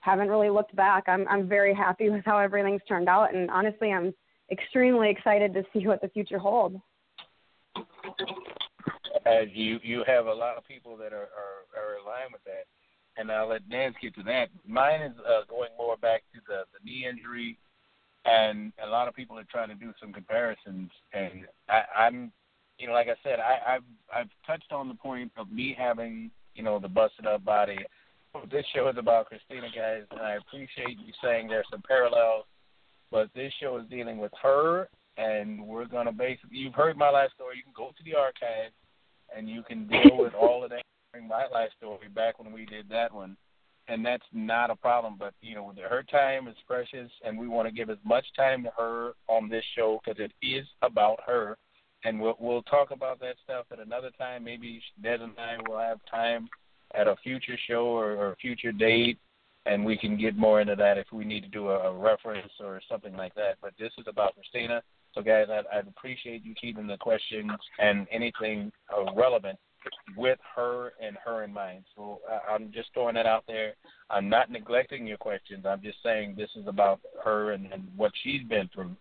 haven't 0.00 0.28
really 0.28 0.50
looked 0.50 0.74
back. 0.76 1.04
I'm 1.08 1.26
I'm 1.28 1.48
very 1.48 1.74
happy 1.74 2.10
with 2.10 2.24
how 2.24 2.38
everything's 2.38 2.82
turned 2.88 3.08
out, 3.08 3.34
and 3.34 3.50
honestly, 3.50 3.92
I'm 3.92 4.14
extremely 4.50 5.10
excited 5.10 5.52
to 5.54 5.64
see 5.72 5.86
what 5.86 6.00
the 6.00 6.08
future 6.08 6.38
holds. 6.38 6.76
As 9.28 9.48
you 9.52 9.78
you 9.82 10.04
have 10.06 10.26
a 10.26 10.32
lot 10.32 10.56
of 10.56 10.66
people 10.66 10.96
that 10.96 11.12
are 11.12 11.28
are, 11.36 11.66
are 11.76 11.94
aligned 12.02 12.32
with 12.32 12.42
that, 12.44 12.64
and 13.16 13.30
I'll 13.30 13.48
let 13.48 13.68
Nance 13.68 13.96
get 14.00 14.14
to 14.14 14.22
that. 14.24 14.48
Mine 14.66 15.02
is 15.02 15.12
uh, 15.18 15.42
going 15.48 15.70
more 15.76 15.96
back 15.96 16.22
to 16.34 16.40
the 16.46 16.62
the 16.72 16.84
knee 16.84 17.06
injury, 17.08 17.58
and 18.24 18.72
a 18.84 18.88
lot 18.88 19.08
of 19.08 19.14
people 19.14 19.38
are 19.38 19.46
trying 19.50 19.68
to 19.68 19.74
do 19.74 19.92
some 20.00 20.12
comparisons, 20.12 20.90
and 21.12 21.46
I, 21.68 21.82
I'm, 22.06 22.32
you 22.78 22.86
know, 22.86 22.92
like 22.92 23.08
I 23.08 23.16
said, 23.22 23.38
I, 23.40 23.74
I've 23.74 23.84
I've 24.14 24.30
touched 24.46 24.72
on 24.72 24.88
the 24.88 24.94
point 24.94 25.30
of 25.36 25.50
me 25.52 25.76
having 25.78 26.30
you 26.54 26.62
know 26.62 26.78
the 26.78 26.88
busted 26.88 27.26
up 27.26 27.44
body. 27.44 27.78
This 28.50 28.64
show 28.74 28.88
is 28.88 28.96
about 28.98 29.26
Christina, 29.26 29.68
guys, 29.74 30.02
and 30.10 30.20
I 30.20 30.34
appreciate 30.34 30.98
you 31.04 31.12
saying 31.22 31.48
there's 31.48 31.66
some 31.70 31.82
parallels 31.86 32.44
but 33.10 33.30
this 33.34 33.52
show 33.60 33.78
is 33.78 33.88
dealing 33.88 34.18
with 34.18 34.32
her, 34.42 34.88
and 35.16 35.66
we're 35.66 35.86
gonna 35.86 36.12
basically. 36.12 36.58
You've 36.58 36.74
heard 36.74 36.96
my 36.96 37.10
last 37.10 37.34
story. 37.34 37.56
You 37.56 37.62
can 37.62 37.72
go 37.76 37.88
to 37.96 38.04
the 38.04 38.14
archive, 38.14 38.72
and 39.36 39.48
you 39.48 39.62
can 39.62 39.86
deal 39.88 40.18
with 40.18 40.34
all 40.34 40.64
of 40.64 40.70
that. 40.70 40.82
Bring 41.12 41.28
my 41.28 41.46
life 41.46 41.70
story 41.78 42.08
back 42.14 42.38
when 42.38 42.52
we 42.52 42.66
did 42.66 42.88
that 42.90 43.12
one, 43.12 43.36
and 43.88 44.04
that's 44.04 44.26
not 44.32 44.70
a 44.70 44.76
problem. 44.76 45.16
But 45.18 45.34
you 45.40 45.54
know, 45.54 45.72
her 45.88 46.02
time 46.02 46.48
is 46.48 46.56
precious, 46.66 47.10
and 47.24 47.38
we 47.38 47.48
want 47.48 47.66
to 47.66 47.72
give 47.72 47.88
as 47.88 47.98
much 48.04 48.26
time 48.36 48.62
to 48.64 48.70
her 48.76 49.12
on 49.26 49.48
this 49.48 49.64
show 49.74 50.00
because 50.04 50.20
it 50.20 50.32
is 50.44 50.66
about 50.82 51.18
her. 51.26 51.56
And 52.04 52.20
we'll 52.20 52.36
we'll 52.38 52.62
talk 52.62 52.90
about 52.90 53.20
that 53.20 53.36
stuff 53.42 53.66
at 53.72 53.80
another 53.80 54.10
time. 54.18 54.44
Maybe 54.44 54.82
Des 55.02 55.18
and 55.20 55.32
I 55.38 55.56
will 55.66 55.78
have 55.78 55.98
time 56.10 56.48
at 56.94 57.08
a 57.08 57.16
future 57.22 57.58
show 57.66 57.86
or, 57.86 58.12
or 58.12 58.32
a 58.32 58.36
future 58.36 58.72
date 58.72 59.18
and 59.68 59.84
we 59.84 59.96
can 59.96 60.16
get 60.16 60.36
more 60.36 60.60
into 60.60 60.74
that 60.76 60.98
if 60.98 61.06
we 61.12 61.24
need 61.24 61.42
to 61.42 61.48
do 61.48 61.68
a, 61.68 61.90
a 61.90 61.96
reference 61.96 62.52
or 62.60 62.80
something 62.88 63.14
like 63.16 63.34
that. 63.34 63.56
But 63.60 63.74
this 63.78 63.92
is 63.98 64.06
about 64.08 64.34
Christina. 64.34 64.82
So, 65.14 65.22
guys, 65.22 65.46
I'd, 65.50 65.88
appreciate 65.88 66.44
you 66.44 66.54
keeping 66.54 66.86
the 66.86 66.96
questions 66.96 67.50
and 67.78 68.06
anything 68.12 68.70
uh, 68.94 69.12
relevant 69.14 69.58
with 70.16 70.38
her 70.56 70.92
and 71.00 71.16
her 71.24 71.44
in 71.44 71.52
mind. 71.52 71.84
So 71.96 72.20
uh, 72.30 72.52
I'm 72.52 72.70
just 72.72 72.88
throwing 72.92 73.14
that 73.14 73.26
out 73.26 73.44
there. 73.46 73.74
I'm 74.10 74.28
not 74.28 74.50
neglecting 74.50 75.06
your 75.06 75.16
questions. 75.16 75.64
I'm 75.66 75.82
just 75.82 75.98
saying 76.02 76.34
this 76.36 76.50
is 76.56 76.66
about 76.66 77.00
her 77.24 77.52
and, 77.52 77.72
and 77.72 77.88
what 77.96 78.12
she's 78.22 78.42
been 78.42 78.68
through 78.74 78.96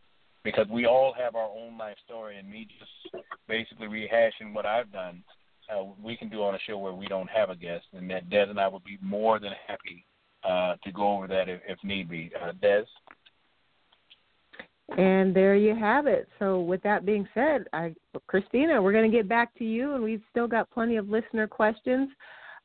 because 0.47 0.67
we 0.69 0.85
all 0.85 1.13
have 1.17 1.35
our 1.35 1.49
own 1.49 1.77
life 1.77 1.97
story, 2.05 2.37
and 2.37 2.49
me 2.49 2.65
just 2.79 3.25
basically 3.49 3.87
rehashing 3.87 4.53
what 4.53 4.65
I've 4.65 4.89
done, 4.93 5.21
uh, 5.69 5.83
we 6.01 6.15
can 6.15 6.29
do 6.29 6.41
on 6.41 6.55
a 6.55 6.59
show 6.65 6.77
where 6.77 6.93
we 6.93 7.05
don't 7.05 7.29
have 7.29 7.49
a 7.49 7.55
guest, 7.55 7.83
and 7.91 8.09
that 8.09 8.29
Des 8.29 8.43
and 8.43 8.57
I 8.57 8.69
would 8.69 8.85
be 8.85 8.97
more 9.01 9.39
than 9.39 9.51
happy 9.67 10.05
uh, 10.47 10.75
to 10.85 10.91
go 10.93 11.17
over 11.17 11.27
that 11.27 11.49
if, 11.49 11.59
if 11.67 11.77
need 11.83 12.09
be. 12.09 12.31
Uh, 12.41 12.53
Des? 12.61 12.85
And 14.95 15.35
there 15.35 15.55
you 15.55 15.75
have 15.75 16.07
it. 16.07 16.29
So, 16.39 16.61
with 16.61 16.81
that 16.83 17.05
being 17.05 17.27
said, 17.33 17.65
I, 17.73 17.93
Christina, 18.27 18.81
we're 18.81 18.93
going 18.93 19.09
to 19.09 19.15
get 19.15 19.27
back 19.27 19.53
to 19.57 19.65
you, 19.65 19.95
and 19.95 20.03
we've 20.03 20.21
still 20.31 20.47
got 20.47 20.69
plenty 20.71 20.95
of 20.95 21.09
listener 21.09 21.45
questions. 21.45 22.09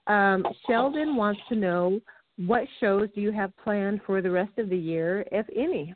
Um, 0.06 0.46
Sheldon 0.66 1.16
wants 1.16 1.40
to 1.48 1.56
know 1.56 2.00
what 2.36 2.62
shows 2.80 3.08
do 3.14 3.20
you 3.20 3.32
have 3.32 3.56
planned 3.56 4.00
for 4.06 4.22
the 4.22 4.30
rest 4.30 4.56
of 4.58 4.68
the 4.68 4.76
year, 4.76 5.24
if 5.32 5.46
any? 5.54 5.94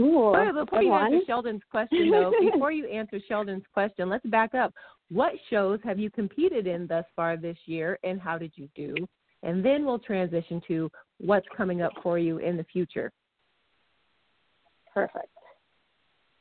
Ooh, 0.00 0.34
oh, 0.34 0.64
before 0.64 0.82
you 0.82 0.92
answer 0.92 1.20
Sheldon's 1.26 1.62
question, 1.70 2.10
though, 2.10 2.32
before 2.52 2.72
you 2.72 2.86
answer 2.86 3.20
Sheldon's 3.26 3.64
question, 3.72 4.10
let's 4.10 4.26
back 4.26 4.54
up. 4.54 4.74
What 5.10 5.32
shows 5.48 5.78
have 5.84 5.98
you 5.98 6.10
competed 6.10 6.66
in 6.66 6.86
thus 6.86 7.04
far 7.16 7.36
this 7.38 7.56
year, 7.64 7.98
and 8.04 8.20
how 8.20 8.36
did 8.36 8.52
you 8.56 8.68
do? 8.74 8.94
and 9.44 9.64
then 9.64 9.84
we'll 9.84 9.98
transition 9.98 10.60
to 10.66 10.90
what's 11.18 11.46
coming 11.56 11.82
up 11.82 11.92
for 12.02 12.18
you 12.18 12.38
in 12.38 12.56
the 12.56 12.64
future. 12.64 13.12
Perfect. 14.94 15.28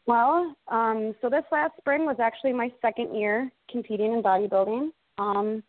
Well, 0.06 0.56
um, 0.68 1.16
so 1.22 1.30
this 1.30 1.44
last 1.52 1.74
spring 1.78 2.06
was 2.06 2.18
actually 2.20 2.54
my 2.54 2.72
second 2.82 3.16
year 3.16 3.52
competing 3.72 4.13
in 4.13 4.22
bodybuilding. 4.22 4.89
Um, 5.18 5.63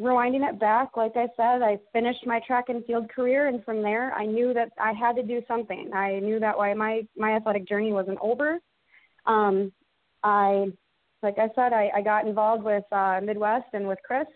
rewinding 0.00 0.48
it 0.48 0.58
back, 0.58 0.96
like 0.96 1.12
I 1.16 1.28
said, 1.36 1.62
I 1.62 1.78
finished 1.92 2.26
my 2.26 2.40
track 2.46 2.66
and 2.68 2.84
field 2.86 3.10
career, 3.10 3.48
and 3.48 3.62
from 3.64 3.82
there, 3.82 4.12
I 4.14 4.24
knew 4.24 4.54
that 4.54 4.72
I 4.80 4.92
had 4.92 5.16
to 5.16 5.22
do 5.22 5.42
something. 5.46 5.90
I 5.94 6.18
knew 6.20 6.40
that 6.40 6.56
why 6.56 6.72
my 6.74 7.06
my 7.16 7.32
athletic 7.32 7.68
journey 7.68 7.92
wasn't 7.92 8.18
over. 8.22 8.58
Um, 9.26 9.70
I, 10.22 10.66
like 11.22 11.38
I 11.38 11.48
said, 11.54 11.72
I, 11.72 11.90
I 11.94 12.02
got 12.02 12.26
involved 12.26 12.64
with 12.64 12.84
uh, 12.90 13.20
Midwest 13.22 13.66
and 13.74 13.86
with 13.86 13.98
Chris, 14.04 14.26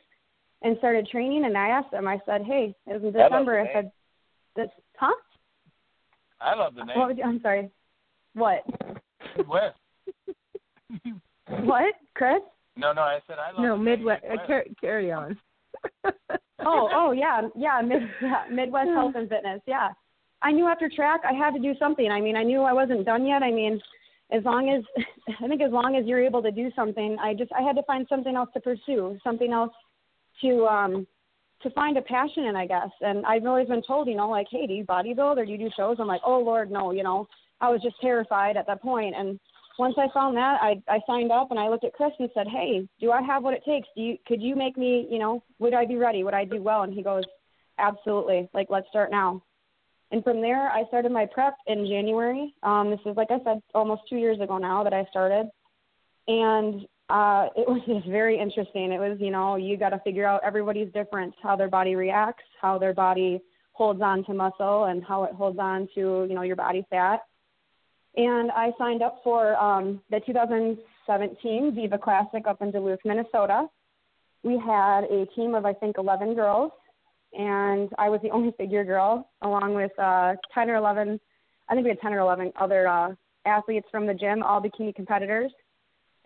and 0.63 0.77
started 0.79 1.09
training. 1.09 1.47
And 1.47 1.57
I 1.57 1.69
asked 1.69 1.91
them, 1.91 2.07
I 2.07 2.21
said, 2.27 2.43
"Hey, 2.43 2.75
it 2.87 2.93
was 2.93 3.03
in 3.03 3.13
December." 3.13 3.61
I, 3.61 3.71
I 3.71 3.73
said, 3.73 3.93
"This, 4.57 4.69
huh?" 4.99 5.15
I 6.41 6.55
love 6.55 6.75
the 6.75 6.85
name. 6.85 6.99
What 6.99 7.17
you, 7.17 7.25
I'm 7.25 7.41
sorry. 7.41 7.71
What? 8.35 8.65
Midwest. 9.37 9.77
what, 11.49 11.95
Chris? 12.15 12.41
No, 12.77 12.93
no, 12.93 13.03
I 13.03 13.21
said 13.27 13.37
I 13.39 13.53
love. 13.53 13.63
No, 13.63 13.77
Midwest. 13.77 14.23
Midwest. 14.23 14.43
Uh, 14.43 14.47
car- 14.47 14.65
carry 14.81 15.13
on. 15.13 15.39
oh, 16.05 16.89
oh 16.93 17.13
yeah, 17.13 17.43
yeah, 17.55 17.81
Mid, 17.83 18.03
yeah, 18.23 18.45
Midwest 18.51 18.89
Health 18.91 19.15
and 19.17 19.29
Fitness. 19.29 19.61
Yeah, 19.67 19.89
I 20.43 20.53
knew 20.53 20.67
after 20.67 20.91
track 20.95 21.21
I 21.29 21.33
had 21.33 21.53
to 21.53 21.61
do 21.61 21.75
something. 21.79 22.11
I 22.11 22.21
mean, 22.21 22.37
I 22.37 22.43
knew 22.43 22.63
I 22.63 22.73
wasn't 22.73 23.05
done 23.05 23.27
yet. 23.27 23.43
I 23.43 23.51
mean, 23.51 23.81
as 24.31 24.45
long 24.45 24.69
as 24.71 25.05
I 25.43 25.49
think 25.49 25.63
as 25.63 25.73
long 25.73 25.97
as 25.97 26.07
you're 26.07 26.25
able 26.25 26.43
to 26.43 26.51
do 26.51 26.71
something, 26.77 27.17
I 27.21 27.35
just 27.35 27.53
I 27.53 27.63
had 27.63 27.77
to 27.77 27.83
find 27.85 28.07
something 28.09 28.37
else 28.37 28.51
to 28.55 28.61
pursue, 28.61 29.19
something 29.25 29.53
else 29.53 29.73
to 30.43 30.67
um 30.67 31.07
to 31.63 31.71
find 31.71 31.97
a 31.97 32.03
passion 32.03 32.45
in, 32.45 32.57
I 32.57 32.67
guess. 32.67 32.91
And 33.01 33.25
I've 33.27 33.47
always 33.47 33.69
been 33.69 33.83
told, 33.83 34.09
you 34.09 34.15
know, 34.15 34.29
like, 34.29 34.47
hey, 34.51 34.67
do 34.67 34.75
you 34.75 34.85
bodybuild 34.85 35.39
or 35.39 35.47
do 35.47 35.53
you 35.53 35.59
do 35.59 35.71
shows? 35.77 35.97
I'm 35.99 36.07
like, 36.07 36.21
oh 36.25 36.39
Lord, 36.41 36.71
no, 36.71 36.93
you 36.93 37.03
know. 37.03 37.29
I 37.61 37.71
was 37.71 37.81
just 37.83 37.97
terrified 38.01 38.57
at 38.57 38.67
that 38.67 38.83
point. 38.83 39.15
And 39.17 39.41
once 39.79 39.95
I 39.99 40.09
found 40.13 40.37
that, 40.37 40.59
I 40.61 40.83
I 40.89 41.01
signed 41.07 41.33
up 41.33 41.51
and 41.51 41.59
I 41.59 41.69
looked 41.69 41.85
at 41.85 41.95
Chris 41.95 42.13
and 42.19 42.29
said, 42.35 42.47
hey, 42.49 42.87
do 43.01 43.13
I 43.13 43.23
have 43.23 43.43
what 43.43 43.55
it 43.55 43.65
takes? 43.65 43.89
Do 43.97 44.03
you 44.03 44.19
could 44.27 44.43
you 44.43 44.55
make 44.57 44.77
me, 44.77 45.07
you 45.11 45.19
know, 45.19 45.43
would 45.59 45.75
I 45.75 45.87
be 45.87 45.97
ready? 45.97 46.23
Would 46.23 46.35
I 46.35 46.45
do 46.45 46.63
well? 46.63 46.83
And 46.83 46.93
he 46.93 47.03
goes, 47.03 47.25
absolutely. 47.79 48.49
Like, 48.53 48.69
let's 48.71 48.89
start 48.89 49.11
now. 49.11 49.43
And 50.13 50.23
from 50.23 50.41
there, 50.41 50.69
I 50.69 50.85
started 50.87 51.11
my 51.11 51.27
prep 51.27 51.55
in 51.67 51.87
January. 51.87 52.55
Um, 52.63 52.91
this 52.91 53.01
is, 53.07 53.17
like 53.17 53.31
I 53.31 53.39
said, 53.45 53.61
almost 53.75 54.03
two 54.09 54.19
years 54.19 54.41
ago 54.41 54.57
now 54.59 54.85
that 54.85 54.95
I 54.95 55.05
started. 55.11 55.51
And 56.29 56.87
uh, 57.09 57.49
it 57.57 57.69
was 57.69 57.83
just 57.87 58.07
very 58.07 58.39
interesting. 58.39 58.93
It 58.93 58.99
was, 58.99 59.19
you 59.21 59.31
know, 59.31 59.57
you 59.57 59.77
got 59.77 59.91
to 59.91 60.01
figure 60.01 60.27
out 60.27 60.43
everybody's 60.45 60.93
different, 60.93 61.35
how 61.43 61.57
their 61.57 61.69
body 61.69 61.95
reacts, 61.95 62.45
how 62.61 62.79
their 62.79 62.95
body 62.95 63.41
holds 63.73 64.01
on 64.01 64.25
to 64.25 64.35
muscle, 64.35 64.85
and 64.85 65.05
how 65.05 65.25
it 65.25 65.33
holds 65.33 65.59
on 65.59 65.89
to, 65.95 66.27
you 66.29 66.35
know, 66.35 66.43
your 66.43 66.57
body 66.57 66.87
fat. 66.91 67.21
And 68.17 68.51
I 68.53 68.73
signed 68.79 69.03
up 69.03 69.21
for 69.23 69.55
um, 69.57 70.01
the 70.11 70.21
2017 70.27 71.75
Diva 71.75 71.99
Classic 71.99 72.47
up 72.47 72.63
in 72.63 72.71
Duluth, 72.71 73.01
Minnesota. 73.05 73.67
We 74.43 74.59
had 74.59 75.03
a 75.05 75.27
team 75.37 75.55
of, 75.55 75.67
I 75.67 75.75
think, 75.75 75.97
11 75.99 76.35
girls, 76.35 76.73
and 77.35 77.91
I 77.99 78.09
was 78.09 78.21
the 78.23 78.31
only 78.33 78.53
figure 78.57 78.85
girl, 78.85 79.29
along 79.43 79.75
with 79.75 79.93
uh, 79.99 80.35
10 80.55 80.71
or 80.71 80.77
11, 80.77 81.21
I 81.69 81.75
think 81.75 81.85
we 81.85 81.91
had 81.91 82.01
10 82.01 82.15
or 82.15 82.21
11 82.21 82.53
other 82.59 82.89
uh, 82.89 83.11
athletes 83.45 83.87
from 83.91 84.07
the 84.07 84.15
gym, 84.15 84.43
all 84.43 84.63
bikini 84.63 84.95
competitors 84.95 85.53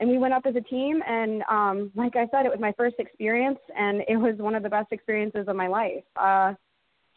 and 0.00 0.08
we 0.08 0.18
went 0.18 0.34
up 0.34 0.42
as 0.46 0.56
a 0.56 0.60
team 0.60 1.02
and 1.06 1.42
um 1.48 1.92
like 1.94 2.16
i 2.16 2.26
said 2.30 2.44
it 2.44 2.50
was 2.50 2.60
my 2.60 2.72
first 2.76 2.96
experience 2.98 3.58
and 3.76 4.02
it 4.08 4.16
was 4.16 4.34
one 4.38 4.54
of 4.54 4.62
the 4.62 4.68
best 4.68 4.90
experiences 4.90 5.46
of 5.46 5.54
my 5.54 5.68
life. 5.68 6.04
Uh 6.16 6.54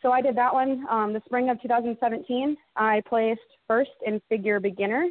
so 0.02 0.12
i 0.12 0.22
did 0.22 0.36
that 0.36 0.54
one 0.54 0.86
um 0.90 1.14
the 1.14 1.22
spring 1.26 1.50
of 1.50 1.62
2017 1.62 2.56
i 2.76 3.02
placed 3.08 3.40
first 3.68 3.92
in 4.06 4.22
figure 4.30 4.60
beginner 4.60 5.08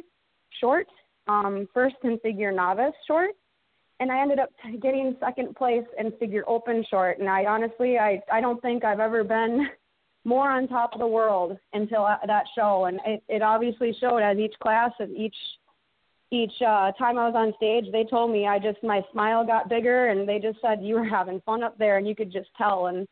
short 0.61 0.87
um 1.27 1.67
first 1.73 1.95
in 2.03 2.17
figure 2.19 2.51
novice 2.51 2.93
short 3.07 3.31
and 3.99 4.11
i 4.11 4.21
ended 4.21 4.39
up 4.39 4.49
getting 4.81 5.15
second 5.19 5.55
place 5.55 5.85
in 5.97 6.11
figure 6.19 6.43
open 6.47 6.85
short. 6.89 7.19
And 7.19 7.29
i 7.29 7.45
honestly 7.45 7.97
i 7.97 8.21
i 8.31 8.39
don't 8.39 8.61
think 8.61 8.83
i've 8.83 8.99
ever 8.99 9.23
been 9.23 9.67
more 10.25 10.49
on 10.49 10.67
top 10.67 10.93
of 10.93 10.99
the 10.99 11.07
world 11.07 11.57
until 11.73 12.07
that 12.25 12.45
show. 12.55 12.85
And 12.85 12.99
it 13.05 13.23
it 13.27 13.41
obviously 13.41 13.95
showed 13.99 14.19
as 14.19 14.37
each 14.37 14.53
class 14.61 14.91
as 14.99 15.09
each 15.09 15.35
each 16.33 16.61
uh, 16.61 16.91
time 16.93 17.19
I 17.19 17.29
was 17.29 17.35
on 17.35 17.53
stage, 17.57 17.91
they 17.91 18.03
told 18.03 18.31
me 18.31 18.47
I 18.47 18.57
just 18.57 18.83
my 18.83 19.01
smile 19.11 19.45
got 19.45 19.69
bigger, 19.69 20.07
and 20.07 20.27
they 20.27 20.39
just 20.39 20.59
said 20.61 20.79
you 20.81 20.95
were 20.95 21.03
having 21.05 21.41
fun 21.45 21.63
up 21.63 21.77
there, 21.77 21.97
and 21.97 22.07
you 22.07 22.15
could 22.15 22.31
just 22.31 22.49
tell. 22.57 22.87
And 22.87 23.07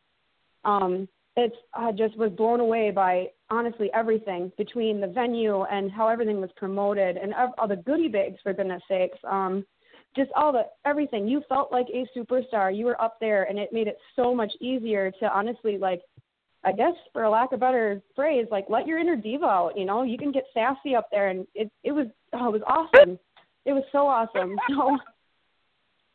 um, 0.66 1.08
it's 1.38 1.56
I 1.76 1.92
just 1.92 2.18
was 2.18 2.32
blown 2.32 2.60
away 2.60 2.90
by 2.90 3.28
honestly 3.52 3.92
everything 3.94 4.52
between 4.58 5.00
the 5.00 5.08
venue 5.08 5.64
and 5.66 5.92
how 5.92 6.08
everything 6.08 6.42
was 6.42 6.50
promoted 6.56 7.18
and 7.18 7.34
all 7.60 7.68
the 7.68 7.76
goodie 7.76 8.08
bags 8.08 8.38
for 8.42 8.54
goodness 8.54 8.82
sakes. 8.90 9.20
Um, 9.30 9.66
just 10.16 10.32
all 10.36 10.52
the 10.52 10.64
everything. 10.86 11.28
You 11.28 11.44
felt 11.48 11.72
like 11.72 11.88
a 11.94 12.08
superstar. 12.18 12.76
You 12.76 12.86
were 12.86 13.02
up 13.02 13.18
there, 13.22 13.44
and 13.44 13.60
it 13.60 13.72
made 13.72 13.88
it 13.88 13.98
so 14.16 14.34
much 14.34 14.52
easier 14.60 15.12
to 15.20 15.32
honestly 15.32 15.78
like, 15.78 16.02
I 16.64 16.72
guess 16.72 16.94
for 17.12 17.24
a 17.24 17.30
lack 17.30 17.52
of 17.52 17.60
better 17.60 18.02
phrase, 18.16 18.46
like 18.52 18.66
let 18.70 18.86
your 18.86 19.00
inner 19.00 19.16
diva 19.16 19.46
out. 19.46 19.78
You 19.78 19.86
know, 19.86 20.04
you 20.04 20.18
can 20.18 20.32
get 20.32 20.46
sassy 20.54 20.96
up 20.96 21.08
there, 21.12 21.30
and 21.30 21.48
it 21.56 21.72
it 21.84 21.92
was 21.92 22.08
oh 22.34 22.50
it 22.50 22.52
was 22.52 22.62
awesome. 22.68 23.18
It 23.66 23.74
was 23.74 23.84
so 23.92 24.08
awesome. 24.08 24.56
So, 24.70 24.98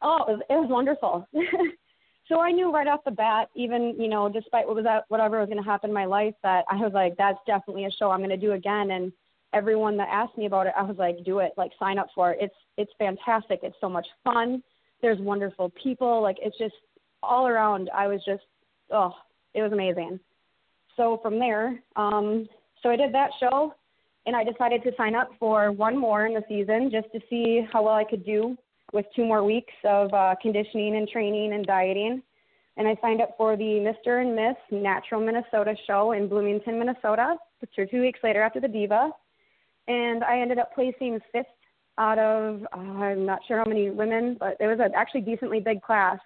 oh 0.03 0.25
it 0.29 0.33
was, 0.33 0.41
it 0.51 0.55
was 0.55 0.69
wonderful. 0.71 1.27
so 2.29 2.41
I 2.41 2.53
knew 2.53 2.73
right 2.73 2.87
off 2.87 3.05
the 3.05 3.11
bat, 3.11 3.49
even 3.57 3.95
you 3.99 4.09
know, 4.09 4.29
despite 4.29 4.67
what 4.67 4.77
was 4.77 4.85
that, 4.85 5.05
whatever 5.09 5.41
was 5.41 5.49
going 5.49 5.63
to 5.63 5.69
happen 5.69 5.91
in 5.91 5.95
my 5.95 6.05
life, 6.05 6.35
that 6.43 6.65
I 6.71 6.77
was 6.77 6.93
like, 6.93 7.17
that's 7.17 7.39
definitely 7.47 7.87
a 7.87 7.91
show 7.91 8.11
I'm 8.11 8.21
going 8.21 8.31
to 8.31 8.37
do 8.37 8.53
again. 8.53 8.91
And 8.93 9.13
everyone 9.53 9.97
that 9.97 10.09
asked 10.11 10.37
me 10.37 10.47
about 10.47 10.67
it, 10.67 10.75
I 10.77 10.83
was 10.83 10.97
like, 10.97 11.25
do 11.25 11.39
it, 11.39 11.53
like 11.57 11.73
sign 11.79 11.99
up 11.99 12.09
for 12.15 12.33
it. 12.33 12.39
It's 12.41 12.55
it's 12.77 12.93
fantastic. 12.99 13.61
It's 13.63 13.77
so 13.81 13.89
much 13.89 14.07
fun. 14.23 14.63
There's 15.03 15.19
wonderful 15.19 15.73
people. 15.83 16.23
Like 16.23 16.37
it's 16.41 16.59
just 16.59 16.75
all 17.23 17.49
around. 17.49 17.91
I 17.95 18.07
was 18.07 18.21
just, 18.25 18.45
oh, 18.91 19.13
it 19.55 19.63
was 19.63 19.73
amazing. 19.73 20.21
So 20.97 21.19
from 21.23 21.39
there, 21.39 21.79
um, 21.97 22.49
so 22.83 22.91
I 22.91 22.97
did 22.97 23.13
that 23.15 23.31
show, 23.39 23.75
and 24.27 24.35
I 24.35 24.45
decided 24.45 24.83
to 24.85 24.93
sign 24.97 25.15
up 25.15 25.31
for 25.39 25.73
one 25.73 25.97
more 25.97 26.27
in 26.27 26.35
the 26.35 26.43
season 26.49 26.91
just 26.91 27.13
to 27.13 27.21
see 27.29 27.67
how 27.73 27.85
well 27.85 27.95
I 27.95 28.05
could 28.05 28.25
do 28.25 28.57
with 28.93 29.07
two 29.15 29.25
more 29.25 29.45
weeks 29.45 29.73
of 29.85 30.13
uh, 30.15 30.35
conditioning 30.41 30.97
and 30.97 31.09
training 31.09 31.53
and 31.53 31.67
dieting. 31.67 32.23
And 32.77 32.87
I 32.87 32.97
signed 33.01 33.21
up 33.21 33.35
for 33.37 33.57
the 33.57 33.65
Mr. 33.65 34.21
and 34.21 34.37
Miss 34.37 34.57
Natural 34.71 35.21
Minnesota 35.21 35.75
show 35.87 36.13
in 36.13 36.29
Bloomington, 36.29 36.79
Minnesota, 36.79 37.37
which 37.61 37.71
are 37.79 37.87
two 37.87 38.01
weeks 38.01 38.21
later 38.23 38.43
after 38.43 38.61
the 38.61 38.69
Diva. 38.69 39.11
And 39.89 40.23
I 40.25 40.41
ended 40.41 40.59
up 40.59 40.75
placing 40.75 41.21
fifth 41.33 41.47
out 41.99 42.19
of, 42.19 42.63
uh, 42.75 42.79
I'm 42.79 43.25
not 43.25 43.41
sure 43.47 43.59
how 43.59 43.65
many 43.65 43.91
women, 43.91 44.37
but 44.39 44.57
it 44.61 44.67
was 44.67 44.79
an 44.81 44.93
actually 44.95 45.23
decently 45.23 45.61
big 45.61 45.81
class. 45.83 46.19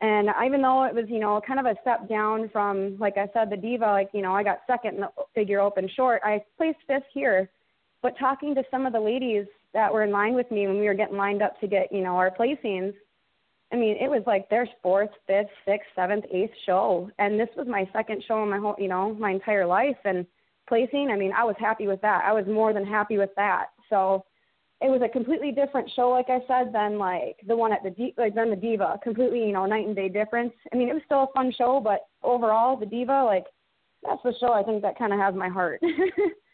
And 0.00 0.28
even 0.44 0.60
though 0.60 0.84
it 0.84 0.94
was, 0.94 1.06
you 1.08 1.18
know, 1.18 1.40
kind 1.46 1.58
of 1.58 1.66
a 1.66 1.76
step 1.80 2.08
down 2.08 2.50
from, 2.50 2.98
like 2.98 3.16
I 3.16 3.28
said, 3.32 3.50
the 3.50 3.56
diva, 3.56 3.86
like, 3.86 4.10
you 4.12 4.20
know, 4.20 4.34
I 4.34 4.42
got 4.42 4.60
second 4.66 4.96
in 4.96 5.00
the 5.00 5.08
figure 5.34 5.60
open 5.60 5.88
short, 5.96 6.20
I 6.22 6.44
placed 6.56 6.78
fifth 6.86 7.04
here. 7.12 7.48
But 8.02 8.18
talking 8.18 8.54
to 8.54 8.62
some 8.70 8.84
of 8.84 8.92
the 8.92 9.00
ladies 9.00 9.46
that 9.72 9.92
were 9.92 10.02
in 10.02 10.10
line 10.10 10.34
with 10.34 10.50
me 10.50 10.66
when 10.66 10.78
we 10.78 10.86
were 10.86 10.94
getting 10.94 11.16
lined 11.16 11.42
up 11.42 11.58
to 11.60 11.66
get, 11.66 11.90
you 11.90 12.02
know, 12.02 12.16
our 12.16 12.30
placings. 12.30 12.94
I 13.72 13.76
mean, 13.76 13.96
it 14.00 14.08
was 14.08 14.22
like 14.26 14.48
their 14.48 14.68
fourth, 14.82 15.10
fifth, 15.26 15.50
sixth, 15.66 15.88
seventh, 15.96 16.24
eighth 16.30 16.54
show, 16.66 17.10
and 17.18 17.40
this 17.40 17.48
was 17.56 17.66
my 17.66 17.88
second 17.92 18.22
show 18.28 18.42
in 18.42 18.50
my 18.50 18.58
whole, 18.58 18.76
you 18.78 18.86
know, 18.86 19.14
my 19.14 19.32
entire 19.32 19.66
life. 19.66 19.96
And 20.04 20.24
placing, 20.68 21.10
I 21.10 21.16
mean, 21.16 21.32
I 21.32 21.44
was 21.44 21.56
happy 21.58 21.86
with 21.86 22.00
that. 22.02 22.24
I 22.24 22.32
was 22.32 22.46
more 22.46 22.72
than 22.72 22.86
happy 22.86 23.18
with 23.18 23.30
that. 23.36 23.66
So 23.90 24.24
it 24.82 24.90
was 24.90 25.00
a 25.02 25.08
completely 25.08 25.52
different 25.52 25.90
show, 25.96 26.10
like 26.10 26.28
I 26.28 26.40
said, 26.46 26.72
than 26.72 26.98
like 26.98 27.36
the 27.46 27.56
one 27.56 27.72
at 27.72 27.82
the 27.82 28.12
like 28.18 28.34
than 28.34 28.50
the 28.50 28.56
Diva. 28.56 29.00
Completely, 29.02 29.40
you 29.40 29.52
know, 29.52 29.64
night 29.64 29.86
and 29.86 29.96
day 29.96 30.08
difference. 30.08 30.52
I 30.72 30.76
mean, 30.76 30.88
it 30.88 30.94
was 30.94 31.02
still 31.06 31.24
a 31.24 31.32
fun 31.34 31.52
show, 31.56 31.80
but 31.82 32.06
overall, 32.22 32.76
the 32.76 32.86
Diva, 32.86 33.24
like, 33.24 33.44
that's 34.02 34.22
the 34.22 34.34
show 34.38 34.52
I 34.52 34.62
think 34.62 34.82
that 34.82 34.98
kind 34.98 35.12
of 35.12 35.18
has 35.18 35.34
my 35.34 35.48
heart. 35.48 35.80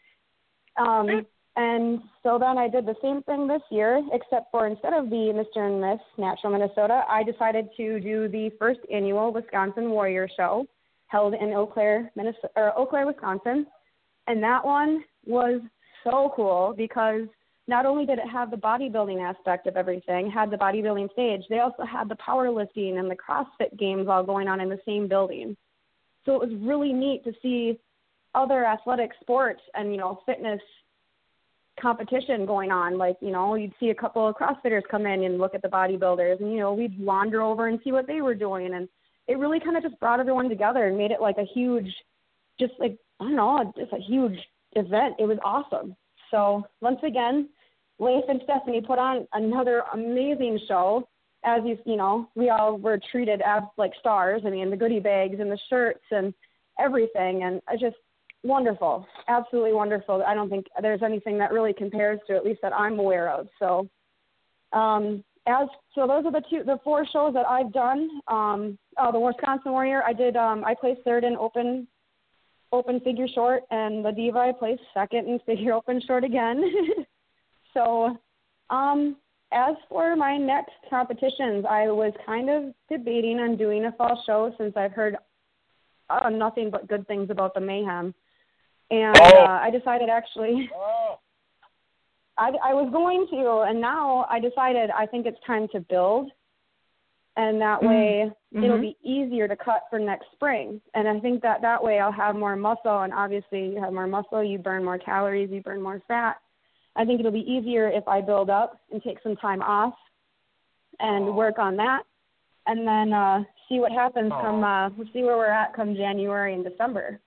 um, 0.77 1.25
and 1.55 1.99
so 2.23 2.39
then 2.39 2.57
I 2.57 2.67
did 2.67 2.85
the 2.85 2.95
same 3.01 3.21
thing 3.23 3.47
this 3.47 3.61
year, 3.69 4.01
except 4.11 4.49
for 4.51 4.67
instead 4.67 4.93
of 4.93 5.09
the 5.09 5.33
Mr. 5.35 5.67
and 5.67 5.81
Miss 5.81 5.99
Natural 6.17 6.53
Minnesota, 6.53 7.03
I 7.07 7.23
decided 7.23 7.69
to 7.77 7.99
do 7.99 8.27
the 8.27 8.51
first 8.57 8.79
annual 8.91 9.31
Wisconsin 9.33 9.91
Warrior 9.91 10.27
Show 10.35 10.65
held 11.07 11.35
in 11.35 11.53
Eau 11.53 11.67
Claire, 11.67 12.11
Minnesota, 12.15 12.49
or 12.55 12.79
Eau 12.79 12.87
Claire, 12.87 13.05
Wisconsin. 13.05 13.67
And 14.27 14.41
that 14.41 14.65
one 14.65 15.03
was 15.25 15.61
so 16.03 16.33
cool 16.35 16.73
because 16.75 17.27
not 17.67 17.85
only 17.85 18.05
did 18.05 18.19
it 18.19 18.27
have 18.27 18.51
the 18.51 18.57
bodybuilding 18.57 19.21
aspect 19.21 19.67
of 19.67 19.77
everything, 19.77 20.29
had 20.29 20.51
the 20.51 20.57
bodybuilding 20.57 21.11
stage, 21.13 21.43
they 21.49 21.59
also 21.59 21.83
had 21.83 22.09
the 22.09 22.15
powerlifting 22.15 22.99
and 22.99 23.09
the 23.09 23.15
CrossFit 23.15 23.77
games 23.79 24.07
all 24.07 24.23
going 24.23 24.47
on 24.47 24.59
in 24.59 24.69
the 24.69 24.79
same 24.85 25.07
building. 25.07 25.55
So 26.25 26.35
it 26.35 26.49
was 26.49 26.57
really 26.61 26.91
neat 26.91 27.23
to 27.23 27.33
see 27.41 27.79
other 28.35 28.65
athletic 28.65 29.11
sports 29.21 29.61
and, 29.75 29.91
you 29.91 29.97
know, 29.97 30.19
fitness 30.25 30.61
competition 31.79 32.45
going 32.45 32.71
on. 32.71 32.97
Like, 32.97 33.17
you 33.21 33.31
know, 33.31 33.55
you'd 33.55 33.73
see 33.79 33.89
a 33.89 33.95
couple 33.95 34.27
of 34.27 34.35
CrossFitters 34.35 34.83
come 34.89 35.05
in 35.05 35.23
and 35.23 35.37
look 35.37 35.55
at 35.55 35.61
the 35.61 35.67
bodybuilders, 35.67 36.39
and 36.39 36.51
you 36.51 36.59
know, 36.59 36.73
we'd 36.73 36.99
wander 36.99 37.41
over 37.41 37.67
and 37.67 37.79
see 37.83 37.91
what 37.91 38.07
they 38.07 38.21
were 38.21 38.35
doing, 38.35 38.73
and 38.73 38.87
it 39.27 39.37
really 39.37 39.59
kind 39.59 39.77
of 39.77 39.83
just 39.83 39.99
brought 39.99 40.19
everyone 40.19 40.49
together 40.49 40.87
and 40.87 40.97
made 40.97 41.11
it 41.11 41.21
like 41.21 41.37
a 41.37 41.45
huge, 41.53 41.87
just 42.59 42.73
like 42.79 42.97
I 43.19 43.25
don't 43.25 43.35
know, 43.35 43.73
just 43.77 43.93
a 43.93 43.99
huge 43.99 44.37
event. 44.73 45.15
It 45.19 45.25
was 45.25 45.37
awesome. 45.43 45.95
So 46.33 46.65
once 46.81 46.99
again, 47.05 47.47
Leif 47.99 48.23
and 48.27 48.41
Stephanie 48.43 48.81
put 48.81 48.97
on 48.97 49.27
another 49.33 49.83
amazing 49.93 50.59
show. 50.67 51.07
As 51.45 51.61
you 51.63 51.77
you 51.85 51.95
know, 51.95 52.27
we 52.35 52.49
all 52.49 52.77
were 52.77 52.99
treated 53.11 53.41
as 53.45 53.61
like 53.77 53.91
stars. 53.99 54.41
I 54.45 54.49
mean, 54.49 54.71
the 54.71 54.77
goodie 54.77 54.99
bags 54.99 55.39
and 55.39 55.51
the 55.51 55.59
shirts 55.69 56.03
and 56.09 56.33
everything, 56.79 57.43
and 57.43 57.61
I 57.67 57.75
just 57.75 57.97
wonderful, 58.43 59.05
absolutely 59.27 59.73
wonderful. 59.73 60.23
I 60.25 60.33
don't 60.33 60.49
think 60.49 60.65
there's 60.81 61.03
anything 61.03 61.37
that 61.37 61.53
really 61.53 61.73
compares 61.73 62.19
to, 62.27 62.35
at 62.35 62.45
least 62.45 62.61
that 62.63 62.73
I'm 62.73 62.97
aware 62.97 63.29
of. 63.29 63.47
So, 63.59 63.87
um, 64.71 65.23
as 65.45 65.67
so 65.93 66.07
those 66.07 66.25
are 66.25 66.31
the 66.31 66.43
two, 66.49 66.63
the 66.63 66.79
four 66.83 67.05
shows 67.05 67.33
that 67.33 67.45
I've 67.47 67.71
done. 67.73 68.09
Um, 68.27 68.79
oh, 68.97 69.11
the 69.11 69.19
Wisconsin 69.19 69.73
Warrior, 69.73 70.01
I 70.03 70.13
did. 70.13 70.35
Um, 70.35 70.63
I 70.65 70.73
placed 70.73 71.01
third 71.03 71.25
in 71.25 71.35
open, 71.35 71.87
open 72.73 72.99
figure 72.99 73.27
short, 73.33 73.63
and 73.71 74.03
the 74.03 74.11
Diva 74.11 74.39
I 74.39 74.51
placed 74.51 74.81
second 74.93 75.29
in 75.29 75.39
figure 75.45 75.73
open 75.79 76.01
short 76.05 76.25
again. 76.25 76.61
so, 77.73 78.17
um, 78.69 79.15
as 79.53 79.75
for 79.87 80.15
my 80.15 80.35
next 80.37 80.73
competitions, 80.89 81.63
I 81.69 81.87
was 81.87 82.11
kind 82.25 82.49
of 82.49 82.73
debating 82.89 83.39
on 83.39 83.55
doing 83.55 83.85
a 83.85 83.91
fall 83.93 84.21
show 84.25 84.53
since 84.57 84.75
I've 84.75 84.91
heard 84.91 85.15
uh, 86.09 86.29
nothing 86.29 86.69
but 86.69 86.87
good 86.89 87.07
things 87.07 87.29
about 87.29 87.53
the 87.53 87.61
Mayhem 87.61 88.13
and 88.93 89.17
oh. 89.19 89.43
uh, 89.43 89.59
I 89.61 89.69
decided 89.69 90.09
actually. 90.09 90.69
Oh. 90.75 91.19
I, 92.35 92.49
I 92.63 92.73
was 92.73 92.89
going 92.91 93.27
to, 93.29 93.69
and 93.69 93.79
now 93.79 94.25
I 94.27 94.39
decided 94.39 94.89
I 94.89 95.05
think 95.05 95.27
it's 95.27 95.37
time 95.45 95.67
to 95.71 95.79
build, 95.79 96.31
and 97.37 97.61
that 97.61 97.79
mm-hmm. 97.79 97.87
way 97.87 98.31
mm-hmm. 98.53 98.63
it'll 98.63 98.79
be 98.79 98.97
easier 99.03 99.47
to 99.47 99.55
cut 99.55 99.83
for 99.89 99.99
next 99.99 100.27
spring. 100.33 100.79
And 100.93 101.07
I 101.07 101.19
think 101.19 101.41
that 101.41 101.61
that 101.61 101.83
way 101.83 101.99
I'll 101.99 102.11
have 102.11 102.35
more 102.35 102.55
muscle, 102.55 103.01
and 103.01 103.13
obviously 103.13 103.71
you 103.73 103.81
have 103.81 103.93
more 103.93 104.07
muscle, 104.07 104.43
you 104.43 104.57
burn 104.57 104.83
more 104.83 104.97
calories, 104.97 105.49
you 105.51 105.61
burn 105.61 105.81
more 105.81 106.01
fat. 106.07 106.37
I 106.95 107.05
think 107.05 107.19
it'll 107.19 107.31
be 107.31 107.39
easier 107.39 107.89
if 107.89 108.07
I 108.07 108.21
build 108.21 108.49
up 108.49 108.79
and 108.91 109.01
take 109.01 109.17
some 109.23 109.35
time 109.37 109.61
off 109.61 109.95
and 110.99 111.29
oh. 111.29 111.31
work 111.31 111.57
on 111.57 111.75
that, 111.77 112.03
and 112.67 112.87
then 112.87 113.13
uh, 113.13 113.43
see 113.67 113.79
what 113.79 113.91
happens 113.91 114.31
oh. 114.33 114.41
come. 114.41 114.63
Uh, 114.63 114.89
we'll 114.89 115.07
see 115.13 115.23
where 115.23 115.37
we're 115.37 115.47
at 115.49 115.75
come 115.75 115.95
January 115.95 116.53
and 116.53 116.63
December. 116.63 117.19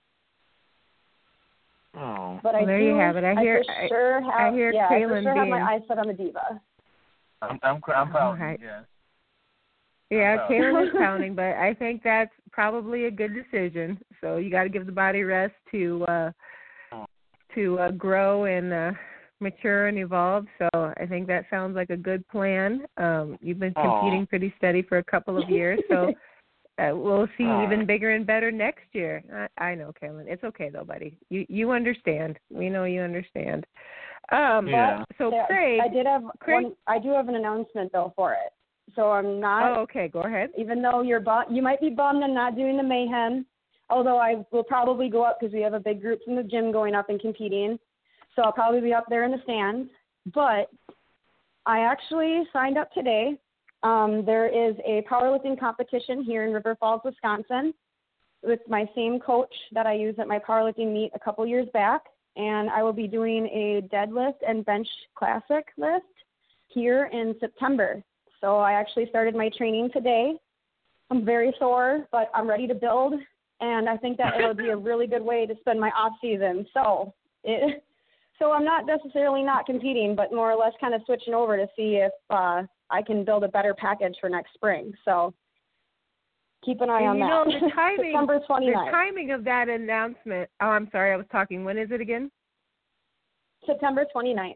Oh. 1.95 2.39
But 2.43 2.55
I 2.55 2.65
there 2.65 2.79
do, 2.79 2.85
you 2.85 2.95
have 2.95 3.17
it. 3.17 3.23
I 3.23 3.35
hear. 3.41 3.63
I, 3.67 3.87
sure 3.87 4.21
have, 4.21 4.33
I 4.33 4.51
hear 4.51 4.71
yeah, 4.71 4.89
Kaelin 4.89 5.19
I 5.19 5.23
sure 5.23 5.33
being. 5.33 5.37
have 5.37 5.47
my 5.47 5.73
eyes 5.73 5.81
set 5.87 5.97
on 5.97 6.07
the 6.07 6.13
diva. 6.13 6.61
I'm 7.41 7.59
I'm 7.63 7.81
I'm 7.93 8.09
proud. 8.09 8.39
Right. 8.39 8.59
Yeah. 8.61 8.81
Yeah, 10.09 10.47
Kaelin 10.49 10.87
is 10.87 10.93
counting, 10.97 11.35
but 11.35 11.55
I 11.55 11.73
think 11.73 12.01
that's 12.03 12.31
probably 12.51 13.05
a 13.05 13.11
good 13.11 13.33
decision. 13.33 13.99
So 14.21 14.37
you 14.37 14.49
got 14.49 14.63
to 14.63 14.69
give 14.69 14.85
the 14.85 14.91
body 14.91 15.23
rest 15.23 15.53
to 15.71 16.05
uh 16.07 16.31
to 17.55 17.79
uh, 17.79 17.91
grow 17.91 18.45
and 18.45 18.73
uh 18.73 18.91
mature 19.39 19.87
and 19.87 19.97
evolve. 19.97 20.45
So 20.57 20.69
I 20.73 21.05
think 21.07 21.27
that 21.27 21.45
sounds 21.49 21.75
like 21.75 21.89
a 21.89 21.97
good 21.97 22.27
plan. 22.29 22.85
Um 22.97 23.37
you've 23.41 23.59
been 23.59 23.73
competing 23.73 24.25
Aww. 24.25 24.29
pretty 24.29 24.53
steady 24.57 24.81
for 24.81 24.97
a 24.99 25.03
couple 25.03 25.41
of 25.41 25.49
years, 25.49 25.79
so 25.89 26.13
uh, 26.79 26.95
we'll 26.95 27.27
see 27.37 27.45
uh, 27.45 27.63
even 27.63 27.85
bigger 27.85 28.11
and 28.11 28.25
better 28.25 28.51
next 28.51 28.85
year. 28.93 29.49
I, 29.57 29.71
I 29.71 29.75
know, 29.75 29.91
Kevin. 29.99 30.25
It's 30.27 30.43
okay 30.43 30.69
though, 30.69 30.85
buddy. 30.85 31.17
You 31.29 31.45
you 31.49 31.71
understand. 31.71 32.39
We 32.49 32.69
know 32.69 32.85
you 32.85 33.01
understand. 33.01 33.65
Um, 34.31 34.67
yeah. 34.67 35.03
So 35.17 35.29
there, 35.29 35.45
Craig, 35.47 35.81
I 35.83 35.87
did 35.87 36.05
have 36.05 36.23
Craig, 36.39 36.63
one. 36.63 36.73
I 36.85 36.99
do 36.99 37.09
have 37.09 37.27
an 37.27 37.35
announcement 37.35 37.91
though 37.91 38.13
for 38.15 38.33
it. 38.33 38.53
So 38.95 39.11
I'm 39.11 39.39
not. 39.39 39.77
Oh, 39.77 39.81
okay. 39.81 40.07
Go 40.07 40.21
ahead. 40.21 40.49
Even 40.57 40.81
though 40.81 41.01
you're 41.01 41.19
bu- 41.19 41.51
you 41.51 41.61
might 41.61 41.81
be 41.81 41.89
bummed 41.89 42.23
I'm 42.23 42.33
not 42.33 42.55
doing 42.55 42.77
the 42.77 42.83
mayhem. 42.83 43.45
Although 43.89 44.17
I 44.17 44.45
will 44.51 44.63
probably 44.63 45.09
go 45.09 45.23
up 45.23 45.39
because 45.39 45.53
we 45.53 45.61
have 45.61 45.73
a 45.73 45.79
big 45.79 46.01
group 46.01 46.19
from 46.25 46.35
the 46.35 46.43
gym 46.43 46.71
going 46.71 46.93
up 46.93 47.09
and 47.09 47.19
competing. 47.19 47.79
So 48.35 48.41
I'll 48.41 48.51
probably 48.51 48.81
be 48.81 48.93
up 48.93 49.05
there 49.09 49.23
in 49.23 49.31
the 49.31 49.41
stands. 49.43 49.89
But 50.33 50.69
I 51.65 51.79
actually 51.79 52.43
signed 52.51 52.77
up 52.77 52.91
today 52.93 53.37
um, 53.83 54.25
there 54.25 54.47
is 54.47 54.75
a 54.85 55.03
powerlifting 55.09 55.59
competition 55.59 56.23
here 56.23 56.45
in 56.45 56.53
River 56.53 56.75
Falls, 56.79 57.01
Wisconsin, 57.05 57.73
with 58.43 58.59
my 58.67 58.89
same 58.95 59.19
coach 59.19 59.53
that 59.71 59.85
I 59.85 59.93
used 59.93 60.19
at 60.19 60.27
my 60.27 60.39
powerlifting 60.39 60.91
meet 60.91 61.11
a 61.13 61.19
couple 61.19 61.45
years 61.45 61.67
back. 61.73 62.03
And 62.35 62.69
I 62.69 62.83
will 62.83 62.93
be 62.93 63.07
doing 63.07 63.47
a 63.47 63.87
deadlift 63.93 64.37
and 64.47 64.65
bench 64.65 64.87
classic 65.15 65.65
lift 65.77 66.05
here 66.67 67.09
in 67.11 67.35
September. 67.39 68.03
So 68.41 68.57
I 68.57 68.73
actually 68.73 69.07
started 69.09 69.35
my 69.35 69.49
training 69.57 69.89
today. 69.93 70.33
I'm 71.09 71.25
very 71.25 71.53
sore, 71.57 72.07
but 72.11 72.29
I'm 72.35 72.47
ready 72.49 72.67
to 72.67 72.75
build. 72.75 73.13
and 73.59 73.89
I 73.89 73.97
think 73.97 74.17
that 74.17 74.37
it'll 74.37 74.53
be 74.53 74.69
a 74.69 74.77
really 74.89 75.07
good 75.07 75.23
way 75.23 75.45
to 75.45 75.55
spend 75.61 75.79
my 75.79 75.89
off 75.89 76.13
season. 76.21 76.65
So 76.73 77.13
it, 77.43 77.83
so 78.39 78.51
I'm 78.51 78.65
not 78.65 78.85
necessarily 78.85 79.43
not 79.43 79.65
competing, 79.65 80.15
but 80.15 80.31
more 80.31 80.51
or 80.51 80.57
less 80.57 80.73
kind 80.79 80.93
of 80.93 81.01
switching 81.05 81.33
over 81.33 81.57
to 81.57 81.65
see 81.75 81.95
if 81.95 82.11
uh, 82.29 82.63
I 82.89 83.01
can 83.01 83.25
build 83.25 83.43
a 83.43 83.47
better 83.47 83.73
package 83.73 84.15
for 84.21 84.29
next 84.29 84.53
spring. 84.53 84.93
So 85.05 85.33
keep 86.63 86.81
an 86.81 86.89
eye 86.89 86.99
and 86.99 87.09
on 87.09 87.17
you 87.17 87.23
that. 87.23 87.29
Know, 87.29 87.67
the 87.67 87.71
timing, 87.75 88.11
September 88.11 88.39
29th. 88.47 88.85
The 88.85 88.91
timing 88.91 89.31
of 89.31 89.43
that 89.45 89.69
announcement. 89.69 90.49
Oh, 90.61 90.67
I'm 90.67 90.89
sorry, 90.91 91.13
I 91.13 91.17
was 91.17 91.25
talking. 91.31 91.63
When 91.63 91.77
is 91.77 91.89
it 91.91 92.01
again? 92.01 92.29
September 93.65 94.05
29th. 94.15 94.53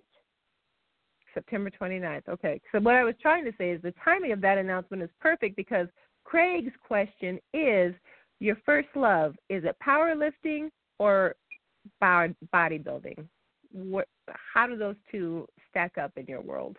September 1.34 1.70
29th. 1.70 2.28
Okay. 2.30 2.62
So 2.72 2.80
what 2.80 2.96
I 2.96 3.04
was 3.04 3.16
trying 3.22 3.46
to 3.46 3.52
say 3.58 3.72
is 3.72 3.82
the 3.82 3.94
timing 4.04 4.32
of 4.32 4.42
that 4.42 4.58
announcement 4.58 5.04
is 5.04 5.10
perfect 5.20 5.56
because 5.56 5.88
Craig's 6.24 6.74
question 6.86 7.40
is 7.54 7.94
your 8.40 8.58
first 8.66 8.90
love 8.96 9.36
is 9.50 9.64
it 9.64 9.76
powerlifting 9.86 10.70
or 11.00 11.36
bodybuilding? 12.02 13.26
What, 13.72 14.08
how 14.54 14.68
do 14.68 14.76
those 14.76 14.96
two 15.12 15.48
stack 15.70 15.98
up 15.98 16.12
in 16.18 16.26
your 16.26 16.42
world? 16.42 16.78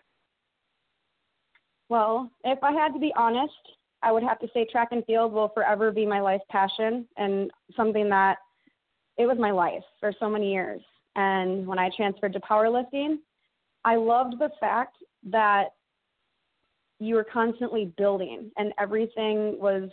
Well, 1.89 2.29
if 2.43 2.59
I 2.63 2.71
had 2.71 2.93
to 2.93 2.99
be 2.99 3.13
honest, 3.15 3.53
I 4.01 4.11
would 4.11 4.23
have 4.23 4.39
to 4.39 4.47
say 4.53 4.65
track 4.65 4.89
and 4.91 5.05
field 5.05 5.31
will 5.31 5.49
forever 5.49 5.91
be 5.91 6.05
my 6.05 6.19
life 6.19 6.41
passion 6.49 7.07
and 7.17 7.51
something 7.75 8.09
that 8.09 8.37
it 9.17 9.25
was 9.25 9.37
my 9.39 9.51
life 9.51 9.83
for 9.99 10.11
so 10.19 10.29
many 10.29 10.51
years. 10.51 10.81
And 11.15 11.67
when 11.67 11.79
I 11.79 11.89
transferred 11.95 12.33
to 12.33 12.39
powerlifting, 12.39 13.17
I 13.85 13.95
loved 13.95 14.39
the 14.39 14.49
fact 14.59 14.97
that 15.29 15.73
you 16.99 17.15
were 17.15 17.25
constantly 17.25 17.91
building 17.97 18.51
and 18.57 18.73
everything 18.79 19.59
was 19.59 19.89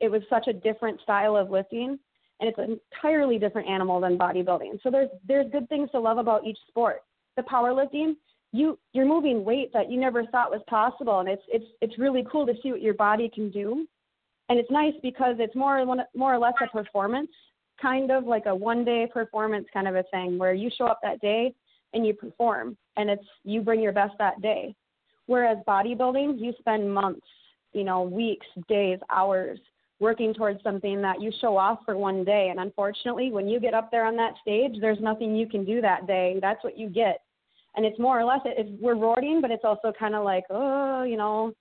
it 0.00 0.10
was 0.10 0.22
such 0.28 0.48
a 0.48 0.52
different 0.52 1.00
style 1.00 1.36
of 1.36 1.50
lifting 1.50 1.98
and 2.40 2.48
it's 2.48 2.58
an 2.58 2.78
entirely 2.92 3.38
different 3.38 3.66
animal 3.68 3.98
than 4.00 4.18
bodybuilding. 4.18 4.82
So 4.82 4.90
there's 4.90 5.08
there's 5.26 5.50
good 5.50 5.68
things 5.68 5.90
to 5.92 6.00
love 6.00 6.18
about 6.18 6.44
each 6.44 6.58
sport. 6.68 7.02
The 7.36 7.42
powerlifting, 7.42 8.16
you 8.52 8.78
you're 8.92 9.06
moving 9.06 9.44
weight 9.44 9.72
that 9.72 9.90
you 9.90 9.98
never 9.98 10.24
thought 10.26 10.50
was 10.50 10.60
possible 10.68 11.20
and 11.20 11.28
it's 11.28 11.42
it's 11.48 11.64
it's 11.80 11.98
really 11.98 12.26
cool 12.30 12.46
to 12.46 12.54
see 12.62 12.70
what 12.70 12.82
your 12.82 12.94
body 12.94 13.30
can 13.34 13.50
do. 13.50 13.86
And 14.48 14.58
it's 14.58 14.70
nice 14.70 14.94
because 15.02 15.36
it's 15.38 15.56
more 15.56 15.84
more 16.14 16.34
or 16.34 16.38
less 16.38 16.54
a 16.62 16.66
performance 16.68 17.30
kind 17.80 18.10
of 18.10 18.24
like 18.24 18.46
a 18.46 18.54
one 18.54 18.84
day 18.84 19.08
performance 19.12 19.66
kind 19.72 19.88
of 19.88 19.96
a 19.96 20.04
thing 20.04 20.38
where 20.38 20.54
you 20.54 20.70
show 20.76 20.86
up 20.86 21.00
that 21.02 21.20
day 21.20 21.54
and 21.96 22.06
you 22.06 22.14
perform 22.14 22.76
and 22.96 23.10
it's 23.10 23.24
you 23.44 23.62
bring 23.62 23.80
your 23.80 23.92
best 23.92 24.14
that 24.18 24.40
day. 24.40 24.74
Whereas 25.26 25.58
bodybuilding, 25.66 26.38
you 26.38 26.52
spend 26.58 26.92
months, 26.92 27.26
you 27.72 27.82
know, 27.82 28.02
weeks, 28.02 28.46
days, 28.68 28.98
hours 29.10 29.58
working 29.98 30.34
towards 30.34 30.62
something 30.62 31.00
that 31.00 31.20
you 31.20 31.32
show 31.40 31.56
off 31.56 31.78
for 31.84 31.96
one 31.96 32.22
day. 32.22 32.48
And 32.50 32.60
unfortunately, 32.60 33.32
when 33.32 33.48
you 33.48 33.58
get 33.58 33.74
up 33.74 33.90
there 33.90 34.04
on 34.04 34.14
that 34.16 34.34
stage, 34.40 34.76
there's 34.80 35.00
nothing 35.00 35.34
you 35.34 35.48
can 35.48 35.64
do 35.64 35.80
that 35.80 36.06
day. 36.06 36.38
That's 36.40 36.62
what 36.62 36.78
you 36.78 36.88
get. 36.88 37.22
And 37.74 37.84
it's 37.84 37.98
more 37.98 38.20
or 38.20 38.24
less 38.24 38.40
it's 38.44 38.70
rewarding, 38.82 39.40
but 39.40 39.50
it's 39.50 39.64
also 39.64 39.92
kind 39.98 40.14
of 40.14 40.24
like, 40.24 40.44
oh, 40.50 41.02
you 41.02 41.16
know, 41.16 41.52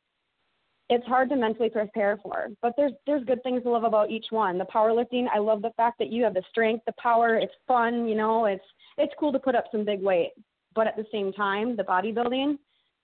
it's 0.90 1.06
hard 1.06 1.30
to 1.30 1.36
mentally 1.36 1.70
prepare 1.70 2.18
for. 2.22 2.50
But 2.62 2.74
there's 2.78 2.94
there's 3.08 3.24
good 3.24 3.42
things 3.44 3.64
to 3.64 3.70
love 3.70 3.84
about 3.84 4.12
each 4.12 4.28
one. 4.30 4.58
The 4.58 4.66
powerlifting, 4.66 5.26
I 5.34 5.40
love 5.40 5.62
the 5.62 5.72
fact 5.76 5.98
that 6.00 6.12
you 6.12 6.24
have 6.24 6.36
the 6.36 6.44
strength, 6.52 6.84
the 6.86 6.94
power. 7.02 7.36
It's 7.36 7.54
fun, 7.68 8.08
you 8.08 8.16
know. 8.16 8.46
It's 8.46 8.64
it's 8.98 9.14
cool 9.20 9.32
to 9.32 9.40
put 9.40 9.56
up 9.56 9.66
some 9.72 9.86
big 9.86 10.02
weight. 10.02 10.32
But 10.74 10.88
at 10.88 10.96
the 10.96 11.06
same 11.12 11.32
time, 11.34 11.76
the 11.76 11.84
bodybuilding, 11.84 12.58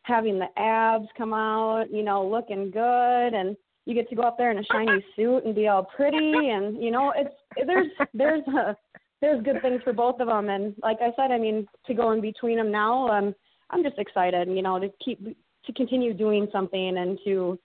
having 0.04 0.40
the 0.40 0.48
abs 0.58 1.08
come 1.18 1.34
out, 1.34 1.86
you 1.92 2.04
know, 2.04 2.26
looking 2.26 2.72
good, 2.72 3.34
and 3.34 3.56
you 3.86 3.94
get 3.94 4.10
to 4.10 4.16
go 4.16 4.24
up 4.24 4.38
there 4.38 4.52
in 4.52 4.58
a 4.58 4.64
shiny 4.72 5.04
suit 5.16 5.46
and 5.46 5.56
be 5.56 5.68
all 5.68 5.84
pretty, 5.84 6.50
and 6.50 6.82
you 6.82 6.92
know, 6.92 7.14
it's 7.16 7.34
there's 7.66 7.88
there's 8.14 8.48
a, 8.48 8.76
there's 9.22 9.44
good 9.44 9.62
things 9.62 9.82
for 9.84 9.94
both 9.94 10.20
of 10.20 10.28
them. 10.28 10.50
And 10.50 10.76
like 10.82 10.98
I 11.02 11.12
said, 11.16 11.32
I 11.32 11.38
mean, 11.38 11.68
to 11.88 11.94
go 11.94 12.12
in 12.12 12.22
between 12.22 12.58
them 12.58 12.72
now, 12.72 13.08
um, 13.08 13.36
I'm 13.70 13.84
just 13.84 14.00
excited, 14.00 14.50
you 14.50 14.62
know, 14.62 14.80
to 14.80 14.90
keep 15.04 15.24
to 15.66 15.74
continue 15.74 16.14
doing 16.14 16.48
something 16.52 16.98
and 16.98 17.20
to 17.26 17.60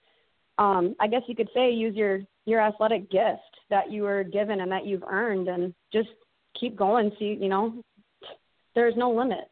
um, 0.57 0.95
I 0.99 1.07
guess 1.07 1.21
you 1.27 1.35
could 1.35 1.49
say 1.53 1.71
use 1.71 1.95
your 1.95 2.21
your 2.45 2.61
athletic 2.61 3.11
gift 3.11 3.41
that 3.69 3.91
you 3.91 4.03
were 4.03 4.23
given 4.23 4.61
and 4.61 4.71
that 4.71 4.85
you've 4.85 5.03
earned, 5.03 5.47
and 5.47 5.73
just 5.91 6.09
keep 6.59 6.75
going. 6.75 7.11
See, 7.19 7.37
you 7.39 7.49
know, 7.49 7.83
there's 8.77 8.95
no 8.95 9.09
limit. 9.09 9.49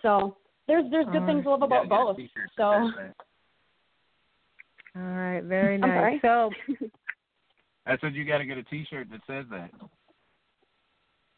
So 0.00 0.38
there's 0.66 0.90
there's 0.90 1.04
good 1.12 1.22
uh, 1.22 1.26
things 1.26 1.44
to 1.44 1.50
love 1.50 1.62
about 1.62 1.90
both. 1.90 2.16
So. 2.56 2.64
All 4.96 5.02
right, 5.02 5.42
very 5.42 5.76
nice. 5.76 6.20
So 6.22 6.50
I 7.86 7.98
said 8.00 8.14
you 8.14 8.24
got 8.24 8.38
to 8.38 8.46
get 8.46 8.56
a 8.56 8.62
T-shirt 8.62 9.08
that 9.10 9.20
says 9.26 9.44
that. 9.50 9.70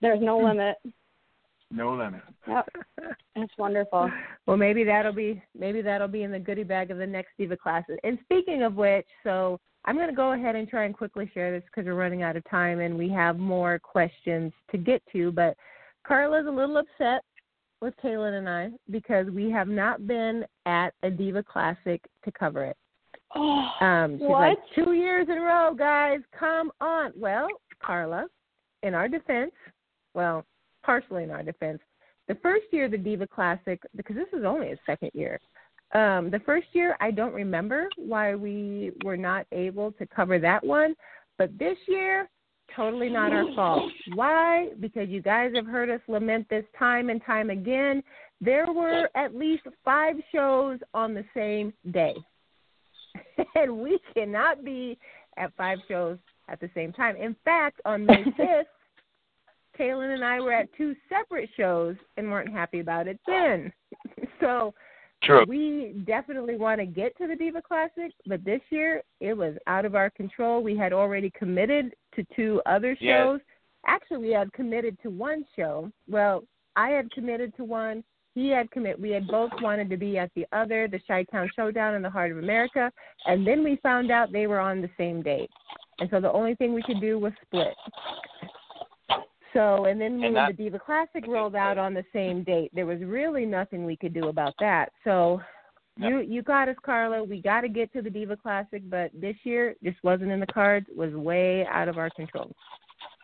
There's 0.00 0.20
no 0.22 0.38
limit. 0.38 0.76
No 1.72 1.96
limit. 1.96 2.20
Yep. 2.46 2.68
That's 3.34 3.52
wonderful. 3.58 4.08
Well, 4.46 4.56
maybe 4.56 4.84
that'll 4.84 5.12
be 5.12 5.42
maybe 5.58 5.82
that'll 5.82 6.06
be 6.06 6.22
in 6.22 6.30
the 6.30 6.38
goodie 6.38 6.62
bag 6.62 6.92
of 6.92 6.98
the 6.98 7.06
next 7.06 7.30
Diva 7.36 7.56
classes. 7.56 7.98
And 8.04 8.16
speaking 8.22 8.62
of 8.62 8.76
which, 8.76 9.06
so 9.24 9.58
I'm 9.86 9.96
going 9.96 10.08
to 10.08 10.14
go 10.14 10.34
ahead 10.34 10.54
and 10.54 10.68
try 10.68 10.84
and 10.84 10.96
quickly 10.96 11.28
share 11.34 11.50
this 11.50 11.64
because 11.66 11.86
we're 11.86 11.94
running 11.94 12.22
out 12.22 12.36
of 12.36 12.48
time 12.48 12.78
and 12.78 12.96
we 12.96 13.08
have 13.08 13.38
more 13.38 13.80
questions 13.80 14.52
to 14.70 14.78
get 14.78 15.02
to. 15.12 15.32
But 15.32 15.56
Carla's 16.06 16.46
a 16.46 16.50
little 16.50 16.78
upset 16.78 17.22
with 17.80 17.94
Kaelin 18.02 18.38
and 18.38 18.48
I 18.48 18.70
because 18.90 19.26
we 19.30 19.50
have 19.50 19.68
not 19.68 20.06
been 20.06 20.44
at 20.64 20.94
a 21.02 21.10
Diva 21.10 21.42
Classic 21.42 22.02
to 22.24 22.32
cover 22.32 22.64
it. 22.64 22.76
Oh, 23.34 23.68
um, 23.80 24.18
she's 24.18 24.28
what? 24.28 24.40
like 24.40 24.58
two 24.74 24.92
years 24.92 25.26
in 25.28 25.38
a 25.38 25.42
row, 25.42 25.74
guys. 25.76 26.20
Come 26.38 26.70
on. 26.80 27.12
Well, 27.16 27.48
Carla, 27.82 28.26
in 28.82 28.94
our 28.94 29.08
defense, 29.08 29.52
well, 30.14 30.44
partially 30.84 31.24
in 31.24 31.30
our 31.30 31.42
defense, 31.42 31.80
the 32.28 32.36
first 32.36 32.66
year 32.70 32.88
the 32.88 32.98
Diva 32.98 33.26
Classic, 33.26 33.80
because 33.96 34.16
this 34.16 34.28
is 34.32 34.44
only 34.44 34.72
a 34.72 34.76
second 34.86 35.10
year. 35.12 35.40
Um, 35.94 36.30
the 36.30 36.40
first 36.44 36.66
year, 36.72 36.96
I 37.00 37.10
don't 37.10 37.34
remember 37.34 37.88
why 37.96 38.34
we 38.34 38.92
were 39.04 39.16
not 39.16 39.46
able 39.52 39.92
to 39.92 40.06
cover 40.06 40.38
that 40.38 40.64
one, 40.64 40.94
but 41.38 41.56
this 41.58 41.76
year, 41.86 42.28
totally 42.74 43.08
not 43.08 43.32
our 43.32 43.52
fault. 43.54 43.90
Why? 44.14 44.68
Because 44.80 45.08
you 45.08 45.22
guys 45.22 45.52
have 45.54 45.66
heard 45.66 45.90
us 45.90 46.00
lament 46.08 46.46
this 46.48 46.64
time 46.78 47.10
and 47.10 47.24
time 47.24 47.50
again. 47.50 48.02
There 48.40 48.66
were 48.72 49.08
at 49.14 49.34
least 49.34 49.62
five 49.84 50.16
shows 50.32 50.78
on 50.92 51.14
the 51.14 51.24
same 51.34 51.72
day. 51.92 52.14
and 53.54 53.78
we 53.78 53.98
cannot 54.14 54.64
be 54.64 54.98
at 55.36 55.54
five 55.56 55.78
shows 55.88 56.18
at 56.48 56.60
the 56.60 56.70
same 56.74 56.92
time. 56.92 57.16
In 57.16 57.36
fact, 57.44 57.80
on 57.84 58.06
May 58.06 58.24
5th, 58.38 58.64
Kaelin 59.78 60.14
and 60.14 60.24
I 60.24 60.40
were 60.40 60.52
at 60.52 60.68
two 60.76 60.94
separate 61.08 61.50
shows 61.56 61.96
and 62.16 62.30
weren't 62.30 62.52
happy 62.52 62.80
about 62.80 63.08
it 63.08 63.18
then. 63.26 63.72
so 64.40 64.74
True. 65.22 65.44
we 65.48 66.02
definitely 66.06 66.56
want 66.56 66.80
to 66.80 66.86
get 66.86 67.16
to 67.18 67.26
the 67.26 67.34
Diva 67.34 67.62
Classic, 67.62 68.12
but 68.26 68.44
this 68.44 68.60
year 68.70 69.02
it 69.20 69.34
was 69.34 69.54
out 69.66 69.84
of 69.84 69.94
our 69.94 70.10
control. 70.10 70.62
We 70.62 70.76
had 70.76 70.92
already 70.92 71.30
committed 71.30 71.94
to 72.14 72.24
two 72.36 72.62
other 72.66 72.94
shows. 72.94 73.40
Yes. 73.40 73.40
Actually, 73.86 74.18
we 74.18 74.30
had 74.30 74.52
committed 74.52 74.96
to 75.02 75.10
one 75.10 75.44
show. 75.56 75.90
Well, 76.08 76.44
I 76.76 76.90
had 76.90 77.10
committed 77.10 77.56
to 77.56 77.64
one 77.64 78.04
he 78.36 78.50
had 78.50 78.70
commit. 78.70 79.00
We 79.00 79.10
had 79.10 79.26
both 79.26 79.50
wanted 79.62 79.88
to 79.88 79.96
be 79.96 80.18
at 80.18 80.30
the 80.36 80.46
other, 80.52 80.86
the 80.88 81.00
Chi-Town 81.08 81.48
Showdown 81.56 81.94
in 81.94 82.02
the 82.02 82.10
Heart 82.10 82.32
of 82.32 82.38
America, 82.38 82.92
and 83.24 83.46
then 83.46 83.64
we 83.64 83.76
found 83.82 84.10
out 84.10 84.30
they 84.30 84.46
were 84.46 84.60
on 84.60 84.82
the 84.82 84.90
same 84.98 85.22
date, 85.22 85.50
and 86.00 86.10
so 86.10 86.20
the 86.20 86.30
only 86.30 86.54
thing 86.54 86.74
we 86.74 86.82
could 86.82 87.00
do 87.00 87.18
was 87.18 87.32
split. 87.46 87.74
So, 89.56 89.86
and 89.86 89.98
then 89.98 90.12
and 90.12 90.20
when 90.20 90.34
that, 90.34 90.48
the 90.48 90.64
Diva 90.64 90.78
Classic 90.78 91.26
rolled 91.26 91.56
out 91.56 91.78
on 91.78 91.94
the 91.94 92.04
same 92.12 92.44
date, 92.44 92.70
there 92.74 92.84
was 92.84 93.00
really 93.00 93.46
nothing 93.46 93.86
we 93.86 93.96
could 93.96 94.12
do 94.12 94.28
about 94.28 94.52
that. 94.60 94.90
So, 95.02 95.40
you 95.96 96.20
you 96.20 96.42
got 96.42 96.68
us, 96.68 96.76
Carla. 96.84 97.24
We 97.24 97.40
got 97.40 97.62
to 97.62 97.68
get 97.68 97.90
to 97.94 98.02
the 98.02 98.10
Diva 98.10 98.36
Classic, 98.36 98.82
but 98.90 99.10
this 99.18 99.36
year 99.44 99.74
just 99.82 99.96
wasn't 100.04 100.30
in 100.30 100.40
the 100.40 100.46
cards. 100.46 100.86
Was 100.94 101.14
way 101.14 101.66
out 101.72 101.88
of 101.88 101.96
our 101.96 102.10
control. 102.10 102.52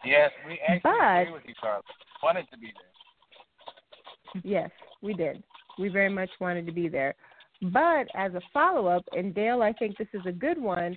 Yes, 0.06 0.30
we 0.46 0.58
actually 0.66 0.80
but, 0.98 1.20
agree 1.20 1.32
with 1.34 1.42
you, 1.46 1.54
Carla. 1.60 1.82
Wanted 2.22 2.46
to 2.50 2.56
be 2.56 2.72
there. 2.72 4.42
Yes, 4.42 4.70
we 5.02 5.12
did. 5.12 5.42
We 5.78 5.88
very 5.90 6.08
much 6.08 6.30
wanted 6.40 6.64
to 6.64 6.72
be 6.72 6.88
there. 6.88 7.14
But 7.60 8.06
as 8.14 8.32
a 8.32 8.40
follow 8.54 8.86
up, 8.86 9.04
and 9.12 9.34
Dale, 9.34 9.60
I 9.60 9.74
think 9.74 9.98
this 9.98 10.08
is 10.14 10.22
a 10.26 10.32
good 10.32 10.60
one. 10.60 10.96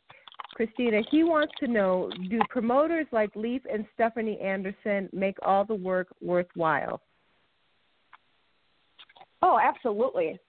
Christina, 0.55 1.01
he 1.11 1.25
wants 1.25 1.53
to 1.59 1.67
know 1.67 2.09
do 2.29 2.39
promoters 2.49 3.05
like 3.11 3.29
Leif 3.35 3.61
and 3.71 3.85
Stephanie 3.93 4.39
Anderson 4.39 5.09
make 5.11 5.35
all 5.41 5.65
the 5.65 5.75
work 5.75 6.07
worthwhile? 6.21 7.01
Oh, 9.41 9.59
absolutely. 9.61 10.39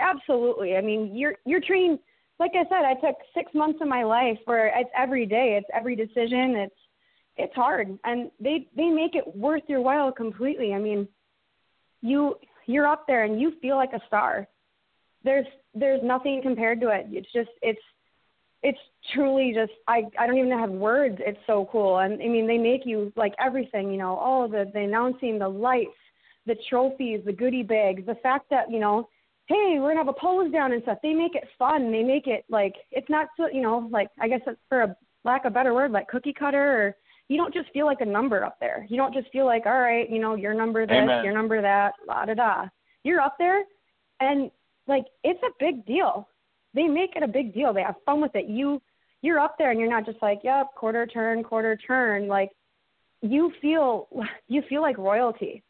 Absolutely. 0.00 0.76
I 0.76 0.80
mean, 0.80 1.14
you're 1.14 1.34
you're 1.44 1.60
trained 1.60 1.98
like 2.40 2.52
I 2.54 2.64
said, 2.68 2.84
I 2.84 2.94
took 2.94 3.16
6 3.34 3.52
months 3.52 3.80
of 3.82 3.88
my 3.88 4.04
life 4.04 4.38
where 4.44 4.68
it's 4.68 4.90
every 4.96 5.26
day, 5.26 5.58
it's 5.58 5.68
every 5.74 5.94
decision, 5.94 6.56
it's 6.56 6.74
it's 7.36 7.54
hard 7.54 7.98
and 8.04 8.30
they 8.40 8.66
they 8.74 8.88
make 8.88 9.14
it 9.14 9.36
worth 9.36 9.62
your 9.68 9.82
while 9.82 10.10
completely. 10.10 10.72
I 10.72 10.78
mean, 10.78 11.06
you 12.00 12.36
you're 12.64 12.86
up 12.86 13.06
there 13.06 13.24
and 13.24 13.38
you 13.38 13.52
feel 13.60 13.76
like 13.76 13.92
a 13.92 14.00
star. 14.06 14.48
There's 15.22 15.46
there's 15.74 16.00
nothing 16.02 16.40
compared 16.42 16.80
to 16.80 16.88
it. 16.88 17.08
It's 17.10 17.30
just 17.30 17.50
it's 17.60 17.78
it's 18.62 18.78
truly 19.14 19.52
just 19.54 19.72
I 19.86 20.02
I 20.18 20.26
don't 20.26 20.38
even 20.38 20.58
have 20.58 20.70
words. 20.70 21.16
It's 21.20 21.38
so 21.46 21.68
cool, 21.70 21.98
and 21.98 22.14
I 22.14 22.26
mean 22.26 22.46
they 22.46 22.58
make 22.58 22.84
you 22.84 23.12
like 23.16 23.34
everything. 23.38 23.90
You 23.90 23.98
know, 23.98 24.16
all 24.16 24.48
the 24.48 24.70
the 24.72 24.80
announcing, 24.80 25.38
the 25.38 25.48
lights, 25.48 25.90
the 26.46 26.56
trophies, 26.68 27.20
the 27.24 27.32
goodie 27.32 27.62
bags, 27.62 28.04
the 28.06 28.16
fact 28.16 28.50
that 28.50 28.70
you 28.70 28.80
know, 28.80 29.08
hey, 29.46 29.76
we're 29.78 29.90
gonna 29.90 30.00
have 30.00 30.08
a 30.08 30.12
pose 30.12 30.50
down 30.52 30.72
and 30.72 30.82
stuff. 30.82 30.98
They 31.02 31.14
make 31.14 31.34
it 31.34 31.48
fun. 31.58 31.92
They 31.92 32.02
make 32.02 32.26
it 32.26 32.44
like 32.48 32.74
it's 32.90 33.08
not 33.08 33.28
so 33.36 33.48
you 33.48 33.62
know 33.62 33.88
like 33.92 34.08
I 34.20 34.28
guess 34.28 34.40
it's 34.46 34.60
for 34.68 34.82
a 34.82 34.96
lack 35.24 35.44
of 35.44 35.52
a 35.52 35.54
better 35.54 35.74
word 35.74 35.92
like 35.92 36.08
cookie 36.08 36.34
cutter 36.36 36.82
or 36.82 36.96
you 37.28 37.36
don't 37.36 37.52
just 37.52 37.70
feel 37.72 37.86
like 37.86 38.00
a 38.00 38.06
number 38.06 38.44
up 38.44 38.56
there. 38.58 38.86
You 38.88 38.96
don't 38.96 39.14
just 39.14 39.30
feel 39.30 39.46
like 39.46 39.66
all 39.66 39.78
right, 39.78 40.10
you 40.10 40.18
know, 40.18 40.34
your 40.34 40.54
number 40.54 40.84
this, 40.86 40.96
Amen. 40.96 41.24
your 41.24 41.34
number 41.34 41.62
that, 41.62 41.92
la 42.08 42.24
da 42.24 42.34
da. 42.34 42.64
You're 43.04 43.20
up 43.20 43.36
there, 43.38 43.62
and 44.18 44.50
like 44.88 45.04
it's 45.22 45.42
a 45.44 45.50
big 45.60 45.86
deal 45.86 46.26
they 46.74 46.84
make 46.84 47.16
it 47.16 47.22
a 47.22 47.28
big 47.28 47.54
deal. 47.54 47.72
They 47.72 47.82
have 47.82 47.96
fun 48.04 48.20
with 48.20 48.34
it. 48.34 48.46
You 48.46 48.80
you're 49.20 49.40
up 49.40 49.56
there 49.58 49.70
and 49.70 49.80
you're 49.80 49.90
not 49.90 50.06
just 50.06 50.22
like, 50.22 50.40
yep, 50.44 50.68
quarter 50.76 51.06
turn, 51.06 51.42
quarter 51.42 51.76
turn. 51.76 52.28
Like 52.28 52.50
you 53.20 53.52
feel 53.60 54.08
you 54.48 54.62
feel 54.68 54.82
like 54.82 54.98
royalty. 54.98 55.62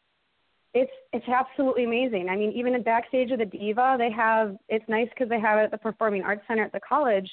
It's 0.73 0.91
it's 1.13 1.27
absolutely 1.27 1.85
amazing. 1.85 2.27
I 2.29 2.35
mean, 2.35 2.51
even 2.51 2.75
in 2.75 2.83
backstage 2.83 3.31
of 3.31 3.39
the 3.39 3.45
Diva, 3.45 3.95
they 3.97 4.11
have 4.11 4.55
it's 4.67 4.87
nice 4.87 5.09
because 5.09 5.29
they 5.29 5.39
have 5.39 5.57
it 5.59 5.63
at 5.63 5.71
the 5.71 5.77
Performing 5.77 6.23
Arts 6.23 6.43
Center 6.47 6.63
at 6.63 6.71
the 6.71 6.79
college. 6.87 7.29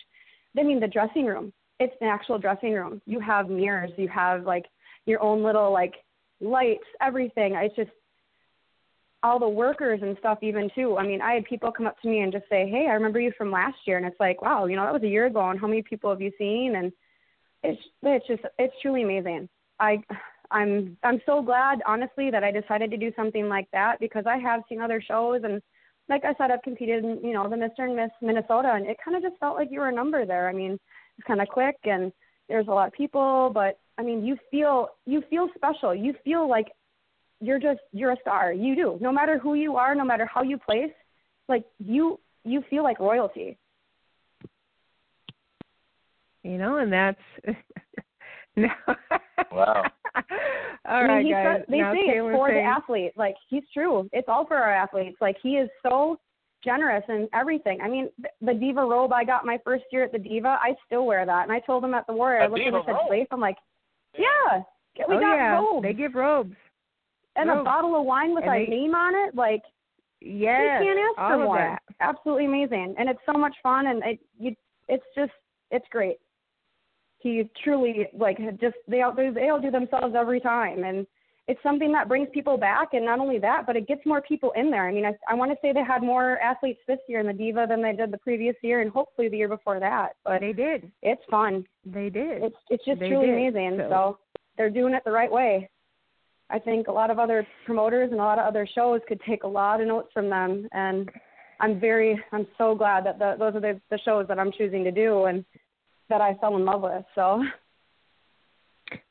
I 0.58 0.62
mean, 0.62 0.80
the 0.80 0.88
dressing 0.88 1.26
room. 1.26 1.52
It's 1.78 1.94
an 2.00 2.08
actual 2.08 2.38
dressing 2.38 2.72
room. 2.72 3.02
You 3.04 3.20
have 3.20 3.50
mirrors. 3.50 3.90
You 3.98 4.08
have 4.08 4.44
like 4.44 4.64
your 5.04 5.22
own 5.22 5.42
little 5.42 5.70
like 5.70 5.94
lights, 6.40 6.86
everything. 7.00 7.54
It's 7.54 7.76
just 7.76 7.90
all 9.22 9.38
the 9.38 9.48
workers 9.48 10.00
and 10.02 10.16
stuff 10.18 10.38
even 10.42 10.70
too. 10.74 10.96
I 10.98 11.06
mean, 11.06 11.20
I 11.20 11.34
had 11.34 11.44
people 11.44 11.72
come 11.72 11.86
up 11.86 12.00
to 12.02 12.08
me 12.08 12.20
and 12.20 12.32
just 12.32 12.48
say, 12.48 12.68
"Hey, 12.68 12.86
I 12.88 12.94
remember 12.94 13.20
you 13.20 13.32
from 13.36 13.50
last 13.50 13.78
year," 13.86 13.96
and 13.96 14.06
it's 14.06 14.20
like, 14.20 14.42
"Wow, 14.42 14.66
you 14.66 14.76
know, 14.76 14.84
that 14.84 14.92
was 14.92 15.02
a 15.02 15.08
year 15.08 15.26
ago." 15.26 15.48
And 15.50 15.58
how 15.58 15.66
many 15.66 15.82
people 15.82 16.10
have 16.10 16.20
you 16.20 16.32
seen? 16.38 16.76
And 16.76 16.92
it's 17.62 17.82
it's 18.02 18.26
just 18.26 18.42
it's 18.58 18.74
truly 18.82 19.02
amazing. 19.02 19.48
I 19.80 20.02
I'm 20.50 20.96
I'm 21.02 21.20
so 21.26 21.42
glad, 21.42 21.82
honestly, 21.86 22.30
that 22.30 22.44
I 22.44 22.50
decided 22.52 22.90
to 22.92 22.96
do 22.96 23.12
something 23.16 23.48
like 23.48 23.68
that 23.72 23.98
because 24.00 24.24
I 24.26 24.38
have 24.38 24.62
seen 24.68 24.80
other 24.80 25.00
shows 25.00 25.42
and. 25.44 25.62
Like 26.08 26.24
I 26.24 26.34
said, 26.38 26.52
I've 26.52 26.62
competed 26.62 27.02
in, 27.02 27.18
you 27.20 27.32
know, 27.32 27.48
the 27.50 27.56
Mr. 27.56 27.80
and 27.80 27.96
Miss 27.96 28.12
Minnesota, 28.22 28.70
and 28.72 28.86
it 28.86 28.96
kind 29.04 29.16
of 29.16 29.24
just 29.24 29.40
felt 29.40 29.56
like 29.56 29.72
you 29.72 29.80
were 29.80 29.88
a 29.88 29.92
number 29.92 30.24
there. 30.24 30.48
I 30.48 30.52
mean, 30.52 30.78
it's 31.18 31.26
kind 31.26 31.40
of 31.40 31.48
quick, 31.48 31.74
and 31.82 32.12
there's 32.48 32.68
a 32.68 32.70
lot 32.70 32.86
of 32.86 32.92
people, 32.92 33.50
but 33.52 33.80
I 33.98 34.02
mean, 34.04 34.24
you 34.24 34.36
feel 34.48 34.90
you 35.04 35.22
feel 35.28 35.48
special. 35.56 35.94
You 35.94 36.14
feel 36.24 36.48
like 36.48 36.68
you're 37.40 37.58
just 37.58 37.80
you're 37.92 38.12
a 38.12 38.16
star. 38.20 38.52
You 38.52 38.74
do. 38.74 38.98
No 39.00 39.12
matter 39.12 39.38
who 39.38 39.54
you 39.54 39.76
are, 39.76 39.94
no 39.94 40.04
matter 40.04 40.26
how 40.32 40.42
you 40.42 40.58
place, 40.58 40.92
like 41.48 41.64
you 41.78 42.18
you 42.44 42.62
feel 42.70 42.82
like 42.82 42.98
royalty. 43.00 43.58
You 46.42 46.58
know, 46.58 46.76
and 46.78 46.92
that's 46.92 47.18
no. 48.56 48.68
Wow. 49.52 49.82
all 50.16 50.22
I 50.84 51.02
right, 51.02 51.16
mean, 51.18 51.26
he's 51.26 51.34
guys. 51.34 51.58
got- 51.58 51.70
they 51.70 51.78
now 51.78 51.92
say 51.92 51.98
it's 52.00 52.12
Taylor's 52.12 52.36
for 52.36 52.50
the 52.50 52.60
athlete. 52.60 53.12
Like 53.16 53.34
he's 53.50 53.64
true. 53.74 54.08
It's 54.12 54.28
all 54.28 54.46
for 54.46 54.56
our 54.56 54.72
athletes. 54.72 55.16
Like 55.20 55.36
he 55.42 55.50
is 55.56 55.68
so 55.82 56.18
generous 56.64 57.04
and 57.08 57.28
everything. 57.34 57.80
I 57.82 57.88
mean, 57.88 58.08
th- 58.20 58.32
the 58.40 58.54
diva 58.54 58.80
robe 58.80 59.12
I 59.12 59.24
got 59.24 59.44
my 59.44 59.58
first 59.64 59.84
year 59.92 60.04
at 60.04 60.12
the 60.12 60.18
diva, 60.18 60.58
I 60.60 60.74
still 60.86 61.04
wear 61.04 61.26
that. 61.26 61.42
And 61.42 61.52
I 61.52 61.60
told 61.60 61.84
him 61.84 61.94
at 61.94 62.06
the 62.06 62.12
Warrior, 62.14 62.42
I 62.42 62.46
A 62.46 62.48
looked 62.48 62.60
at 62.62 62.68
him 62.68 62.74
and 62.76 62.84
said, 62.86 62.92
robe? 62.92 63.00
"Slafe." 63.08 63.26
I'm 63.30 63.40
like, 63.40 63.56
yeah, 64.18 64.24
oh, 64.52 64.62
we 65.08 65.16
oh 65.16 65.20
got 65.20 65.34
yeah, 65.34 65.54
robes 65.54 65.82
they 65.82 65.92
give 65.92 66.14
robes. 66.14 66.54
And 67.36 67.50
a 67.50 67.62
bottle 67.62 67.94
of 67.98 68.04
wine 68.04 68.34
with 68.34 68.42
And 68.44 68.50
our 68.50 68.58
they- 68.58 68.66
name 68.66 68.94
on 68.94 69.14
it. 69.28 69.34
Like 69.34 69.62
yeah, 70.20 70.80
you 70.80 70.86
can't 70.86 70.98
ask 70.98 71.18
all 71.18 71.38
for 71.38 71.44
more. 71.44 71.58
that. 71.58 71.82
Absolutely 72.00 72.46
amazing, 72.46 72.94
and 72.98 73.08
it's 73.08 73.20
so 73.26 73.32
much 73.38 73.54
fun, 73.62 73.86
and 73.88 74.02
it 74.04 74.18
you, 74.38 74.54
it's 74.88 75.04
just 75.14 75.32
it's 75.70 75.86
great. 75.90 76.18
He 77.18 77.48
truly 77.64 78.08
like 78.12 78.38
just 78.60 78.76
they 78.88 79.02
all 79.02 79.12
they 79.14 79.48
all 79.48 79.60
do 79.60 79.70
themselves 79.70 80.14
every 80.16 80.40
time, 80.40 80.84
and 80.84 81.06
it's 81.48 81.62
something 81.62 81.92
that 81.92 82.08
brings 82.08 82.28
people 82.32 82.56
back, 82.56 82.88
and 82.92 83.04
not 83.04 83.18
only 83.20 83.38
that, 83.38 83.66
but 83.66 83.76
it 83.76 83.86
gets 83.86 84.04
more 84.04 84.20
people 84.20 84.52
in 84.56 84.70
there. 84.70 84.88
I 84.88 84.92
mean, 84.92 85.04
I 85.06 85.12
I 85.28 85.34
want 85.34 85.50
to 85.52 85.56
say 85.62 85.72
they 85.72 85.84
had 85.84 86.02
more 86.02 86.38
athletes 86.40 86.80
this 86.86 86.98
year 87.08 87.20
in 87.20 87.26
the 87.26 87.32
diva 87.32 87.66
than 87.68 87.82
they 87.82 87.92
did 87.94 88.10
the 88.10 88.18
previous 88.18 88.56
year, 88.62 88.80
and 88.80 88.90
hopefully 88.90 89.28
the 89.28 89.36
year 89.36 89.48
before 89.48 89.80
that. 89.80 90.14
But 90.24 90.40
They 90.40 90.52
did. 90.52 90.90
it's 91.02 91.22
fun. 91.30 91.64
They 91.84 92.10
did. 92.10 92.42
It's 92.42 92.56
it's 92.70 92.84
just 92.84 93.00
They 93.00 93.08
truly 93.08 93.26
did, 93.26 93.54
amazing. 93.54 93.78
so- 93.78 93.88
So 93.90 94.18
they're 94.56 94.70
doing 94.70 94.94
it 94.94 95.02
the 95.04 95.12
right 95.12 95.30
way. 95.30 95.68
I 96.50 96.58
think 96.58 96.88
a 96.88 96.92
lot 96.92 97.10
of 97.10 97.18
other 97.18 97.46
promoters 97.64 98.10
and 98.10 98.20
a 98.20 98.24
lot 98.24 98.38
of 98.38 98.46
other 98.46 98.68
shows 98.72 99.00
could 99.08 99.20
take 99.28 99.42
a 99.42 99.48
lot 99.48 99.80
of 99.80 99.88
notes 99.88 100.10
from 100.14 100.30
them, 100.30 100.68
and 100.72 101.10
I'm 101.60 101.80
very 101.80 102.22
I'm 102.32 102.46
so 102.58 102.74
glad 102.74 103.04
that 103.06 103.18
the, 103.18 103.36
those 103.38 103.54
are 103.54 103.60
the, 103.60 103.80
the 103.90 103.98
shows 104.04 104.26
that 104.28 104.38
I'm 104.38 104.52
choosing 104.52 104.84
to 104.84 104.92
do 104.92 105.24
and 105.24 105.44
that 106.08 106.20
I 106.20 106.34
fell 106.34 106.56
in 106.56 106.64
love 106.64 106.82
with. 106.82 107.04
So 107.14 107.42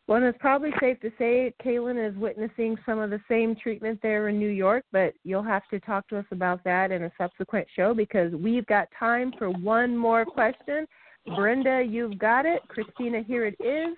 Well, 0.08 0.24
it's 0.24 0.38
probably 0.40 0.70
safe 0.80 1.00
to 1.00 1.12
say 1.18 1.52
Kaelin 1.64 1.98
is 1.98 2.16
witnessing 2.18 2.78
some 2.86 3.00
of 3.00 3.10
the 3.10 3.20
same 3.28 3.56
treatment 3.56 4.00
there 4.04 4.30
in 4.30 4.38
New 4.38 4.50
York, 4.50 4.84
but 4.92 5.14
you'll 5.24 5.42
have 5.42 5.68
to 5.70 5.80
talk 5.80 6.08
to 6.10 6.18
us 6.20 6.26
about 6.32 6.64
that 6.64 6.92
in 6.92 7.04
a 7.04 7.12
subsequent 7.18 7.68
show 7.76 7.94
because 7.94 8.32
we've 8.34 8.68
got 8.68 8.88
time 8.98 9.34
for 9.38 9.50
one 9.50 9.98
more 9.98 10.24
question. 10.24 10.86
Brenda, 11.36 11.82
you've 11.82 12.20
got 12.20 12.46
it. 12.46 12.62
Christina, 12.68 13.24
here 13.24 13.46
it 13.46 13.56
is. 13.60 13.96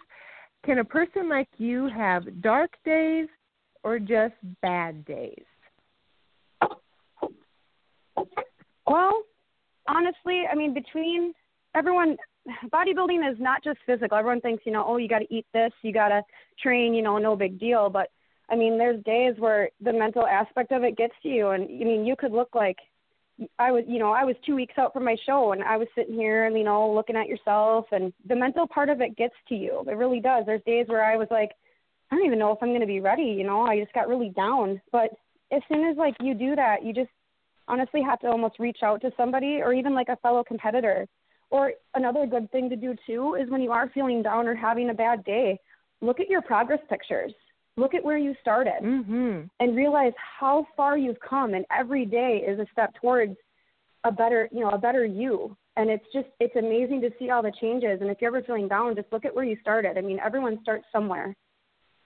Can 0.65 0.79
a 0.79 0.83
person 0.83 1.29
like 1.29 1.47
you 1.57 1.87
have 1.87 2.41
dark 2.41 2.71
days 2.83 3.27
or 3.83 3.99
just 3.99 4.35
bad 4.61 5.05
days? 5.05 5.45
Well, 8.85 9.23
honestly, 9.87 10.43
I 10.51 10.55
mean, 10.55 10.73
between 10.73 11.33
everyone, 11.75 12.17
bodybuilding 12.73 13.29
is 13.29 13.37
not 13.39 13.63
just 13.63 13.79
physical. 13.85 14.17
Everyone 14.17 14.41
thinks, 14.41 14.65
you 14.65 14.71
know, 14.71 14.83
oh, 14.85 14.97
you 14.97 15.07
got 15.07 15.19
to 15.19 15.33
eat 15.33 15.45
this, 15.53 15.71
you 15.81 15.93
got 15.93 16.09
to 16.09 16.21
train, 16.61 16.93
you 16.93 17.01
know, 17.01 17.17
no 17.17 17.35
big 17.35 17.59
deal. 17.59 17.89
But 17.89 18.09
I 18.49 18.55
mean, 18.55 18.77
there's 18.77 19.03
days 19.03 19.35
where 19.37 19.69
the 19.81 19.93
mental 19.93 20.25
aspect 20.25 20.71
of 20.71 20.83
it 20.83 20.97
gets 20.97 21.13
to 21.23 21.29
you, 21.29 21.49
and 21.49 21.63
I 21.63 21.83
mean, 21.83 22.05
you 22.05 22.15
could 22.17 22.31
look 22.31 22.49
like 22.55 22.77
I 23.59 23.71
was, 23.71 23.83
you 23.87 23.99
know, 23.99 24.11
I 24.11 24.23
was 24.23 24.35
two 24.45 24.55
weeks 24.55 24.73
out 24.77 24.93
from 24.93 25.05
my 25.05 25.15
show, 25.25 25.51
and 25.51 25.63
I 25.63 25.77
was 25.77 25.87
sitting 25.95 26.15
here, 26.15 26.45
and 26.45 26.57
you 26.57 26.63
know, 26.63 26.91
looking 26.91 27.15
at 27.15 27.27
yourself, 27.27 27.85
and 27.91 28.11
the 28.27 28.35
mental 28.35 28.67
part 28.67 28.89
of 28.89 29.01
it 29.01 29.15
gets 29.15 29.35
to 29.49 29.55
you. 29.55 29.83
It 29.87 29.95
really 29.95 30.19
does. 30.19 30.45
There's 30.45 30.61
days 30.65 30.87
where 30.87 31.03
I 31.03 31.17
was 31.17 31.27
like, 31.29 31.51
I 32.11 32.15
don't 32.15 32.25
even 32.25 32.39
know 32.39 32.51
if 32.51 32.59
I'm 32.61 32.69
going 32.69 32.81
to 32.81 32.87
be 32.87 32.99
ready. 32.99 33.23
You 33.23 33.43
know, 33.43 33.61
I 33.61 33.79
just 33.79 33.93
got 33.93 34.07
really 34.07 34.29
down. 34.29 34.81
But 34.91 35.11
as 35.51 35.61
soon 35.71 35.87
as 35.87 35.97
like 35.97 36.15
you 36.21 36.33
do 36.33 36.55
that, 36.55 36.83
you 36.83 36.93
just 36.93 37.09
honestly 37.67 38.01
have 38.01 38.19
to 38.19 38.27
almost 38.27 38.59
reach 38.59 38.79
out 38.83 39.01
to 39.01 39.11
somebody 39.17 39.59
or 39.61 39.73
even 39.73 39.93
like 39.93 40.09
a 40.09 40.17
fellow 40.17 40.43
competitor. 40.43 41.07
Or 41.49 41.73
another 41.95 42.25
good 42.25 42.51
thing 42.51 42.69
to 42.69 42.75
do 42.75 42.95
too 43.05 43.35
is 43.35 43.49
when 43.49 43.61
you 43.61 43.71
are 43.71 43.89
feeling 43.93 44.21
down 44.21 44.47
or 44.47 44.55
having 44.55 44.89
a 44.89 44.93
bad 44.93 45.23
day, 45.23 45.59
look 46.01 46.19
at 46.19 46.29
your 46.29 46.41
progress 46.41 46.79
pictures. 46.89 47.33
Look 47.77 47.93
at 47.93 48.03
where 48.03 48.17
you 48.17 48.35
started 48.41 48.81
Mhm. 48.81 49.49
and 49.59 49.75
realize 49.75 50.13
how 50.17 50.63
far 50.75 50.97
you've 50.97 51.19
come 51.19 51.53
and 51.53 51.65
every 51.71 52.05
day 52.05 52.43
is 52.45 52.59
a 52.59 52.65
step 52.71 52.93
towards 52.95 53.37
a 54.03 54.11
better, 54.11 54.49
you 54.51 54.61
know, 54.61 54.69
a 54.69 54.77
better 54.77 55.05
you. 55.05 55.55
And 55.75 55.89
it's 55.91 56.11
just 56.11 56.27
it's 56.39 56.55
amazing 56.55 57.01
to 57.01 57.11
see 57.19 57.29
all 57.29 57.43
the 57.43 57.51
changes 57.51 58.01
and 58.01 58.09
if 58.09 58.19
you're 58.19 58.35
ever 58.35 58.43
feeling 58.43 58.67
down, 58.67 58.95
just 58.95 59.11
look 59.11 59.25
at 59.25 59.35
where 59.35 59.45
you 59.45 59.57
started. 59.61 59.97
I 59.97 60.01
mean, 60.01 60.19
everyone 60.19 60.59
starts 60.63 60.85
somewhere. 60.91 61.35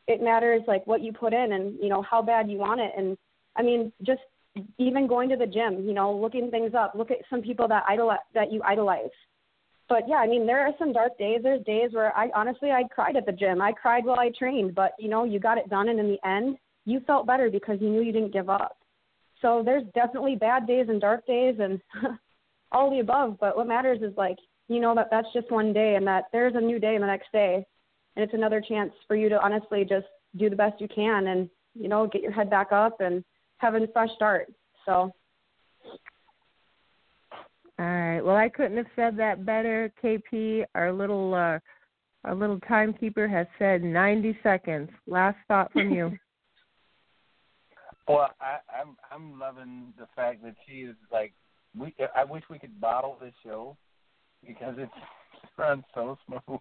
It 0.07 0.21
matters 0.21 0.61
like 0.67 0.85
what 0.87 1.01
you 1.01 1.13
put 1.13 1.33
in 1.33 1.53
and, 1.53 1.79
you 1.81 1.87
know, 1.87 2.01
how 2.01 2.21
bad 2.21 2.49
you 2.51 2.57
want 2.57 2.81
it 2.81 2.91
and 2.97 3.17
I 3.55 3.61
mean, 3.61 3.91
just 4.03 4.21
even 4.77 5.07
going 5.07 5.29
to 5.29 5.37
the 5.37 5.45
gym, 5.45 5.87
you 5.87 5.93
know, 5.93 6.13
looking 6.13 6.51
things 6.51 6.73
up. 6.73 6.93
Look 6.95 7.11
at 7.11 7.19
some 7.29 7.41
people 7.41 7.67
that 7.69 7.85
idol 7.87 8.13
that 8.33 8.51
you 8.51 8.61
idolize. 8.63 9.09
But 9.91 10.07
yeah, 10.07 10.15
I 10.15 10.27
mean, 10.27 10.45
there 10.45 10.65
are 10.65 10.71
some 10.79 10.93
dark 10.93 11.17
days. 11.17 11.41
There's 11.43 11.61
days 11.65 11.89
where 11.91 12.15
I 12.15 12.29
honestly 12.33 12.71
I 12.71 12.83
cried 12.89 13.17
at 13.17 13.25
the 13.25 13.33
gym. 13.33 13.61
I 13.61 13.73
cried 13.73 14.05
while 14.05 14.21
I 14.21 14.31
trained, 14.39 14.73
but 14.73 14.93
you 14.97 15.09
know, 15.09 15.25
you 15.25 15.37
got 15.37 15.57
it 15.57 15.69
done, 15.69 15.89
and 15.89 15.99
in 15.99 16.07
the 16.07 16.25
end, 16.25 16.55
you 16.85 17.01
felt 17.01 17.27
better 17.27 17.49
because 17.49 17.75
you 17.81 17.89
knew 17.89 18.01
you 18.01 18.13
didn't 18.13 18.31
give 18.31 18.49
up. 18.49 18.77
So 19.41 19.61
there's 19.65 19.83
definitely 19.93 20.37
bad 20.37 20.65
days 20.65 20.85
and 20.87 21.01
dark 21.01 21.27
days 21.27 21.55
and 21.59 21.81
all 22.71 22.89
the 22.89 23.01
above. 23.01 23.35
But 23.41 23.57
what 23.57 23.67
matters 23.67 24.01
is 24.01 24.15
like 24.15 24.37
you 24.69 24.79
know 24.79 24.95
that 24.95 25.09
that's 25.11 25.27
just 25.33 25.51
one 25.51 25.73
day, 25.73 25.95
and 25.95 26.07
that 26.07 26.27
there's 26.31 26.55
a 26.55 26.61
new 26.61 26.79
day 26.79 26.97
the 26.97 27.05
next 27.05 27.29
day, 27.33 27.65
and 28.15 28.23
it's 28.23 28.33
another 28.33 28.61
chance 28.61 28.93
for 29.09 29.17
you 29.17 29.27
to 29.27 29.43
honestly 29.43 29.83
just 29.83 30.07
do 30.37 30.49
the 30.49 30.55
best 30.55 30.79
you 30.79 30.87
can 30.87 31.27
and 31.27 31.49
you 31.73 31.89
know 31.89 32.07
get 32.07 32.21
your 32.21 32.31
head 32.31 32.49
back 32.49 32.71
up 32.71 33.01
and 33.01 33.25
have 33.57 33.75
a 33.75 33.85
fresh 33.87 34.11
start. 34.15 34.47
So 34.85 35.11
All 37.81 37.87
right. 37.87 38.21
Well, 38.21 38.35
I 38.35 38.47
couldn't 38.47 38.77
have 38.77 38.85
said 38.95 39.17
that 39.17 39.43
better. 39.43 39.91
KP, 40.03 40.65
our 40.75 40.93
little 40.93 41.33
uh, 41.33 41.57
our 42.23 42.35
little 42.35 42.59
timekeeper 42.59 43.27
has 43.27 43.47
said 43.57 43.81
90 43.81 44.37
seconds. 44.43 44.87
Last 45.07 45.37
thought 45.47 45.73
from 45.73 45.91
you. 45.91 46.11
Well, 48.07 48.31
I, 48.41 48.57
I'm 48.77 48.97
I'm 49.11 49.39
loving 49.39 49.93
the 49.97 50.07
fact 50.15 50.43
that 50.43 50.55
she 50.67 50.79
is 50.81 50.95
like 51.13 51.33
we. 51.77 51.95
I 52.15 52.25
wish 52.25 52.43
we 52.49 52.59
could 52.59 52.81
bottle 52.81 53.15
this 53.21 53.33
show 53.43 53.77
because 54.45 54.73
it's 54.77 54.91
runs 55.57 55.83
so 55.93 56.17
smooth, 56.25 56.59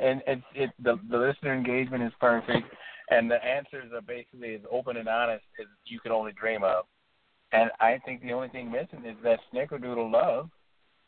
and 0.00 0.22
it's 0.26 0.42
it 0.54 0.70
the 0.82 0.98
the 1.10 1.18
listener 1.18 1.54
engagement 1.54 2.02
is 2.02 2.12
perfect, 2.18 2.66
and 3.10 3.30
the 3.30 3.44
answers 3.44 3.92
are 3.94 4.00
basically 4.00 4.54
as 4.54 4.62
open 4.72 4.96
and 4.96 5.06
honest 5.06 5.44
as 5.60 5.66
you 5.84 6.00
could 6.00 6.10
only 6.10 6.32
dream 6.32 6.64
of. 6.64 6.86
And 7.54 7.70
I 7.80 8.00
think 8.04 8.20
the 8.20 8.32
only 8.32 8.48
thing 8.48 8.70
missing 8.70 9.04
is 9.06 9.16
that 9.22 9.38
snickerdoodle 9.52 10.10
love, 10.10 10.50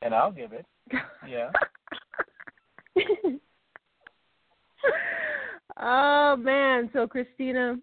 and 0.01 0.14
I'll 0.14 0.32
give 0.32 0.53
it. 0.53 0.64
Yeah. 1.28 1.51
oh 5.80 6.36
man! 6.36 6.88
So 6.92 7.09
Christina, 7.09 7.76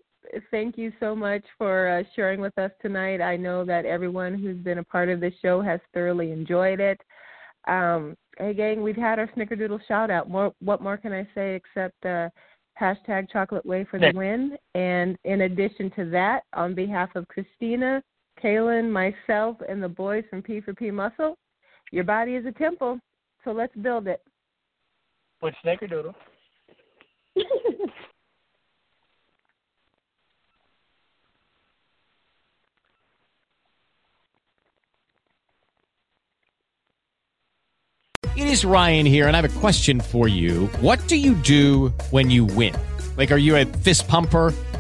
thank 0.50 0.78
you 0.78 0.94
so 1.02 1.14
much 1.14 1.44
for 1.58 1.90
uh, 1.90 2.04
sharing 2.16 2.40
with 2.40 2.58
us 2.58 2.72
tonight. 2.82 3.22
I 3.22 3.36
know 3.36 3.66
that 3.66 3.86
everyone 3.86 4.40
who's 4.40 4.58
been 4.58 4.78
a 4.78 4.84
part 4.84 5.10
of 5.10 5.20
this 5.20 5.34
show 5.42 5.62
has 5.62 5.82
thoroughly 5.94 6.32
enjoyed 6.32 6.80
it. 6.80 7.02
Um, 7.68 8.16
hey, 8.38 8.54
gang, 8.54 8.82
we've 8.82 8.96
had 8.96 9.20
our 9.20 9.28
snickerdoodle 9.36 9.86
shout 9.88 10.10
out. 10.10 10.30
More, 10.30 10.54
what 10.60 10.82
more 10.82 10.96
can 10.96 11.12
I 11.12 11.28
say 11.36 11.56
except 11.56 12.06
uh, 12.06 12.30
hashtag 12.80 13.30
chocolate 13.30 13.66
way 13.66 13.86
for 13.92 14.00
the 14.00 14.14
win? 14.16 14.58
And 14.74 15.18
in 15.26 15.42
addition 15.42 15.92
to 15.98 16.10
that, 16.12 16.44
on 16.54 16.74
behalf 16.74 17.10
of 17.16 17.28
Christina, 17.28 18.02
Kaelin, 18.44 18.92
myself, 18.92 19.58
and 19.68 19.82
the 19.82 19.90
boys 19.90 20.24
from 20.30 20.42
P 20.42 20.60
for 20.60 20.74
P 20.74 20.92
Muscle, 20.92 21.38
your 21.92 22.04
body 22.04 22.36
is 22.36 22.46
a 22.46 22.52
temple, 22.52 23.00
so 23.44 23.52
let's 23.52 23.76
build 23.78 24.08
it. 24.08 24.22
With 25.42 25.54
snickerdoodle. 25.66 26.14
It 38.36 38.48
is 38.48 38.66
Ryan 38.66 39.06
here, 39.06 39.28
and 39.28 39.38
I 39.38 39.42
have 39.42 39.58
a 39.58 39.60
question 39.60 40.02
for 40.02 40.28
you. 40.28 40.66
What 40.82 41.08
do 41.08 41.16
you 41.16 41.36
do 41.36 41.94
when 42.10 42.32
you 42.32 42.46
win? 42.46 42.74
Like, 43.16 43.32
are 43.32 43.38
you 43.38 43.56
a 43.56 43.66
fist 43.66 44.08
pumper? 44.08 44.52